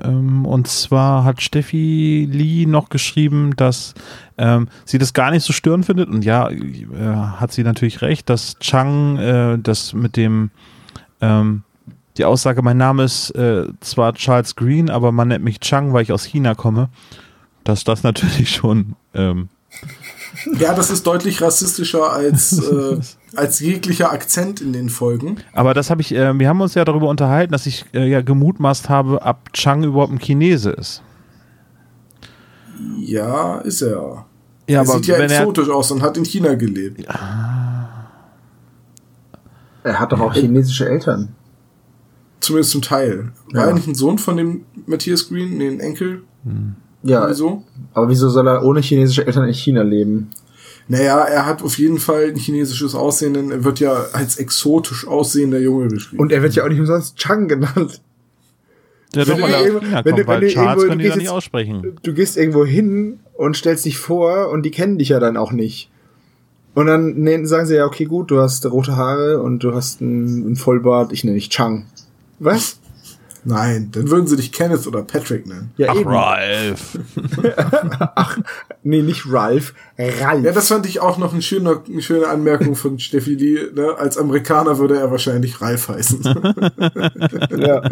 ähm, 0.05 0.47
und 0.47 0.67
zwar 0.69 1.25
hat 1.25 1.43
Steffi 1.43 2.29
Lee 2.31 2.67
noch 2.67 2.89
geschrieben, 2.89 3.55
dass 3.57 3.95
ähm, 4.39 4.69
sie 4.85 4.99
das 4.99 5.13
gar 5.13 5.31
nicht 5.31 5.45
so 5.45 5.53
störend 5.53 5.87
findet. 5.87 6.09
Und 6.09 6.25
ja, 6.25 6.49
äh, 6.51 6.57
hat 7.37 7.53
sie 7.53 7.63
natürlich 7.63 8.03
recht, 8.03 8.29
dass 8.31 8.59
Chang 8.59 9.17
äh, 9.19 9.59
das 9.59 9.93
mit 9.93 10.17
dem 10.17 10.51
ähm, 11.21 11.63
die 12.17 12.25
Aussage, 12.25 12.63
mein 12.63 12.77
Name 12.77 13.05
ist 13.05 13.31
äh, 13.31 13.67
zwar 13.81 14.15
Charles 14.15 14.55
Green, 14.55 14.89
aber 14.89 15.11
man 15.11 15.29
nennt 15.29 15.45
mich 15.45 15.61
Chang, 15.61 15.93
weil 15.93 16.03
ich 16.03 16.13
aus 16.13 16.25
China 16.25 16.55
komme, 16.55 16.89
dass 17.65 17.85
das 17.85 18.03
natürlich 18.03 18.51
schon 18.55 18.95
ähm, 19.15 19.49
Ja, 20.59 20.75
das 20.75 20.91
ist 20.91 21.07
deutlich 21.07 21.41
rassistischer 21.43 22.13
als, 22.13 22.59
äh, 22.71 22.99
als 23.37 23.61
jeglicher 23.61 24.13
Akzent 24.13 24.61
in 24.61 24.73
den 24.73 24.89
Folgen. 24.89 25.37
Aber 25.53 25.75
das 25.75 25.91
habe 25.91 26.01
ich, 26.01 26.15
äh, 26.15 26.39
wir 26.39 26.49
haben 26.49 26.61
uns 26.61 26.75
ja 26.75 26.85
darüber 26.85 27.09
unterhalten, 27.09 27.53
dass 27.53 27.67
ich 27.67 27.85
äh, 27.95 28.09
ja 28.09 28.21
gemutmaßt 28.23 28.89
habe, 28.89 29.21
ob 29.23 29.53
Chang 29.53 29.85
überhaupt 29.85 30.13
ein 30.13 30.19
Chinese 30.19 30.71
ist. 30.71 31.03
Ja, 32.99 33.59
ist 33.59 33.83
er. 33.83 34.27
Ja, 34.69 34.81
er 34.81 34.87
sieht 34.87 35.07
ja 35.07 35.17
exotisch 35.19 35.69
aus 35.69 35.91
und 35.91 36.03
hat 36.03 36.17
in 36.17 36.25
China 36.25 36.55
gelebt. 36.55 37.05
Er 39.83 40.01
hat 40.01 40.13
doch 40.13 40.21
auch 40.21 40.33
chinesische 40.35 40.89
Eltern. 40.89 41.35
Zumindest 42.41 42.71
zum 42.73 42.83
Teil. 42.83 43.33
War 43.53 43.63
Ja. 43.63 43.69
er 43.69 43.75
nicht 43.75 43.87
ein 43.87 43.95
Sohn 43.95 44.19
von 44.19 44.37
dem 44.37 44.65
Matthias 44.87 45.29
Green, 45.29 45.59
nee, 45.59 45.69
ein 45.69 45.81
Enkel? 45.81 46.23
Ja, 47.05 47.29
Wieso? 47.29 47.63
aber 47.93 48.09
wieso 48.09 48.29
soll 48.31 48.49
er 48.49 48.65
ohne 48.65 48.81
chinesische 48.81 49.27
Eltern 49.27 49.47
in 49.47 49.55
China 49.55 49.83
leben? 49.83 50.31
Naja, 50.89 51.21
er 51.25 51.47
hat 51.47 51.63
auf 51.63 51.79
jeden 51.79 51.99
Fall 51.99 52.25
ein 52.29 52.37
chinesisches 52.37 52.95
Aussehen, 52.95 53.35
denn 53.35 53.51
er 53.51 53.65
wird 53.65 53.81
ja 53.81 54.07
als 54.13 54.37
exotisch 54.39 55.07
aussehender 55.07 55.59
Junge 55.59 55.89
beschrieben. 55.89 56.21
Und 56.21 56.33
er 56.33 56.43
wird 56.43 56.55
ja 56.55 56.65
auch 56.65 56.69
nicht 56.69 56.81
umsonst 56.81 57.17
Chang 57.17 57.49
genannt. 57.49 58.03
der 59.15 59.27
wenn 59.29 59.35
doch 59.35 59.41
mal 59.41 59.53
du 59.53 59.65
irgendwo- 59.65 59.81
China 59.87 60.05
wenn 60.05 60.13
kommt, 60.15 60.19
du- 60.19 60.27
weil 60.27 60.41
wenn 60.41 60.49
du 60.49 60.55
Charles 60.55 60.83
irgendwo- 60.83 60.97
du 60.99 61.03
gehst 61.05 61.17
nicht 61.17 61.29
aussprechen. 61.31 61.97
Du 62.03 62.15
gehst 62.15 62.37
irgendwo 62.37 62.65
hin 62.65 63.21
und 63.35 63.57
stellst 63.57 63.85
dich 63.85 63.97
vor 63.99 64.51
und 64.51 64.63
die 64.65 64.71
kennen 64.71 64.99
dich 64.99 65.11
ja 65.11 65.21
dann 65.21 65.37
auch 65.37 65.53
nicht. 65.53 65.91
Und 66.75 66.87
dann 66.87 67.47
sagen 67.47 67.67
sie 67.67 67.77
ja, 67.77 67.87
okay, 67.87 68.05
gut, 68.07 68.31
du 68.33 68.41
hast 68.41 68.67
rote 68.67 68.97
Haare 68.97 69.41
und 69.41 69.61
du 69.63 69.73
hast 69.75 70.03
einen, 70.03 70.45
einen 70.47 70.57
Vollbart, 70.57 71.13
ich 71.13 71.23
nenne 71.23 71.37
dich 71.37 71.49
Chang. 71.49 71.87
Was? 72.41 72.81
Nein, 73.45 73.91
dann 73.93 74.11
würden 74.11 74.27
sie 74.27 74.37
dich 74.37 74.53
Kenneth 74.53 74.87
oder 74.87 75.03
Patrick 75.03 75.47
nennen. 75.47 75.73
Ja, 75.77 75.89
Ach, 75.91 75.97
eben. 75.97 76.11
Ralf. 76.11 76.99
Nee, 78.87 79.01
nicht 79.01 79.25
Ralph, 79.27 79.73
Ralf. 79.99 80.45
Ja, 80.45 80.53
das 80.53 80.69
fand 80.69 80.85
ich 80.85 81.01
auch 81.01 81.17
noch 81.17 81.33
eine 81.33 81.41
schöne, 81.41 81.81
eine 81.89 82.03
schöne 82.03 82.29
Anmerkung 82.29 82.77
von 82.77 82.99
Steffi 82.99 83.35
Lee. 83.35 83.59
Ne? 83.75 83.95
Als 83.97 84.19
Amerikaner 84.19 84.77
würde 84.77 84.99
er 84.99 85.11
wahrscheinlich 85.11 85.63
Ralf 85.63 85.89
heißen. 85.89 86.23
ja. 87.57 87.83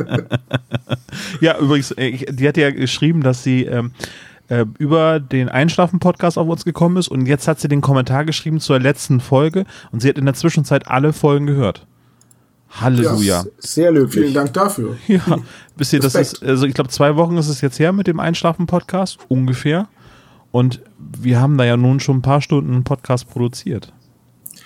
Ja, 1.40 1.59
übrigens, 1.59 1.94
ich, 1.96 2.26
die 2.28 2.46
hat 2.46 2.59
ja 2.59 2.70
geschrieben, 2.70 3.22
dass 3.22 3.42
sie 3.42 3.64
ähm, 3.64 3.92
äh, 4.48 4.66
über 4.78 5.18
den 5.18 5.48
Einschlafen-Podcast 5.48 6.36
auf 6.36 6.48
uns 6.48 6.64
gekommen 6.64 6.98
ist 6.98 7.09
und 7.09 7.24
jetzt 7.24 7.48
hat 7.48 7.59
sie 7.59 7.68
den 7.68 7.80
Kommentar 7.80 8.26
geschrieben 8.26 8.61
zur 8.61 8.78
letzten 8.78 9.20
Folge 9.20 9.64
und 9.92 10.00
sie 10.00 10.11
hat 10.11 10.18
in 10.18 10.26
der 10.26 10.34
Zwischenzeit 10.34 10.88
alle 10.88 11.14
Folgen 11.14 11.46
gehört. 11.46 11.86
Halleluja. 12.81 13.45
Sehr 13.59 13.91
Vielen 13.91 14.03
löblich. 14.03 14.33
Dank 14.33 14.53
dafür. 14.55 14.97
Ja, 15.07 15.39
bis 15.77 15.93
ihr 15.93 16.01
das 16.01 16.14
ist, 16.14 16.43
also 16.43 16.66
ich 16.66 16.75
glaube, 16.75 16.91
zwei 16.91 17.16
Wochen 17.16 17.37
ist 17.37 17.49
es 17.49 17.61
jetzt 17.61 17.79
her 17.79 17.93
mit 17.93 18.07
dem 18.07 18.20
Einschlafen-Podcast, 18.20 19.18
ungefähr. 19.29 19.89
Und 20.51 20.83
wir 20.99 21.41
haben 21.41 21.57
da 21.59 21.64
ja 21.64 21.77
nun 21.77 22.01
schon 22.01 22.18
ein 22.18 22.23
paar 22.23 22.41
Stunden 22.41 22.73
einen 22.73 22.85
Podcast 22.85 23.29
produziert. 23.29 23.93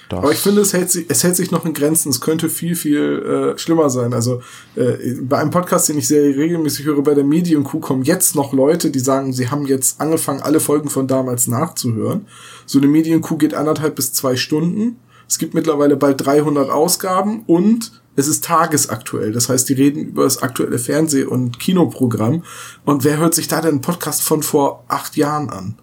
Das, 0.09 0.21
Aber 0.21 0.31
ich 0.31 0.39
finde, 0.39 0.61
es 0.61 0.73
hält 0.73 0.91
sich, 0.91 1.07
es 1.09 1.25
hält 1.25 1.35
sich 1.35 1.51
noch 1.51 1.65
in 1.65 1.73
Grenzen. 1.73 2.11
Es 2.11 2.21
könnte 2.21 2.49
viel, 2.49 2.77
viel 2.77 3.55
äh, 3.57 3.59
schlimmer 3.59 3.91
sein. 3.91 4.15
Also 4.15 4.41
äh, 4.77 5.15
bei 5.21 5.39
einem 5.39 5.51
Podcast, 5.51 5.89
den 5.89 5.99
ich 5.99 6.07
sehr 6.07 6.23
regelmäßig 6.23 6.87
höre, 6.87 7.03
bei 7.03 7.15
der 7.15 7.25
Medienkuh, 7.25 7.81
kommen 7.81 8.03
jetzt 8.03 8.37
noch 8.37 8.53
Leute, 8.53 8.91
die 8.91 9.01
sagen, 9.01 9.33
sie 9.33 9.51
haben 9.51 9.67
jetzt 9.67 10.01
angefangen, 10.01 10.43
alle 10.43 10.61
Folgen 10.61 10.91
von 10.91 11.09
damals 11.09 11.49
nachzuhören. 11.49 12.27
So 12.67 12.79
eine 12.79 12.87
Medienkuh 12.87 13.37
geht 13.37 13.55
anderthalb 13.55 13.97
bis 13.97 14.13
zwei 14.13 14.37
Stunden. 14.37 14.97
Es 15.29 15.39
gibt 15.39 15.55
mittlerweile 15.55 15.97
bald 15.97 16.24
300 16.24 16.70
Ausgaben 16.70 17.43
und 17.47 18.03
es 18.16 18.29
ist 18.29 18.45
tagesaktuell. 18.45 19.33
Das 19.33 19.49
heißt, 19.49 19.68
die 19.68 19.74
reden 19.74 20.05
über 20.05 20.24
das 20.24 20.43
aktuelle 20.43 20.79
Fernseh- 20.79 21.24
und 21.24 21.59
Kinoprogramm. 21.59 22.45
Und 22.85 23.05
wer 23.05 23.18
hört 23.18 23.35
sich 23.35 23.49
da 23.49 23.61
denn 23.61 23.72
einen 23.72 23.81
Podcast 23.83 24.22
von 24.22 24.43
vor 24.43 24.85
acht 24.89 25.16
Jahren 25.16 25.51
an? 25.51 25.74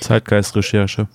Zeitgeist-Recherche. 0.00 1.08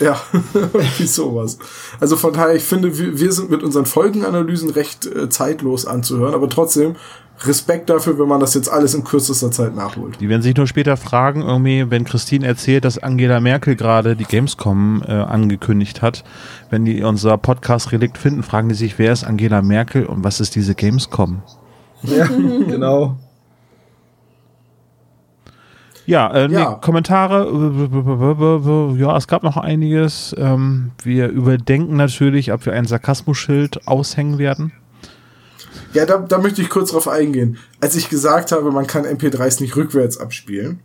Ja, 0.00 0.20
wie 0.98 1.06
sowas. 1.06 1.58
Also 2.00 2.16
von 2.16 2.32
daher, 2.32 2.54
ich 2.54 2.64
finde, 2.64 2.98
wir, 2.98 3.18
wir 3.18 3.32
sind 3.32 3.50
mit 3.50 3.62
unseren 3.62 3.86
Folgenanalysen 3.86 4.70
recht 4.70 5.06
äh, 5.06 5.28
zeitlos 5.28 5.86
anzuhören, 5.86 6.34
aber 6.34 6.48
trotzdem 6.48 6.96
Respekt 7.40 7.90
dafür, 7.90 8.18
wenn 8.18 8.28
man 8.28 8.38
das 8.40 8.54
jetzt 8.54 8.68
alles 8.68 8.94
in 8.94 9.02
kürzester 9.02 9.50
Zeit 9.50 9.74
nachholt. 9.74 10.20
Die 10.20 10.28
werden 10.28 10.42
sich 10.42 10.56
nur 10.56 10.66
später 10.66 10.96
fragen, 10.96 11.42
irgendwie, 11.42 11.90
wenn 11.90 12.04
Christine 12.04 12.46
erzählt, 12.46 12.84
dass 12.84 12.98
Angela 12.98 13.40
Merkel 13.40 13.74
gerade 13.74 14.14
die 14.14 14.24
Gamescom 14.24 15.02
äh, 15.06 15.12
angekündigt 15.12 16.02
hat, 16.02 16.22
wenn 16.70 16.84
die 16.84 17.02
unser 17.02 17.36
Podcast-Relikt 17.38 18.16
finden, 18.16 18.42
fragen 18.42 18.68
die 18.68 18.74
sich, 18.76 18.98
wer 18.98 19.12
ist 19.12 19.24
Angela 19.24 19.60
Merkel 19.60 20.06
und 20.06 20.22
was 20.22 20.38
ist 20.40 20.54
diese 20.54 20.74
Gamescom? 20.74 21.42
Ja, 22.02 22.26
genau. 22.68 23.16
Ja, 26.06 26.32
äh, 26.32 26.50
Ja. 26.50 26.70
Nee, 26.70 26.76
Kommentare. 26.80 27.44
äh, 27.46 29.00
Ja, 29.00 29.16
es 29.16 29.26
gab 29.28 29.42
noch 29.42 29.56
einiges. 29.56 30.34
Ähm, 30.38 30.92
wir 31.02 31.28
überdenken 31.28 31.96
natürlich, 31.96 32.52
ob 32.52 32.66
wir 32.66 32.72
ein 32.72 32.86
Sarkasmusschild 32.86 33.86
aushängen 33.86 34.38
werden. 34.38 34.72
Ja, 35.92 36.06
da, 36.06 36.18
da 36.18 36.38
möchte 36.38 36.62
ich 36.62 36.70
kurz 36.70 36.90
drauf 36.90 37.08
eingehen. 37.08 37.58
Als 37.80 37.96
ich 37.96 38.08
gesagt 38.08 38.52
habe, 38.52 38.70
man 38.70 38.86
kann 38.86 39.04
MP3s 39.04 39.60
nicht 39.60 39.76
rückwärts 39.76 40.18
abspielen, 40.18 40.80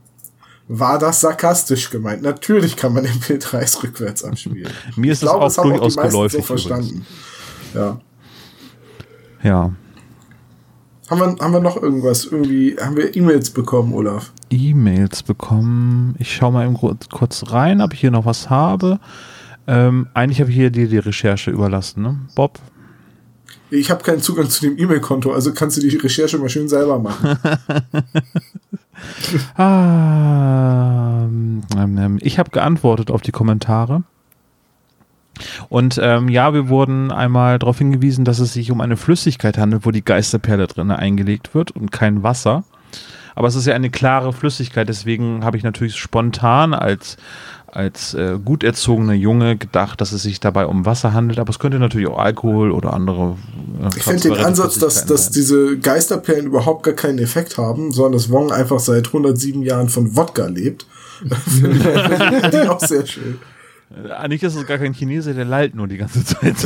war 0.68 1.00
das 1.00 1.22
sarkastisch 1.22 1.90
gemeint. 1.90 2.22
Natürlich 2.22 2.76
kann 2.76 2.94
man 2.94 3.06
MP3s 3.06 3.84
rückwärts 3.84 4.24
abspielen. 4.24 4.72
Mir 4.96 5.14
ist 5.14 5.24
Ich 5.24 5.30
glaube, 5.30 5.46
das 5.46 5.56
das 5.56 5.60
auch 5.60 5.70
haben 5.70 5.80
auch 5.80 5.94
durchaus 5.94 6.32
die 6.32 6.38
so 6.38 6.44
verstanden. 6.44 7.06
Ja. 7.74 8.00
Ja. 9.44 9.72
Haben 11.10 11.20
wir, 11.22 11.36
haben 11.40 11.54
wir 11.54 11.62
noch 11.62 11.82
irgendwas? 11.82 12.26
Irgendwie, 12.26 12.76
haben 12.78 12.98
wir 12.98 13.16
E-Mails 13.16 13.52
bekommen, 13.52 13.94
Olaf? 13.94 14.34
E-Mails 14.50 15.24
bekommen. 15.24 16.16
Ich 16.20 16.36
schaue 16.36 16.52
mal 16.52 16.66
eben 16.66 16.78
kurz 16.78 17.44
rein, 17.50 17.82
ob 17.82 17.94
ich 17.94 18.02
hier 18.02 18.12
noch 18.12 18.26
was 18.26 18.50
habe. 18.50 19.00
Ähm, 19.68 20.08
eigentlich 20.14 20.42
habe 20.42 20.50
ich 20.50 20.58
hier 20.58 20.70
dir 20.70 20.90
die 20.90 20.98
Recherche 20.98 21.52
überlassen, 21.52 22.02
ne? 22.02 22.20
Bob? 22.36 22.60
Ich 23.70 23.92
habe 23.92 24.04
keinen 24.04 24.22
Zugang 24.22 24.50
zu 24.50 24.62
dem 24.62 24.78
E-Mail-Konto, 24.78 25.34
also 25.34 25.54
kannst 25.54 25.78
du 25.78 25.82
die 25.82 25.96
Recherche 25.98 26.38
mal 26.38 26.50
schön 26.50 26.68
selber 26.68 27.00
machen. 27.00 27.38
Ah, 29.56 31.28
ähm, 31.28 31.62
ähm, 31.76 32.18
ich 32.20 32.40
habe 32.40 32.50
geantwortet 32.50 33.12
auf 33.12 33.22
die 33.22 33.32
Kommentare. 33.32 34.02
Und 35.70 36.00
ähm, 36.02 36.30
ja, 36.30 36.54
wir 36.54 36.68
wurden 36.70 37.12
einmal 37.12 37.60
darauf 37.60 37.78
hingewiesen, 37.78 38.26
dass 38.26 38.40
es 38.40 38.54
sich 38.54 38.72
um 38.72 38.82
eine 38.82 38.98
Flüssigkeit 38.98 39.58
handelt, 39.58 39.86
wo 39.86 39.92
die 39.92 40.04
Geisterperle 40.04 40.66
drin 40.66 40.90
eingelegt 40.90 41.54
wird 41.54 41.72
und 41.72 41.92
kein 41.92 42.24
Wasser. 42.24 42.64
Aber 43.36 43.48
es 43.48 43.56
ist 43.56 43.68
ja 43.68 43.76
eine 43.76 43.92
klare 43.92 44.34
Flüssigkeit, 44.34 44.90
deswegen 44.90 45.46
habe 45.46 45.58
ich 45.58 45.64
natürlich 45.64 45.96
spontan 45.96 46.74
als, 46.74 47.18
als 47.78 48.16
äh, 48.16 48.40
gut 48.44 48.64
erzogener 48.64 49.14
Junge 49.14 49.56
gedacht, 49.56 50.02
dass 50.02 50.12
es 50.12 50.24
sich 50.24 50.40
dabei 50.40 50.66
um 50.66 50.88
Wasser 50.88 51.14
handelt, 51.14 51.38
aber 51.38 51.52
es 51.52 51.60
könnte 51.60 51.78
natürlich 51.78 52.08
auch 52.08 52.18
Alkohol 52.18 52.72
oder 52.72 52.92
andere. 52.92 53.38
Äh, 53.80 53.90
Ich 53.96 54.04
finde 54.04 54.30
den 54.30 54.44
Ansatz, 54.44 54.80
dass, 54.80 55.06
dass 55.06 55.26
sein. 55.26 55.34
diese 55.36 55.78
Geisterperlen 55.78 56.48
überhaupt 56.48 56.82
gar 56.82 56.96
keinen 56.96 57.20
Effekt 57.20 57.60
haben, 57.60 57.92
sondern 57.92 58.14
dass 58.14 58.32
Wong 58.32 58.52
einfach 58.52 58.80
seit 58.80 59.06
107 59.08 59.62
Jahren 59.62 59.90
von 59.90 60.16
Wodka 60.16 60.48
lebt. 60.48 60.88
finde 61.60 62.50
ich, 62.52 62.54
ich 62.64 62.68
auch 62.68 62.80
sehr 62.80 63.06
schön. 63.06 63.38
Äh, 64.06 64.12
Eigentlich 64.12 64.42
ist 64.42 64.56
es 64.56 64.66
gar 64.66 64.80
kein 64.80 64.94
Chinese, 64.94 65.36
der 65.36 65.46
lallt 65.46 65.76
nur 65.76 65.88
die 65.88 65.98
ganze 65.98 66.26
Zeit. 66.26 66.56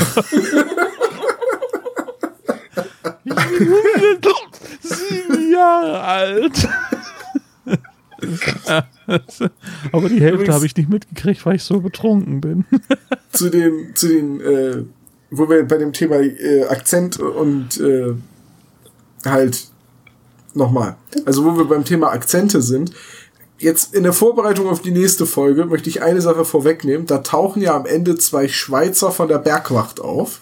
Sieben 4.81 5.51
Jahre 5.51 5.99
alt. 6.01 6.67
Aber 9.91 10.09
die 10.09 10.21
Hälfte 10.21 10.53
habe 10.53 10.65
ich 10.65 10.75
nicht 10.75 10.89
mitgekriegt, 10.89 11.45
weil 11.45 11.55
ich 11.55 11.63
so 11.63 11.79
betrunken 11.79 12.41
bin. 12.41 12.65
zu 13.31 13.49
den, 13.49 13.95
zu 13.95 14.07
den, 14.07 14.41
äh, 14.41 14.83
wo 15.29 15.49
wir 15.49 15.63
bei 15.67 15.77
dem 15.77 15.93
Thema 15.93 16.17
äh, 16.17 16.65
Akzent 16.65 17.19
und 17.19 17.79
äh, 17.79 18.13
halt 19.25 19.67
nochmal, 20.53 20.97
also 21.25 21.45
wo 21.45 21.57
wir 21.57 21.65
beim 21.65 21.85
Thema 21.85 22.11
Akzente 22.11 22.61
sind, 22.61 22.91
jetzt 23.57 23.93
in 23.93 24.03
der 24.03 24.13
Vorbereitung 24.13 24.67
auf 24.67 24.81
die 24.81 24.91
nächste 24.91 25.25
Folge 25.25 25.65
möchte 25.65 25.89
ich 25.89 26.01
eine 26.01 26.21
Sache 26.21 26.45
vorwegnehmen. 26.45 27.05
Da 27.05 27.19
tauchen 27.19 27.61
ja 27.61 27.75
am 27.75 27.85
Ende 27.85 28.17
zwei 28.17 28.47
Schweizer 28.47 29.11
von 29.11 29.27
der 29.27 29.37
Bergwacht 29.37 29.99
auf. 29.99 30.41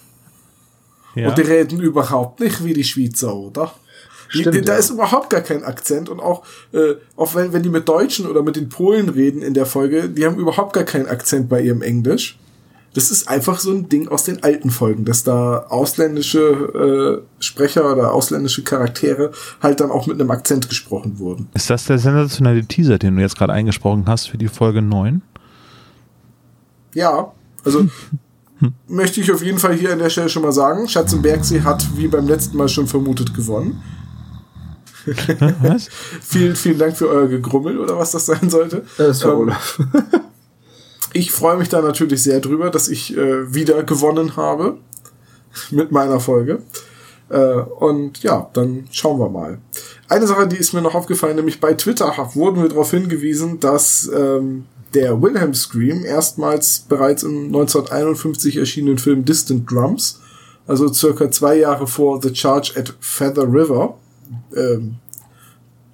Ja. 1.16 1.30
Und 1.30 1.38
die 1.38 1.42
reden 1.42 1.82
überhaupt 1.82 2.40
nicht 2.40 2.64
wie 2.64 2.74
die 2.74 2.84
Schweizer, 2.84 3.36
oder? 3.36 3.74
Stimmt, 4.30 4.56
die, 4.56 4.62
da 4.62 4.74
ja. 4.74 4.80
ist 4.80 4.92
überhaupt 4.92 5.32
gar 5.32 5.42
kein 5.42 5.64
Akzent 5.64 6.08
und 6.08 6.20
auch, 6.20 6.44
äh, 6.72 6.96
auch 7.16 7.34
wenn, 7.36 7.52
wenn 7.52 7.64
die 7.64 7.70
mit 7.70 7.90
Deutschen 7.90 8.28
oder 8.28 8.44
mit 8.44 8.56
den 8.56 8.70
Polen 8.70 9.10
reden 9.10 9.42
in 9.42 9.56
der 9.56 9.66
Folge, 9.66 10.08
die 10.08 10.26
haben 10.26 10.38
überhaupt 10.38 10.74
gar 10.74 10.84
keinen 10.84 11.08
Akzent 11.08 11.50
bei 11.50 11.62
ihrem 11.62 11.82
Englisch. 11.82 12.38
Das 12.94 13.12
ist 13.12 13.28
einfach 13.28 13.60
so 13.60 13.72
ein 13.72 13.90
Ding 13.90 14.08
aus 14.08 14.24
den 14.24 14.44
alten 14.44 14.72
Folgen, 14.72 15.06
dass 15.06 15.24
da 15.24 15.66
ausländische 15.70 17.24
äh, 17.40 17.44
Sprecher 17.44 17.92
oder 17.92 18.14
ausländische 18.14 18.64
Charaktere 18.64 19.32
halt 19.62 19.80
dann 19.80 19.92
auch 19.92 20.08
mit 20.08 20.20
einem 20.20 20.32
Akzent 20.32 20.70
gesprochen 20.70 21.20
wurden. 21.20 21.50
Ist 21.54 21.70
das 21.70 21.86
der 21.86 22.00
sensationelle 22.00 22.66
Teaser, 22.66 22.98
den 22.98 23.16
du 23.16 23.22
jetzt 23.22 23.38
gerade 23.38 23.54
eingesprochen 23.54 24.06
hast 24.08 24.30
für 24.30 24.38
die 24.38 24.48
Folge 24.48 24.82
9? 24.82 25.22
Ja, 26.96 27.32
also 27.64 27.88
möchte 28.88 29.22
ich 29.22 29.32
auf 29.32 29.44
jeden 29.44 29.60
Fall 29.60 29.74
hier 29.74 29.94
an 29.94 30.00
der 30.00 30.10
Stelle 30.10 30.30
schon 30.30 30.44
mal 30.44 30.52
sagen, 30.52 30.88
Schatzenbergsee 30.88 31.62
hat 31.62 31.86
wie 31.96 32.08
beim 32.08 32.28
letzten 32.28 32.58
Mal 32.58 32.70
schon 32.70 32.88
vermutet 32.88 33.34
gewonnen. 33.36 33.82
Was? 35.62 35.90
Vielen, 36.22 36.56
vielen 36.56 36.78
Dank 36.78 36.98
für 36.98 37.08
euer 37.08 37.28
Gegrummel 37.28 37.78
oder 37.80 37.98
was 37.98 38.12
das 38.12 38.26
sein 38.26 38.50
sollte. 38.50 38.86
Das 38.98 39.24
war 39.24 39.34
Ähm, 39.34 39.40
Olaf. 39.40 39.80
Ich 41.12 41.32
freue 41.32 41.58
mich 41.58 41.70
da 41.70 41.82
natürlich 41.82 42.22
sehr 42.22 42.40
drüber, 42.40 42.70
dass 42.70 42.88
ich 42.88 43.18
äh, 43.18 43.52
wieder 43.54 43.82
gewonnen 43.84 44.36
habe 44.36 44.78
mit 45.72 45.92
meiner 45.92 46.20
Folge. 46.20 46.62
Äh, 47.30 47.54
und 47.54 48.22
ja, 48.22 48.50
dann 48.54 48.88
schauen 48.92 49.20
wir 49.20 49.30
mal. 49.30 49.60
Eine 50.08 50.28
Sache, 50.28 50.48
die 50.48 50.58
ist 50.58 50.74
mir 50.74 50.82
noch 50.82 50.96
aufgefallen, 50.96 51.36
nämlich 51.36 51.60
bei 51.60 51.74
Twitter 51.74 52.16
wurden 52.34 52.62
wir 52.62 52.70
darauf 52.70 52.92
hingewiesen, 52.92 53.60
dass 53.60 54.10
ähm, 54.16 54.66
der 54.94 55.22
Wilhelm 55.22 55.54
Scream 55.54 56.06
erstmals 56.06 56.86
bereits 56.88 57.24
im 57.24 57.46
1951 57.46 58.58
erschienenen 58.58 58.98
Film 58.98 59.26
Distant 59.26 59.70
Drums, 59.70 60.20
also 60.68 60.92
circa 60.92 61.32
zwei 61.32 61.58
Jahre 61.58 61.88
vor 61.88 62.22
The 62.22 62.34
Charge 62.34 62.74
at 62.76 62.94
Feather 63.00 63.52
River, 63.52 63.98
ähm, 64.56 64.96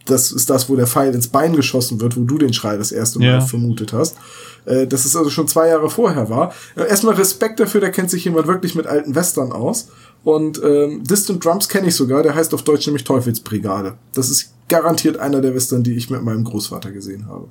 das 0.05 0.31
ist 0.31 0.49
das, 0.49 0.69
wo 0.69 0.75
der 0.75 0.85
Pfeil 0.87 1.13
ins 1.15 1.27
Bein 1.29 1.55
geschossen 1.55 1.99
wird, 1.99 2.15
wo 2.15 2.21
du 2.21 2.37
den 2.37 2.53
Schrei 2.53 2.77
das 2.77 2.91
erste 2.91 3.19
Mal 3.19 3.25
Ja. 3.25 3.41
vermutet 3.41 3.91
hast. 3.93 4.17
Äh, 4.65 4.87
dass 4.87 5.05
es 5.05 5.15
also 5.15 5.29
schon 5.29 5.47
zwei 5.47 5.67
Jahre 5.69 5.89
vorher 5.89 6.29
war. 6.29 6.53
Äh, 6.75 6.87
erstmal 6.87 7.15
Respekt 7.15 7.59
dafür, 7.59 7.81
da 7.81 7.89
kennt 7.89 8.09
sich 8.09 8.25
jemand 8.25 8.47
wirklich 8.47 8.75
mit 8.75 8.87
alten 8.87 9.13
Western 9.15 9.51
aus. 9.51 9.89
Und 10.23 10.59
ähm, 10.63 11.03
Distant 11.03 11.43
Drums 11.45 11.69
kenne 11.69 11.87
ich 11.87 11.95
sogar, 11.95 12.23
der 12.23 12.33
heißt 12.33 12.51
auf 12.55 12.63
Deutsch 12.63 12.85
nämlich 12.87 13.03
Teufelsbrigade. 13.03 13.93
Das 14.13 14.29
ist 14.31 14.53
garantiert 14.67 15.17
einer 15.17 15.41
der 15.41 15.53
Western, 15.53 15.83
die 15.83 15.93
ich 15.93 16.09
mit 16.09 16.23
meinem 16.23 16.43
Großvater 16.43 16.91
gesehen 16.91 17.27
habe. 17.27 17.47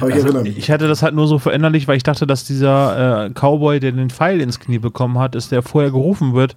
Aber 0.00 0.08
ich 0.10 0.14
Also, 0.16 0.40
ich 0.44 0.70
hatte 0.70 0.86
das 0.88 1.02
halt 1.02 1.14
nur 1.14 1.26
so 1.28 1.38
verinnerlicht, 1.38 1.88
weil 1.88 1.96
ich 1.96 2.02
dachte, 2.02 2.26
dass 2.26 2.44
dieser 2.44 3.26
äh, 3.26 3.30
Cowboy, 3.30 3.80
der 3.80 3.92
den 3.92 4.10
Pfeil 4.10 4.40
ins 4.42 4.60
Knie 4.60 4.78
bekommen 4.78 5.18
hat, 5.18 5.34
ist 5.34 5.50
der 5.52 5.62
vorher 5.62 5.90
gerufen 5.90 6.34
wird, 6.34 6.56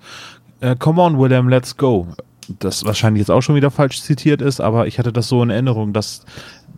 äh, 0.60 0.76
Come 0.78 1.02
on, 1.02 1.18
William, 1.18 1.48
let's 1.48 1.78
go. 1.78 2.08
Das 2.58 2.84
wahrscheinlich 2.84 3.22
jetzt 3.22 3.32
auch 3.32 3.42
schon 3.42 3.56
wieder 3.56 3.70
falsch 3.70 4.02
zitiert 4.02 4.42
ist, 4.42 4.60
aber 4.60 4.88
ich 4.88 4.98
hatte 4.98 5.14
das 5.14 5.28
so 5.28 5.44
in 5.44 5.52
Erinnerung, 5.52 5.94
dass 5.94 6.26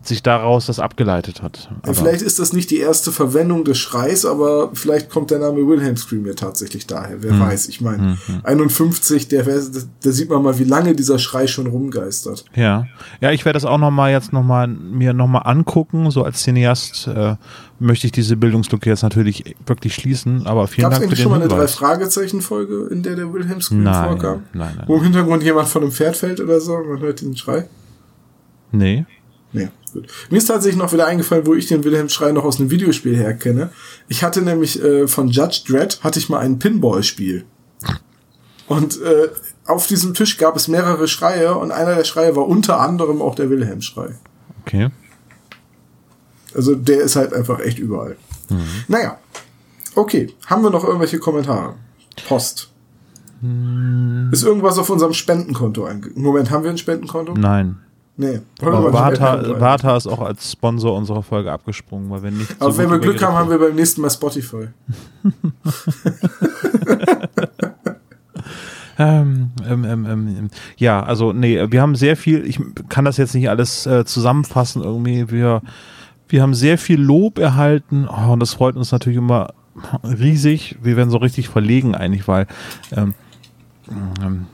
sich 0.04 0.22
daraus 0.22 0.66
das 0.66 0.80
abgeleitet 0.80 1.42
hat. 1.42 1.70
Aber, 1.82 1.94
Vielleicht 1.94 2.22
ist 2.22 2.38
das 2.38 2.52
nicht 2.52 2.70
die 2.70 2.78
erste 2.78 3.12
Verwendung 3.12 3.64
des 3.64 3.78
Schreis, 3.78 4.24
aber 4.24 4.70
vielleicht 4.74 5.10
kommt 5.10 5.30
der 5.30 5.38
Name 5.38 5.66
Wilhelm 5.66 5.96
Scream 5.96 6.26
ja 6.26 6.34
tatsächlich 6.34 6.86
daher. 6.86 7.22
Wer 7.22 7.38
weiß. 7.38 7.68
Ich 7.68 7.80
meine, 7.80 8.18
51, 8.42 9.28
der, 9.28 9.46
wär- 9.46 9.60
da 10.02 10.10
sieht 10.10 10.28
man 10.28 10.42
mal, 10.42 10.58
wie 10.58 10.64
lange 10.64 10.94
dieser 10.96 11.18
Schrei 11.18 11.46
schon 11.46 11.66
rumgeistert. 11.66 12.44
ja. 12.54 12.86
Ja, 13.20 13.30
ich 13.30 13.44
werde 13.44 13.56
das 13.56 13.64
auch 13.64 13.78
nochmal 13.78 14.10
jetzt 14.10 14.32
nochmal 14.32 14.66
mir 14.66 15.12
nochmal 15.12 15.42
angucken. 15.44 16.10
So 16.10 16.24
als 16.24 16.42
Cineast 16.42 17.06
äh, 17.06 17.36
möchte 17.78 18.06
ich 18.08 18.12
diese 18.12 18.36
Bildungslücke 18.36 18.90
jetzt 18.90 19.02
natürlich 19.02 19.54
wirklich 19.66 19.94
schließen, 19.94 20.46
aber 20.46 20.66
vielen 20.66 20.82
Gab 20.90 20.92
es 20.92 20.98
Dank 20.98 21.02
für 21.02 21.06
eigentlich 21.08 21.18
den 21.18 21.22
schon 21.22 21.30
mal 21.30 21.40
eine 21.42 21.48
Hinweis. 21.52 21.76
Drei-Fragezeichen-Folge, 21.76 22.88
in 22.90 23.02
der 23.02 23.14
der 23.16 23.32
Wilhelm 23.32 23.60
Scream 23.60 23.84
Nein, 23.84 24.08
vorkam? 24.08 24.42
nein, 24.52 24.74
nein. 24.76 24.84
Wo 24.88 24.96
im 24.96 25.04
Hintergrund 25.04 25.42
jemand 25.44 25.68
von 25.68 25.82
einem 25.82 25.92
Pferd 25.92 26.16
fällt 26.16 26.40
oder 26.40 26.60
so 26.60 26.74
und 26.74 26.88
man 26.88 27.00
hört 27.00 27.20
diesen 27.20 27.36
Schrei? 27.36 27.68
Nee. 28.72 29.04
Nee, 29.52 29.68
gut. 29.92 30.06
Mir 30.30 30.38
ist 30.38 30.46
tatsächlich 30.46 30.80
noch 30.80 30.92
wieder 30.92 31.06
eingefallen, 31.06 31.46
wo 31.46 31.54
ich 31.54 31.66
den 31.66 31.84
Wilhelm 31.84 32.08
Schrei 32.08 32.32
noch 32.32 32.44
aus 32.44 32.58
einem 32.58 32.70
Videospiel 32.70 33.16
her 33.16 33.34
kenne. 33.34 33.70
Ich 34.08 34.22
hatte 34.22 34.42
nämlich 34.42 34.82
äh, 34.82 35.06
von 35.08 35.28
Judge 35.28 35.62
Dredd 35.66 36.00
hatte 36.02 36.18
ich 36.18 36.28
mal 36.28 36.38
ein 36.38 36.58
Pinball-Spiel. 36.58 37.44
Und 38.66 39.00
äh, 39.02 39.28
auf 39.66 39.86
diesem 39.86 40.14
Tisch 40.14 40.38
gab 40.38 40.56
es 40.56 40.68
mehrere 40.68 41.06
Schreie 41.08 41.54
und 41.54 41.70
einer 41.70 41.94
der 41.94 42.04
Schreie 42.04 42.34
war 42.36 42.48
unter 42.48 42.80
anderem 42.80 43.20
auch 43.20 43.34
der 43.34 43.50
Wilhelm-Schrei. 43.50 44.14
Okay. 44.64 44.88
Also 46.54 46.74
der 46.74 47.02
ist 47.02 47.16
halt 47.16 47.32
einfach 47.32 47.60
echt 47.60 47.78
überall. 47.78 48.16
Naja. 48.88 49.18
Okay, 49.94 50.32
haben 50.46 50.62
wir 50.62 50.70
noch 50.70 50.84
irgendwelche 50.84 51.18
Kommentare? 51.18 51.74
Post. 52.26 52.70
Ist 54.30 54.44
irgendwas 54.44 54.78
auf 54.78 54.88
unserem 54.88 55.12
Spendenkonto 55.12 55.84
einge... 55.84 56.10
Moment, 56.14 56.50
haben 56.50 56.62
wir 56.62 56.70
ein 56.70 56.78
Spendenkonto? 56.78 57.34
Nein. 57.34 57.78
Nee. 58.16 58.40
ändern. 58.60 59.60
Vata 59.60 59.96
ist 59.96 60.06
auch 60.06 60.20
als 60.20 60.52
Sponsor 60.52 60.96
unserer 60.96 61.22
Folge 61.22 61.50
abgesprungen, 61.50 62.10
weil 62.10 62.22
wir 62.22 62.30
nicht. 62.30 62.54
Aber 62.60 62.72
so 62.72 62.78
wenn 62.78 62.90
wir 62.90 62.98
Glück 62.98 63.22
haben, 63.22 63.34
haben 63.34 63.50
wir 63.50 63.58
beim 63.58 63.74
nächsten 63.74 64.00
Mal 64.00 64.10
Spotify. 64.10 64.68
Ähm, 68.98 69.50
ähm, 69.66 69.84
ähm, 69.84 70.06
ähm, 70.06 70.50
ja, 70.76 71.02
also 71.02 71.32
nee, 71.32 71.70
wir 71.70 71.80
haben 71.80 71.96
sehr 71.96 72.16
viel, 72.16 72.46
ich 72.46 72.60
kann 72.88 73.04
das 73.04 73.16
jetzt 73.16 73.34
nicht 73.34 73.48
alles 73.48 73.86
äh, 73.86 74.04
zusammenfassen 74.04 74.82
irgendwie. 74.82 75.30
Wir, 75.30 75.62
wir 76.28 76.42
haben 76.42 76.54
sehr 76.54 76.78
viel 76.78 77.00
Lob 77.00 77.38
erhalten 77.38 78.06
oh, 78.08 78.32
und 78.32 78.40
das 78.40 78.54
freut 78.54 78.76
uns 78.76 78.92
natürlich 78.92 79.18
immer 79.18 79.54
riesig. 80.04 80.76
Wir 80.82 80.96
werden 80.96 81.10
so 81.10 81.16
richtig 81.16 81.48
verlegen 81.48 81.94
eigentlich, 81.94 82.28
weil 82.28 82.46
ähm, 82.92 83.14
ähm, 84.22 84.46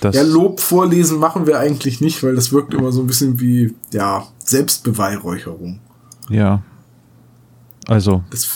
das 0.00 0.14
Ja, 0.16 0.22
Lob 0.22 0.60
vorlesen 0.60 1.18
machen 1.18 1.46
wir 1.46 1.58
eigentlich 1.58 2.00
nicht, 2.00 2.22
weil 2.22 2.34
das 2.34 2.52
wirkt 2.52 2.74
immer 2.74 2.92
so 2.92 3.00
ein 3.00 3.06
bisschen 3.06 3.40
wie, 3.40 3.74
ja, 3.92 4.26
Selbstbeweihräucherung. 4.44 5.80
ja. 6.28 6.62
Also, 7.88 8.24
Das, 8.30 8.48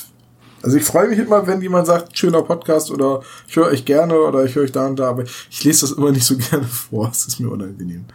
also 0.61 0.77
ich 0.77 0.83
freue 0.83 1.09
mich 1.09 1.19
immer, 1.21 1.47
wenn 1.47 1.63
jemand 1.63 1.87
sagt, 1.87 2.19
schöner 2.19 2.43
Podcast 2.43 2.91
oder 2.91 3.21
ich 3.47 3.55
höre 3.55 3.67
euch 3.67 3.85
gerne 3.85 4.19
oder 4.19 4.45
ich 4.45 4.57
höre 4.57 4.65
euch 4.65 4.73
da 4.73 4.87
und 4.89 4.99
da, 4.99 5.09
aber 5.11 5.23
ich 5.23 5.65
lese 5.65 5.83
das 5.83 5.93
immer 5.93 6.11
nicht 6.11 6.25
so 6.25 6.37
gerne 6.51 6.65
vor. 6.67 7.09
Es 7.13 7.27
ist 7.27 7.39
mir 7.39 7.49
unangenehm. 7.49 8.07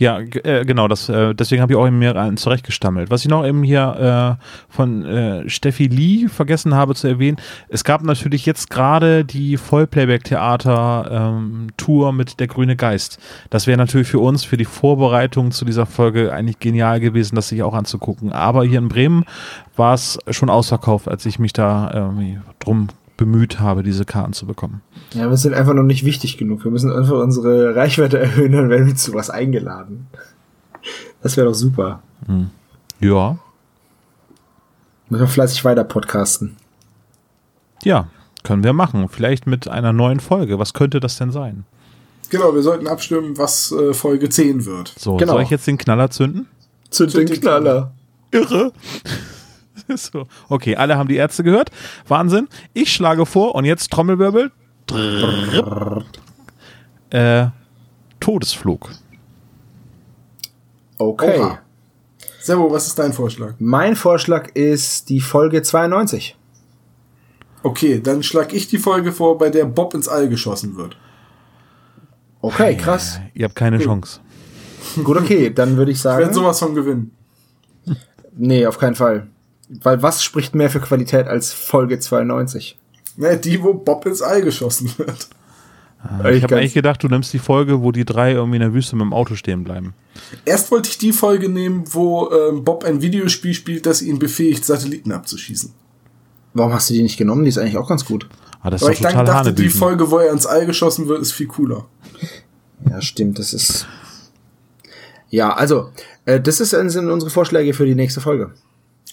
Ja, 0.00 0.18
äh, 0.18 0.64
genau, 0.64 0.88
das, 0.88 1.08
äh, 1.10 1.34
deswegen 1.34 1.60
habe 1.60 1.74
ich 1.74 1.78
auch 1.78 1.86
eben 1.86 1.98
mir 1.98 2.16
einen 2.16 2.38
zurechtgestammelt. 2.38 3.10
Was 3.10 3.20
ich 3.20 3.28
noch 3.28 3.44
eben 3.44 3.62
hier 3.62 4.38
äh, 4.40 4.42
von 4.72 5.04
äh, 5.04 5.46
Steffi 5.46 5.88
Lee 5.88 6.28
vergessen 6.28 6.74
habe 6.74 6.94
zu 6.94 7.06
erwähnen, 7.06 7.36
es 7.68 7.84
gab 7.84 8.02
natürlich 8.02 8.46
jetzt 8.46 8.70
gerade 8.70 9.26
die 9.26 9.58
Vollplayback-Theater-Tour 9.58 12.14
mit 12.14 12.40
Der 12.40 12.46
grüne 12.46 12.76
Geist. 12.76 13.18
Das 13.50 13.66
wäre 13.66 13.76
natürlich 13.76 14.08
für 14.08 14.20
uns, 14.20 14.42
für 14.42 14.56
die 14.56 14.64
Vorbereitung 14.64 15.50
zu 15.50 15.66
dieser 15.66 15.84
Folge 15.84 16.32
eigentlich 16.32 16.60
genial 16.60 16.98
gewesen, 16.98 17.36
das 17.36 17.48
sich 17.48 17.62
auch 17.62 17.74
anzugucken. 17.74 18.32
Aber 18.32 18.64
hier 18.64 18.78
in 18.78 18.88
Bremen 18.88 19.26
war 19.76 19.92
es 19.92 20.18
schon 20.30 20.48
ausverkauft, 20.48 21.08
als 21.08 21.26
ich 21.26 21.38
mich 21.38 21.52
da 21.52 22.10
drum 22.58 22.88
bemüht 23.20 23.60
habe, 23.60 23.82
diese 23.82 24.06
Karten 24.06 24.32
zu 24.32 24.46
bekommen. 24.46 24.80
Ja, 25.12 25.28
wir 25.28 25.36
sind 25.36 25.52
einfach 25.52 25.74
noch 25.74 25.82
nicht 25.82 26.06
wichtig 26.06 26.38
genug. 26.38 26.64
Wir 26.64 26.70
müssen 26.70 26.90
einfach 26.90 27.18
unsere 27.18 27.76
Reichweite 27.76 28.18
erhöhen, 28.18 28.52
dann 28.52 28.70
werden 28.70 28.86
wir 28.86 28.96
zu 28.96 29.12
was 29.12 29.28
eingeladen. 29.28 30.06
Das 31.22 31.36
wäre 31.36 31.46
doch 31.46 31.54
super. 31.54 32.02
Ja, 32.98 33.36
Müssen 35.10 35.20
wir 35.22 35.28
fleißig 35.28 35.64
weiter 35.66 35.84
podcasten. 35.84 36.56
ja, 37.82 38.08
können 38.42 38.64
wir 38.64 38.72
machen. 38.72 39.08
Vielleicht 39.10 39.46
mit 39.46 39.68
einer 39.68 39.92
neuen 39.92 40.18
Folge. 40.20 40.58
Was 40.58 40.72
könnte 40.72 40.98
das 40.98 41.18
denn 41.18 41.30
sein? 41.30 41.64
Genau, 42.30 42.54
wir 42.54 42.62
sollten 42.62 42.86
abstimmen, 42.86 43.36
was 43.36 43.70
äh, 43.72 43.92
Folge 43.92 44.30
10 44.30 44.64
wird. 44.64 44.94
So, 44.96 45.16
Genau. 45.18 45.32
soll 45.34 45.42
ich 45.42 45.50
jetzt 45.50 45.66
den 45.66 45.76
Knaller 45.76 46.08
zünden? 46.10 46.46
Zu 46.88 47.06
den 47.06 47.26
Knaller. 47.28 47.92
Irre. 48.30 48.72
so, 49.96 50.26
okay, 50.48 50.76
alle 50.76 50.96
haben 50.96 51.08
die 51.08 51.16
Ärzte 51.16 51.42
gehört. 51.42 51.70
Wahnsinn. 52.08 52.48
Ich 52.72 52.92
schlage 52.92 53.26
vor 53.26 53.54
und 53.54 53.64
jetzt 53.64 53.90
Trommelwirbel. 53.90 54.50
Äh, 57.10 57.46
Todesflug. 58.20 58.90
Okay. 60.98 61.40
Oha. 61.40 61.58
Servo, 62.40 62.70
was 62.70 62.86
ist 62.86 62.98
dein 62.98 63.12
Vorschlag? 63.12 63.54
Mein 63.58 63.96
Vorschlag 63.96 64.48
ist 64.54 65.08
die 65.08 65.20
Folge 65.20 65.62
92. 65.62 66.36
Okay, 67.62 68.00
dann 68.00 68.22
schlag 68.22 68.52
ich 68.54 68.68
die 68.68 68.78
Folge 68.78 69.12
vor, 69.12 69.36
bei 69.36 69.50
der 69.50 69.66
Bob 69.66 69.94
ins 69.94 70.08
All 70.08 70.28
geschossen 70.28 70.76
wird. 70.76 70.96
Okay, 72.40 72.76
krass. 72.76 73.20
Ihr 73.34 73.44
habt 73.44 73.54
keine 73.54 73.78
Chance. 73.78 74.20
Gut, 75.04 75.18
okay, 75.18 75.50
dann 75.52 75.76
würde 75.76 75.92
ich 75.92 75.98
Ich 75.98 76.04
werde 76.04 76.22
sagen. 76.24 76.34
sowas 76.34 76.58
von 76.58 76.74
gewinnen. 76.74 77.14
Nee, 78.34 78.64
auf 78.66 78.78
keinen 78.78 78.94
Fall. 78.94 79.26
Weil 79.70 80.02
was 80.02 80.24
spricht 80.24 80.54
mehr 80.54 80.68
für 80.68 80.80
Qualität 80.80 81.28
als 81.28 81.52
Folge 81.52 81.98
92? 81.98 82.76
Ne, 83.16 83.36
die, 83.36 83.62
wo 83.62 83.74
Bob 83.74 84.04
ins 84.06 84.20
All 84.20 84.42
geschossen 84.42 84.92
wird. 84.96 85.28
Ich 86.32 86.42
habe 86.42 86.56
eigentlich 86.56 86.74
gedacht, 86.74 87.02
du 87.02 87.08
nimmst 87.08 87.32
die 87.32 87.38
Folge, 87.38 87.82
wo 87.82 87.92
die 87.92 88.06
drei 88.06 88.32
irgendwie 88.32 88.56
in 88.56 88.62
der 88.62 88.72
Wüste 88.72 88.96
mit 88.96 89.04
dem 89.04 89.12
Auto 89.12 89.34
stehen 89.34 89.64
bleiben. 89.64 89.94
Erst 90.46 90.70
wollte 90.70 90.88
ich 90.88 90.96
die 90.96 91.12
Folge 91.12 91.50
nehmen, 91.50 91.84
wo 91.90 92.30
ähm, 92.30 92.64
Bob 92.64 92.84
ein 92.84 93.02
Videospiel 93.02 93.52
spielt, 93.52 93.84
das 93.84 94.00
ihn 94.00 94.18
befähigt, 94.18 94.64
Satelliten 94.64 95.12
abzuschießen. 95.12 95.72
Warum 96.54 96.72
hast 96.72 96.88
du 96.88 96.94
die 96.94 97.02
nicht 97.02 97.18
genommen? 97.18 97.44
Die 97.44 97.50
ist 97.50 97.58
eigentlich 97.58 97.76
auch 97.76 97.88
ganz 97.88 98.06
gut. 98.06 98.28
Ah, 98.62 98.70
das 98.70 98.82
ist 98.82 98.88
ich 98.88 98.96
doch 98.96 99.02
dann 99.04 99.12
total 99.12 99.26
dachte, 99.26 99.52
die 99.52 99.62
Hanebüchen. 99.62 99.78
Folge, 99.78 100.10
wo 100.10 100.18
er 100.18 100.32
ins 100.32 100.46
All 100.46 100.66
geschossen 100.66 101.06
wird, 101.06 101.20
ist 101.20 101.32
viel 101.32 101.46
cooler. 101.46 101.86
Ja, 102.88 103.00
stimmt, 103.02 103.38
das 103.38 103.52
ist. 103.52 103.86
Ja, 105.28 105.52
also, 105.52 105.90
äh, 106.24 106.40
das 106.40 106.60
ist, 106.60 106.70
sind 106.70 107.10
unsere 107.10 107.30
Vorschläge 107.30 107.74
für 107.74 107.84
die 107.84 107.94
nächste 107.94 108.20
Folge. 108.20 108.52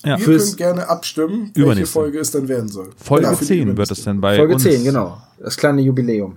Ja. 0.06 0.18
Ihr 0.18 0.24
Fürs- 0.24 0.45
könnt 0.50 0.58
gerne 0.58 0.89
abstimmen, 0.89 1.52
welche. 1.56 1.86
Folge 1.86 2.20
es 2.20 2.32
dann 2.32 2.48
werden 2.48 2.70
soll. 2.70 2.91
Folge 2.98 3.26
Ja, 3.26 3.34
für 3.34 3.39
die 3.45 3.45
10 3.45 3.78
wird 3.78 3.91
es 3.91 4.04
denn 4.04 4.22
bei 4.22 4.36
Folge 4.38 4.54
uns. 4.54 4.64
10, 4.64 4.84
genau. 4.84 5.18
Das 5.39 5.58
kleine 5.58 5.82
Jubiläum. 5.82 6.36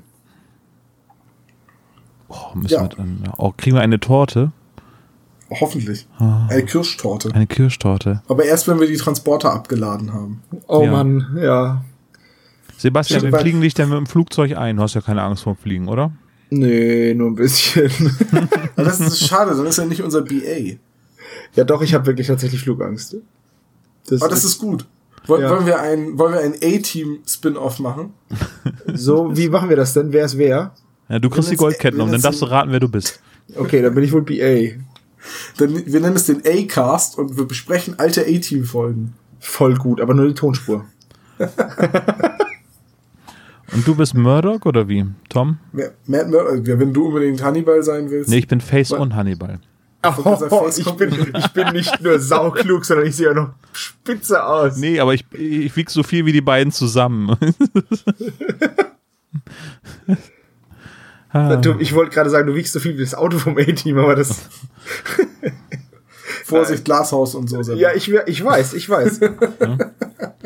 Oh, 2.28 2.54
müssen 2.54 2.74
Ja. 2.74 2.82
wir 2.82 2.88
dann, 2.88 3.28
oh, 3.38 3.52
kriegen 3.56 3.76
wir 3.76 3.82
eine 3.82 3.98
Torte? 4.00 4.52
Hoffentlich. 5.50 6.06
Ah. 6.18 6.46
Eine 6.48 6.64
Kirschtorte. 6.64 7.34
Eine 7.34 7.46
Kirschtorte. 7.46 8.22
Aber 8.28 8.44
erst, 8.44 8.68
wenn 8.68 8.78
wir 8.78 8.86
die 8.86 8.96
Transporter 8.96 9.52
abgeladen 9.52 10.12
haben. 10.12 10.40
Oh 10.68 10.84
Ja. 10.84 10.90
Mann, 10.92 11.36
ja. 11.40 11.84
Sebastian, 12.78 13.20
Stimmt, 13.20 13.32
wir 13.34 13.40
fliegen 13.40 13.60
dich 13.60 13.74
dann 13.74 13.88
mit 13.88 13.98
dem 13.98 14.06
Flugzeug 14.06 14.56
ein. 14.56 14.76
Du 14.76 14.82
hast 14.82 14.94
ja 14.94 15.00
keine 15.00 15.22
Angst 15.22 15.42
vor 15.42 15.54
dem 15.54 15.58
Fliegen, 15.58 15.88
oder? 15.88 16.12
Nee, 16.50 17.14
nur 17.14 17.28
ein 17.28 17.34
bisschen. 17.34 17.90
Das 18.76 19.00
ist 19.00 19.20
schade, 19.26 19.54
dann 19.54 19.66
ist 19.66 19.76
er 19.78 19.86
nicht 19.86 20.02
unser 20.02 20.22
BA. 20.22 20.78
ja, 21.54 21.64
doch, 21.64 21.82
ich 21.82 21.92
habe 21.94 22.06
wirklich 22.06 22.28
tatsächlich 22.28 22.62
Flugangst. 22.62 23.16
Das, 24.06 24.22
Aber 24.22 24.30
das 24.30 24.44
ist 24.44 24.58
gut. 24.58 24.86
Woll, 25.26 25.42
Ja. 25.42 25.50
Wollen 25.50 25.66
wir 25.66 25.80
ein, 25.80 26.18
wollen 26.18 26.32
wir 26.32 26.40
ein 26.40 26.54
A-Team-Spin-Off 26.54 27.78
machen? 27.78 28.14
so, 28.94 29.36
wie 29.36 29.48
machen 29.48 29.68
wir 29.68 29.76
das 29.76 29.92
denn? 29.92 30.12
Wer 30.12 30.24
ist 30.24 30.38
wer? 30.38 30.74
Ja, 31.08 31.18
du 31.18 31.28
kriegst 31.28 31.50
die 31.50 31.56
Goldketten 31.56 32.00
um, 32.00 32.10
dann 32.10 32.22
darfst 32.22 32.40
du 32.40 32.46
raten, 32.46 32.72
wer 32.72 32.80
du 32.80 32.88
bist. 32.88 33.20
Okay, 33.56 33.82
dann 33.82 33.94
bin 33.94 34.04
ich 34.04 34.12
wohl 34.12 34.22
BA. 34.22 34.80
Dann, 35.58 35.84
wir 35.86 36.00
nennen 36.00 36.16
es 36.16 36.26
den 36.26 36.42
A-Cast 36.46 37.18
und 37.18 37.36
wir 37.36 37.44
besprechen 37.46 37.98
alte 37.98 38.22
A-Team-Folgen. 38.22 39.14
Voll 39.40 39.74
gut, 39.76 40.00
aber 40.00 40.14
nur 40.14 40.28
die 40.28 40.34
Tonspur. 40.34 40.84
Und 43.72 43.86
du 43.86 43.94
bist 43.94 44.14
Murdoch 44.14 44.64
oder 44.64 44.88
wie? 44.88 45.06
Tom? 45.28 45.58
Matt 45.72 46.28
Murdock, 46.28 46.66
ja, 46.66 46.78
wenn 46.78 46.92
du 46.92 47.06
unbedingt 47.06 47.42
Hannibal 47.42 47.82
sein 47.82 48.10
willst. 48.10 48.28
Nee, 48.28 48.38
ich 48.38 48.48
bin 48.48 48.60
Face 48.60 48.90
Was? 48.90 48.98
und 48.98 49.14
Hannibal. 49.14 49.60
Face 50.02 50.78
ich, 50.78 50.90
bin, 50.92 51.10
nicht. 51.10 51.30
ich 51.36 51.48
bin 51.48 51.68
nicht 51.72 52.00
nur 52.00 52.18
sauklug, 52.18 52.84
sondern 52.84 53.06
ich 53.06 53.16
sehe 53.16 53.30
auch 53.30 53.34
noch 53.34 53.50
spitze 53.72 54.44
aus. 54.44 54.76
Nee, 54.76 54.98
aber 54.98 55.12
ich, 55.14 55.24
ich 55.32 55.76
wieg 55.76 55.90
so 55.90 56.02
viel 56.02 56.24
wie 56.24 56.32
die 56.32 56.40
beiden 56.40 56.72
zusammen. 56.72 57.36
Ah. 61.32 61.56
Du, 61.56 61.78
ich 61.78 61.94
wollte 61.94 62.12
gerade 62.12 62.30
sagen, 62.30 62.48
du 62.48 62.54
wiegst 62.54 62.72
so 62.72 62.80
viel 62.80 62.96
wie 62.96 63.02
das 63.02 63.14
Auto 63.14 63.38
vom 63.38 63.56
A-Team, 63.56 63.98
aber 63.98 64.16
das. 64.16 64.48
Vorsicht, 66.44 66.84
Glashaus 66.84 67.34
und 67.36 67.48
so. 67.48 67.60
Ja, 67.74 67.94
ich, 67.94 68.10
ich 68.10 68.44
weiß, 68.44 68.74
ich 68.74 68.88
weiß. 68.88 69.20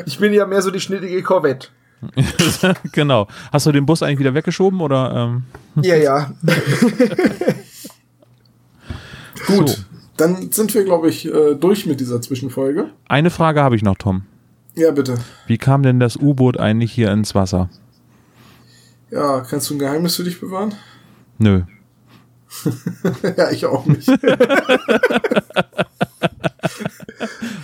Ich 0.07 0.19
bin 0.19 0.33
ja 0.33 0.45
mehr 0.45 0.61
so 0.61 0.69
die 0.69 0.79
schnittige 0.79 1.23
Corvette. 1.23 1.69
genau. 2.91 3.27
Hast 3.51 3.65
du 3.65 3.71
den 3.71 3.85
Bus 3.85 4.03
eigentlich 4.03 4.19
wieder 4.19 4.35
weggeschoben 4.35 4.79
oder? 4.79 5.31
Ähm? 5.33 5.43
Ja, 5.81 5.95
ja. 5.95 6.31
Gut, 9.47 9.69
So. 9.69 9.83
dann 10.17 10.51
sind 10.51 10.73
wir, 10.73 10.83
glaube 10.83 11.09
ich, 11.09 11.25
äh, 11.31 11.55
durch 11.55 11.85
mit 11.85 11.99
dieser 11.99 12.21
Zwischenfolge. 12.21 12.89
Eine 13.07 13.29
Frage 13.29 13.61
habe 13.61 13.75
ich 13.75 13.81
noch, 13.83 13.95
Tom. 13.97 14.23
Ja, 14.75 14.91
bitte. 14.91 15.15
Wie 15.47 15.57
kam 15.57 15.83
denn 15.83 15.99
das 15.99 16.17
U-Boot 16.17 16.57
eigentlich 16.59 16.91
hier 16.91 17.11
ins 17.11 17.33
Wasser? 17.35 17.69
Ja, 19.11 19.41
kannst 19.41 19.69
du 19.69 19.75
ein 19.75 19.79
Geheimnis 19.79 20.15
für 20.17 20.23
dich 20.23 20.39
bewahren? 20.41 20.73
Nö. 21.37 21.61
ja, 23.37 23.51
ich 23.51 23.65
auch 23.65 23.85
nicht. 23.85 24.07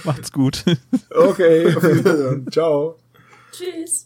Macht's 0.03 0.31
gut. 0.31 0.63
Okay. 1.15 1.75
Ciao. 2.51 2.95
Tschüss. 3.51 4.05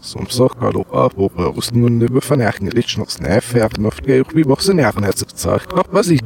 Som 0.00 0.26
sagt, 0.28 0.60
hallo, 0.60 0.86
aber 0.90 1.56
Rüstungen 1.56 2.00
über 2.00 2.20
Vernerken, 2.20 2.70
Litschnochs 2.70 3.18
Nerv, 3.20 3.54
auf 3.54 3.72
der 3.72 3.82
Wie 4.32 6.20